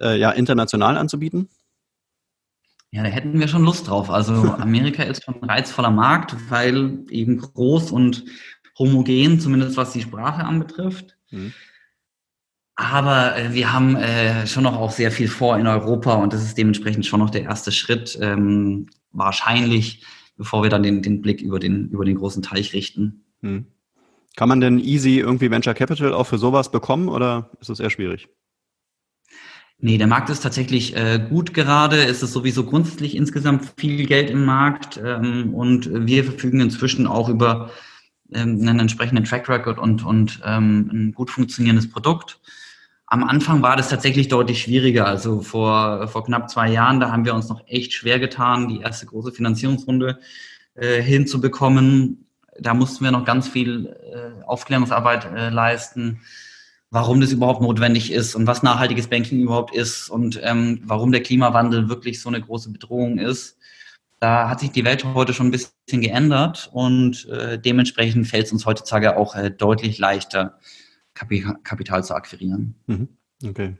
äh, 0.00 0.18
ja 0.18 0.30
international 0.30 0.96
anzubieten? 0.96 1.48
Ja, 2.92 3.04
da 3.04 3.08
hätten 3.08 3.38
wir 3.38 3.48
schon 3.48 3.64
Lust 3.64 3.88
drauf. 3.88 4.10
Also 4.10 4.32
Amerika 4.58 5.02
ist 5.02 5.24
schon 5.24 5.40
ein 5.40 5.48
reizvoller 5.48 5.90
Markt, 5.90 6.36
weil 6.48 7.04
eben 7.10 7.38
groß 7.38 7.92
und 7.92 8.24
homogen, 8.78 9.40
zumindest 9.40 9.76
was 9.76 9.92
die 9.92 10.02
Sprache 10.02 10.44
anbetrifft. 10.44 11.16
Mhm. 11.30 11.52
Aber 12.74 13.36
äh, 13.36 13.52
wir 13.52 13.72
haben 13.72 13.96
äh, 13.96 14.46
schon 14.46 14.62
noch 14.62 14.76
auch 14.76 14.90
sehr 14.90 15.12
viel 15.12 15.28
vor 15.28 15.58
in 15.58 15.66
Europa 15.66 16.14
und 16.14 16.32
das 16.32 16.42
ist 16.42 16.56
dementsprechend 16.56 17.04
schon 17.04 17.20
noch 17.20 17.30
der 17.30 17.42
erste 17.42 17.72
Schritt, 17.72 18.18
ähm, 18.20 18.86
wahrscheinlich, 19.12 20.04
bevor 20.36 20.62
wir 20.62 20.70
dann 20.70 20.82
den, 20.82 21.02
den 21.02 21.20
Blick 21.20 21.42
über 21.42 21.58
den, 21.58 21.90
über 21.90 22.04
den 22.06 22.16
großen 22.16 22.42
Teich 22.42 22.72
richten. 22.72 23.24
Mhm. 23.42 23.66
Kann 24.36 24.48
man 24.48 24.60
denn 24.60 24.78
easy 24.78 25.18
irgendwie 25.18 25.50
Venture 25.50 25.74
Capital 25.74 26.14
auch 26.14 26.26
für 26.26 26.38
sowas 26.38 26.70
bekommen 26.70 27.08
oder 27.08 27.50
ist 27.60 27.68
es 27.68 27.80
eher 27.80 27.90
schwierig? 27.90 28.28
Nee, 29.82 29.96
der 29.96 30.06
Markt 30.06 30.28
ist 30.28 30.42
tatsächlich 30.42 30.94
äh, 30.94 31.18
gut 31.26 31.54
gerade. 31.54 32.04
Es 32.04 32.22
ist 32.22 32.34
sowieso 32.34 32.64
grundsätzlich 32.64 33.16
insgesamt 33.16 33.72
viel 33.78 34.04
Geld 34.06 34.28
im 34.28 34.44
Markt 34.44 35.00
ähm, 35.02 35.54
und 35.54 35.88
wir 36.06 36.24
verfügen 36.24 36.60
inzwischen 36.60 37.06
auch 37.06 37.30
über 37.30 37.70
ähm, 38.30 38.60
einen 38.60 38.78
entsprechenden 38.78 39.24
Track 39.24 39.48
Record 39.48 39.78
und, 39.78 40.04
und 40.04 40.40
ähm, 40.44 40.90
ein 40.92 41.12
gut 41.14 41.30
funktionierendes 41.30 41.90
Produkt. 41.90 42.40
Am 43.06 43.24
Anfang 43.24 43.62
war 43.62 43.74
das 43.74 43.88
tatsächlich 43.88 44.28
deutlich 44.28 44.60
schwieriger. 44.60 45.06
Also 45.06 45.40
vor, 45.40 46.06
vor 46.08 46.24
knapp 46.26 46.50
zwei 46.50 46.70
Jahren, 46.70 47.00
da 47.00 47.10
haben 47.10 47.24
wir 47.24 47.34
uns 47.34 47.48
noch 47.48 47.66
echt 47.66 47.94
schwer 47.94 48.18
getan, 48.18 48.68
die 48.68 48.80
erste 48.80 49.06
große 49.06 49.32
Finanzierungsrunde 49.32 50.18
äh, 50.74 51.00
hinzubekommen. 51.00 52.26
Da 52.58 52.74
mussten 52.74 53.02
wir 53.02 53.12
noch 53.12 53.24
ganz 53.24 53.48
viel 53.48 53.86
äh, 53.86 54.44
Aufklärungsarbeit 54.44 55.24
äh, 55.24 55.48
leisten 55.48 56.20
warum 56.90 57.20
das 57.20 57.32
überhaupt 57.32 57.62
notwendig 57.62 58.12
ist 58.12 58.34
und 58.34 58.46
was 58.46 58.62
nachhaltiges 58.62 59.06
Banking 59.06 59.40
überhaupt 59.40 59.74
ist 59.74 60.08
und 60.08 60.40
ähm, 60.42 60.80
warum 60.84 61.12
der 61.12 61.22
Klimawandel 61.22 61.88
wirklich 61.88 62.20
so 62.20 62.28
eine 62.28 62.40
große 62.40 62.70
Bedrohung 62.70 63.18
ist. 63.18 63.56
Da 64.18 64.50
hat 64.50 64.60
sich 64.60 64.70
die 64.70 64.84
Welt 64.84 65.04
heute 65.04 65.32
schon 65.32 65.46
ein 65.46 65.50
bisschen 65.52 65.72
geändert 65.88 66.68
und 66.72 67.26
äh, 67.28 67.58
dementsprechend 67.58 68.26
fällt 68.26 68.46
es 68.46 68.52
uns 68.52 68.66
heutzutage 68.66 69.16
auch 69.16 69.34
äh, 69.34 69.50
deutlich 69.50 69.98
leichter, 69.98 70.58
Kapital 71.14 72.04
zu 72.04 72.14
akquirieren. 72.14 72.74
Mhm. 72.86 73.08
Okay. 73.46 73.76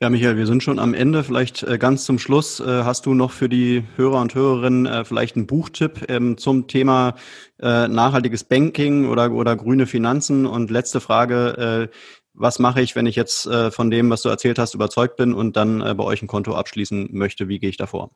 Ja, 0.00 0.10
Michael, 0.10 0.36
wir 0.36 0.46
sind 0.46 0.62
schon 0.62 0.78
am 0.78 0.92
Ende. 0.92 1.22
Vielleicht 1.22 1.62
äh, 1.62 1.78
ganz 1.78 2.04
zum 2.04 2.18
Schluss 2.18 2.60
äh, 2.60 2.82
hast 2.82 3.06
du 3.06 3.14
noch 3.14 3.30
für 3.30 3.48
die 3.48 3.84
Hörer 3.96 4.20
und 4.20 4.34
Hörerinnen 4.34 4.86
äh, 4.86 5.04
vielleicht 5.04 5.36
einen 5.36 5.46
Buchtipp 5.46 6.06
ähm, 6.08 6.36
zum 6.36 6.66
Thema 6.66 7.14
nachhaltiges 7.56 8.44
Banking 8.44 9.06
oder, 9.06 9.30
oder 9.30 9.56
grüne 9.56 9.86
Finanzen. 9.86 10.44
Und 10.44 10.70
letzte 10.70 11.00
Frage, 11.00 11.88
was 12.34 12.58
mache 12.58 12.82
ich, 12.82 12.94
wenn 12.96 13.06
ich 13.06 13.16
jetzt 13.16 13.46
äh, 13.46 13.70
von 13.70 13.90
dem, 13.90 14.10
was 14.10 14.22
du 14.22 14.28
erzählt 14.28 14.58
hast, 14.58 14.74
überzeugt 14.74 15.16
bin 15.16 15.32
und 15.34 15.56
dann 15.56 15.78
bei 15.78 16.04
euch 16.04 16.20
ein 16.22 16.26
Konto 16.26 16.54
abschließen 16.54 17.08
möchte? 17.12 17.48
Wie 17.48 17.58
gehe 17.58 17.70
ich 17.70 17.76
davor? 17.76 18.10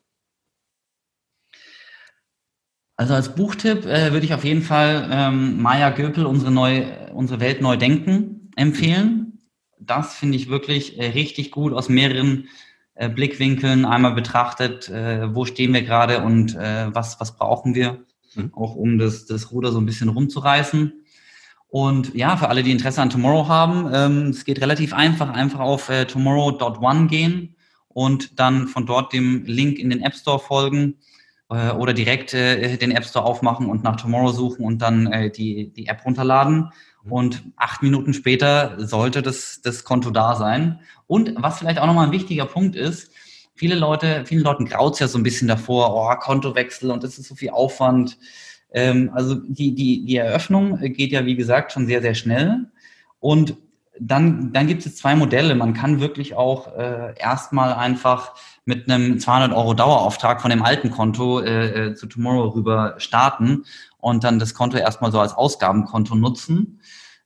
Also 2.97 3.13
als 3.13 3.33
Buchtipp 3.33 3.85
würde 3.85 4.25
ich 4.25 4.33
auf 4.33 4.43
jeden 4.43 4.61
Fall 4.61 5.07
ähm, 5.09 5.61
Maya 5.61 5.89
Göpel, 5.89 6.25
unsere, 6.25 6.51
neu, 6.51 6.85
unsere 7.13 7.39
Welt 7.39 7.61
neu 7.61 7.77
denken, 7.77 8.51
empfehlen 8.57 9.29
das 9.79 10.15
finde 10.15 10.37
ich 10.37 10.49
wirklich 10.49 10.99
äh, 10.99 11.07
richtig 11.07 11.51
gut 11.51 11.73
aus 11.73 11.89
mehreren 11.89 12.47
äh, 12.95 13.09
Blickwinkeln 13.09 13.85
einmal 13.85 14.13
betrachtet, 14.13 14.89
äh, 14.89 15.33
wo 15.33 15.45
stehen 15.45 15.73
wir 15.73 15.81
gerade 15.81 16.21
und 16.21 16.55
äh, 16.55 16.93
was, 16.93 17.19
was 17.19 17.35
brauchen 17.35 17.75
wir, 17.75 18.05
mhm. 18.35 18.53
auch 18.53 18.75
um 18.75 18.97
das, 18.97 19.25
das 19.25 19.51
Ruder 19.51 19.71
so 19.71 19.79
ein 19.79 19.85
bisschen 19.85 20.09
rumzureißen. 20.09 21.05
Und 21.69 22.15
ja, 22.15 22.35
für 22.35 22.49
alle, 22.49 22.63
die 22.63 22.71
Interesse 22.71 23.01
an 23.01 23.11
Tomorrow 23.11 23.47
haben, 23.47 23.89
ähm, 23.93 24.29
es 24.29 24.43
geht 24.43 24.59
relativ 24.59 24.93
einfach, 24.93 25.29
einfach 25.29 25.59
auf 25.59 25.89
äh, 25.89 26.05
tomorrow.one 26.05 27.07
gehen 27.07 27.55
und 27.89 28.39
dann 28.39 28.67
von 28.67 28.87
dort 28.87 29.13
dem 29.13 29.45
Link 29.45 29.77
in 29.77 29.91
den 29.91 30.01
App 30.01 30.15
Store 30.15 30.39
folgen 30.39 30.95
äh, 31.49 31.71
oder 31.71 31.93
direkt 31.93 32.33
äh, 32.33 32.77
den 32.77 32.91
App 32.91 33.05
Store 33.05 33.25
aufmachen 33.25 33.67
und 33.67 33.83
nach 33.83 33.97
Tomorrow 33.97 34.31
suchen 34.31 34.65
und 34.65 34.79
dann 34.79 35.07
äh, 35.07 35.29
die, 35.29 35.71
die 35.71 35.87
App 35.87 36.03
runterladen. 36.05 36.71
Mhm. 37.03 37.11
Und 37.11 37.43
acht 37.55 37.83
Minuten 37.83 38.13
später 38.13 38.75
sollte 38.77 39.21
das, 39.21 39.61
das 39.63 39.83
Konto 39.83 40.09
da 40.09 40.35
sein. 40.35 40.79
Und 41.05 41.35
was 41.37 41.59
vielleicht 41.59 41.79
auch 41.79 41.85
nochmal 41.85 42.07
ein 42.07 42.11
wichtiger 42.11 42.45
Punkt 42.45 42.75
ist, 42.75 43.11
viele 43.53 43.75
Leute, 43.75 44.23
vielen 44.25 44.43
Leuten 44.43 44.65
graut 44.65 44.99
ja 44.99 45.07
so 45.07 45.19
ein 45.19 45.23
bisschen 45.23 45.47
davor, 45.47 45.93
oh, 45.93 46.15
Kontowechsel 46.19 46.89
und 46.89 47.03
das 47.03 47.19
ist 47.19 47.27
so 47.27 47.35
viel 47.35 47.49
Aufwand. 47.49 48.17
Ähm, 48.71 49.09
also 49.13 49.35
die, 49.35 49.73
die, 49.73 50.05
die 50.05 50.17
Eröffnung 50.17 50.79
geht 50.79 51.11
ja, 51.11 51.25
wie 51.25 51.35
gesagt, 51.35 51.71
schon 51.71 51.87
sehr, 51.87 52.01
sehr 52.01 52.15
schnell. 52.15 52.67
Und 53.19 53.55
dann, 53.99 54.53
dann 54.53 54.67
gibt 54.67 54.85
es 54.85 54.95
zwei 54.95 55.15
Modelle. 55.15 55.55
Man 55.55 55.73
kann 55.73 55.99
wirklich 55.99 56.35
auch 56.35 56.75
äh, 56.77 57.13
erstmal 57.17 57.73
einfach 57.73 58.33
mit 58.65 58.89
einem 58.89 59.19
200 59.19 59.51
Euro 59.51 59.73
Dauerauftrag 59.73 60.41
von 60.41 60.51
dem 60.51 60.63
alten 60.63 60.91
Konto 60.91 61.41
äh, 61.41 61.87
äh, 61.87 61.95
zu 61.95 62.07
Tomorrow 62.07 62.49
rüber 62.49 62.95
starten 62.97 63.65
und 63.97 64.23
dann 64.23 64.39
das 64.39 64.53
Konto 64.53 64.77
erstmal 64.77 65.11
so 65.11 65.19
als 65.19 65.33
Ausgabenkonto 65.33 66.15
nutzen. 66.15 66.79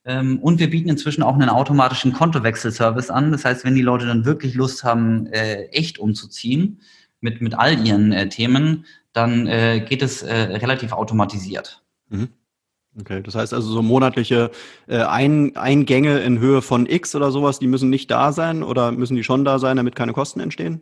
Ähm, 0.05 0.39
und 0.39 0.59
wir 0.59 0.69
bieten 0.69 0.89
inzwischen 0.89 1.23
auch 1.23 1.35
einen 1.35 1.49
automatischen 1.49 2.13
Kontowechselservice 2.13 3.09
an. 3.09 3.31
Das 3.31 3.45
heißt, 3.45 3.63
wenn 3.63 3.75
die 3.75 3.81
Leute 3.81 4.05
dann 4.05 4.25
wirklich 4.25 4.55
Lust 4.55 4.83
haben, 4.83 5.27
äh, 5.27 5.65
echt 5.67 5.99
umzuziehen 5.99 6.81
mit, 7.21 7.41
mit 7.41 7.53
all 7.53 7.85
ihren 7.85 8.11
äh, 8.11 8.27
Themen, 8.27 8.85
dann 9.13 9.47
äh, 9.47 9.85
geht 9.87 10.01
es 10.01 10.23
äh, 10.23 10.33
relativ 10.33 10.91
automatisiert. 10.91 11.83
Mhm. 12.09 12.29
Okay, 12.99 13.23
das 13.23 13.33
heißt 13.33 13.53
also 13.53 13.71
so 13.71 13.81
monatliche 13.81 14.51
äh, 14.87 14.97
Ein 15.01 15.55
Eingänge 15.55 16.19
in 16.19 16.39
Höhe 16.39 16.61
von 16.61 16.85
X 16.85 17.15
oder 17.15 17.31
sowas, 17.31 17.57
die 17.57 17.67
müssen 17.67 17.89
nicht 17.89 18.11
da 18.11 18.31
sein 18.31 18.61
oder 18.61 18.91
müssen 18.91 19.15
die 19.15 19.23
schon 19.23 19.45
da 19.45 19.57
sein, 19.57 19.77
damit 19.77 19.95
keine 19.95 20.13
Kosten 20.13 20.39
entstehen? 20.39 20.81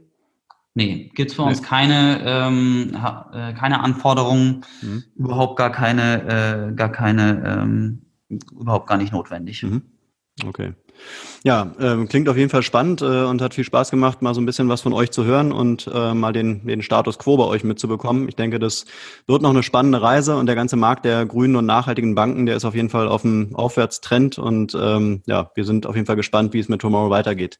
Nee, 0.73 1.11
gibt's 1.15 1.33
für 1.33 1.43
nee. 1.43 1.49
uns 1.49 1.63
keine, 1.63 2.21
ähm, 2.25 2.97
äh, 3.33 3.53
keine 3.53 3.81
Anforderungen, 3.81 4.65
mhm. 4.81 5.03
überhaupt 5.15 5.57
gar 5.57 5.71
keine, 5.71 6.69
äh, 6.71 6.75
gar 6.75 6.91
keine, 6.91 7.43
ähm, 7.45 8.01
überhaupt 8.29 8.87
gar 8.87 8.97
nicht 8.97 9.11
notwendig. 9.11 9.63
Mhm. 9.63 9.81
Okay. 10.45 10.73
Ja, 11.43 11.71
äh, 11.79 12.05
klingt 12.05 12.29
auf 12.29 12.37
jeden 12.37 12.51
Fall 12.51 12.61
spannend 12.61 13.01
äh, 13.01 13.23
und 13.23 13.41
hat 13.41 13.55
viel 13.55 13.63
Spaß 13.63 13.89
gemacht, 13.89 14.21
mal 14.21 14.35
so 14.35 14.41
ein 14.41 14.45
bisschen 14.45 14.69
was 14.69 14.81
von 14.81 14.93
euch 14.93 15.09
zu 15.09 15.25
hören 15.25 15.51
und 15.51 15.89
äh, 15.91 16.13
mal 16.13 16.33
den, 16.33 16.67
den 16.67 16.83
Status 16.83 17.17
quo 17.17 17.35
bei 17.35 17.45
euch 17.45 17.63
mitzubekommen. 17.63 18.29
Ich 18.29 18.35
denke, 18.35 18.59
das 18.59 18.85
wird 19.25 19.41
noch 19.41 19.49
eine 19.49 19.63
spannende 19.63 20.01
Reise 20.01 20.37
und 20.37 20.45
der 20.45 20.55
ganze 20.55 20.75
Markt 20.75 21.03
der 21.03 21.25
grünen 21.25 21.55
und 21.55 21.65
nachhaltigen 21.65 22.13
Banken, 22.13 22.45
der 22.45 22.55
ist 22.55 22.65
auf 22.65 22.75
jeden 22.75 22.89
Fall 22.89 23.07
auf 23.07 23.23
dem 23.23 23.55
Aufwärtstrend 23.55 24.37
und 24.37 24.77
ähm, 24.79 25.23
ja, 25.25 25.49
wir 25.55 25.65
sind 25.65 25.87
auf 25.87 25.95
jeden 25.95 26.05
Fall 26.05 26.15
gespannt, 26.15 26.53
wie 26.53 26.59
es 26.59 26.69
mit 26.69 26.81
Tomorrow 26.81 27.09
weitergeht. 27.09 27.57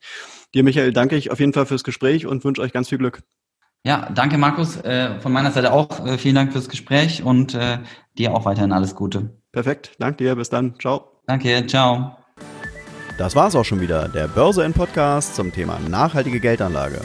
Dir, 0.54 0.64
Michael, 0.64 0.94
danke 0.94 1.16
ich 1.16 1.32
auf 1.32 1.40
jeden 1.40 1.54
Fall 1.54 1.66
fürs 1.66 1.84
Gespräch 1.84 2.28
und 2.28 2.44
wünsche 2.44 2.62
euch 2.62 2.74
ganz 2.74 2.90
viel 2.90 3.00
Glück. 3.00 3.24
Ja, 3.84 4.10
danke 4.14 4.38
Markus. 4.38 4.78
Äh, 4.78 5.20
von 5.22 5.32
meiner 5.32 5.52
Seite 5.52 5.74
auch 5.74 6.06
äh, 6.06 6.18
vielen 6.20 6.36
Dank 6.36 6.52
fürs 6.52 6.70
Gespräch 6.70 7.24
und 7.24 7.56
äh, 7.56 7.80
dir 8.16 8.36
auch 8.36 8.46
weiterhin 8.46 8.72
alles 8.74 8.96
Gute. 8.96 9.38
Perfekt, 9.52 9.96
danke 9.98 10.24
dir, 10.24 10.36
bis 10.36 10.50
dann, 10.50 10.76
ciao. 10.80 11.22
Danke, 11.26 11.66
ciao. 11.66 12.21
Das 13.18 13.36
war's 13.36 13.56
auch 13.56 13.66
schon 13.66 13.82
wieder, 13.82 14.08
der 14.08 14.28
Börse 14.28 14.64
N 14.64 14.74
Podcast 14.74 15.36
zum 15.36 15.52
Thema 15.52 15.80
nachhaltige 15.80 16.40
Geldanlage. 16.40 17.02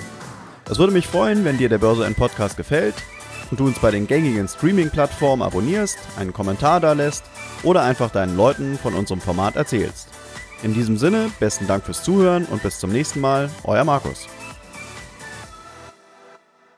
Es 0.70 0.78
würde 0.78 0.92
mich 0.92 1.07
freuen, 1.07 1.44
wenn 1.44 1.59
dir 1.59 1.68
der 1.68 1.78
Börse 1.78 2.07
N 2.07 2.14
Podcast 2.14 2.57
gefällt 2.57 2.94
und 3.50 3.61
du 3.61 3.66
uns 3.66 3.78
bei 3.78 3.90
den 3.90 4.07
gängigen 4.07 4.48
Streaming-Plattformen 4.48 5.42
abonnierst, 5.42 5.98
einen 6.18 6.32
Kommentar 6.32 6.80
da 6.80 6.92
lässt 6.92 7.24
oder 7.62 7.82
einfach 7.82 8.11
deinen 8.11 8.36
Leuten 8.36 8.78
von 8.78 8.94
unserem 8.94 9.20
Format 9.20 9.57
erzählst. 9.57 10.09
In 10.62 10.74
diesem 10.74 10.96
Sinne, 10.96 11.30
besten 11.38 11.66
Dank 11.66 11.84
fürs 11.84 12.02
Zuhören 12.02 12.46
und 12.46 12.62
bis 12.62 12.78
zum 12.78 12.90
nächsten 12.90 13.20
Mal, 13.20 13.50
euer 13.64 13.84
Markus. 13.84 14.26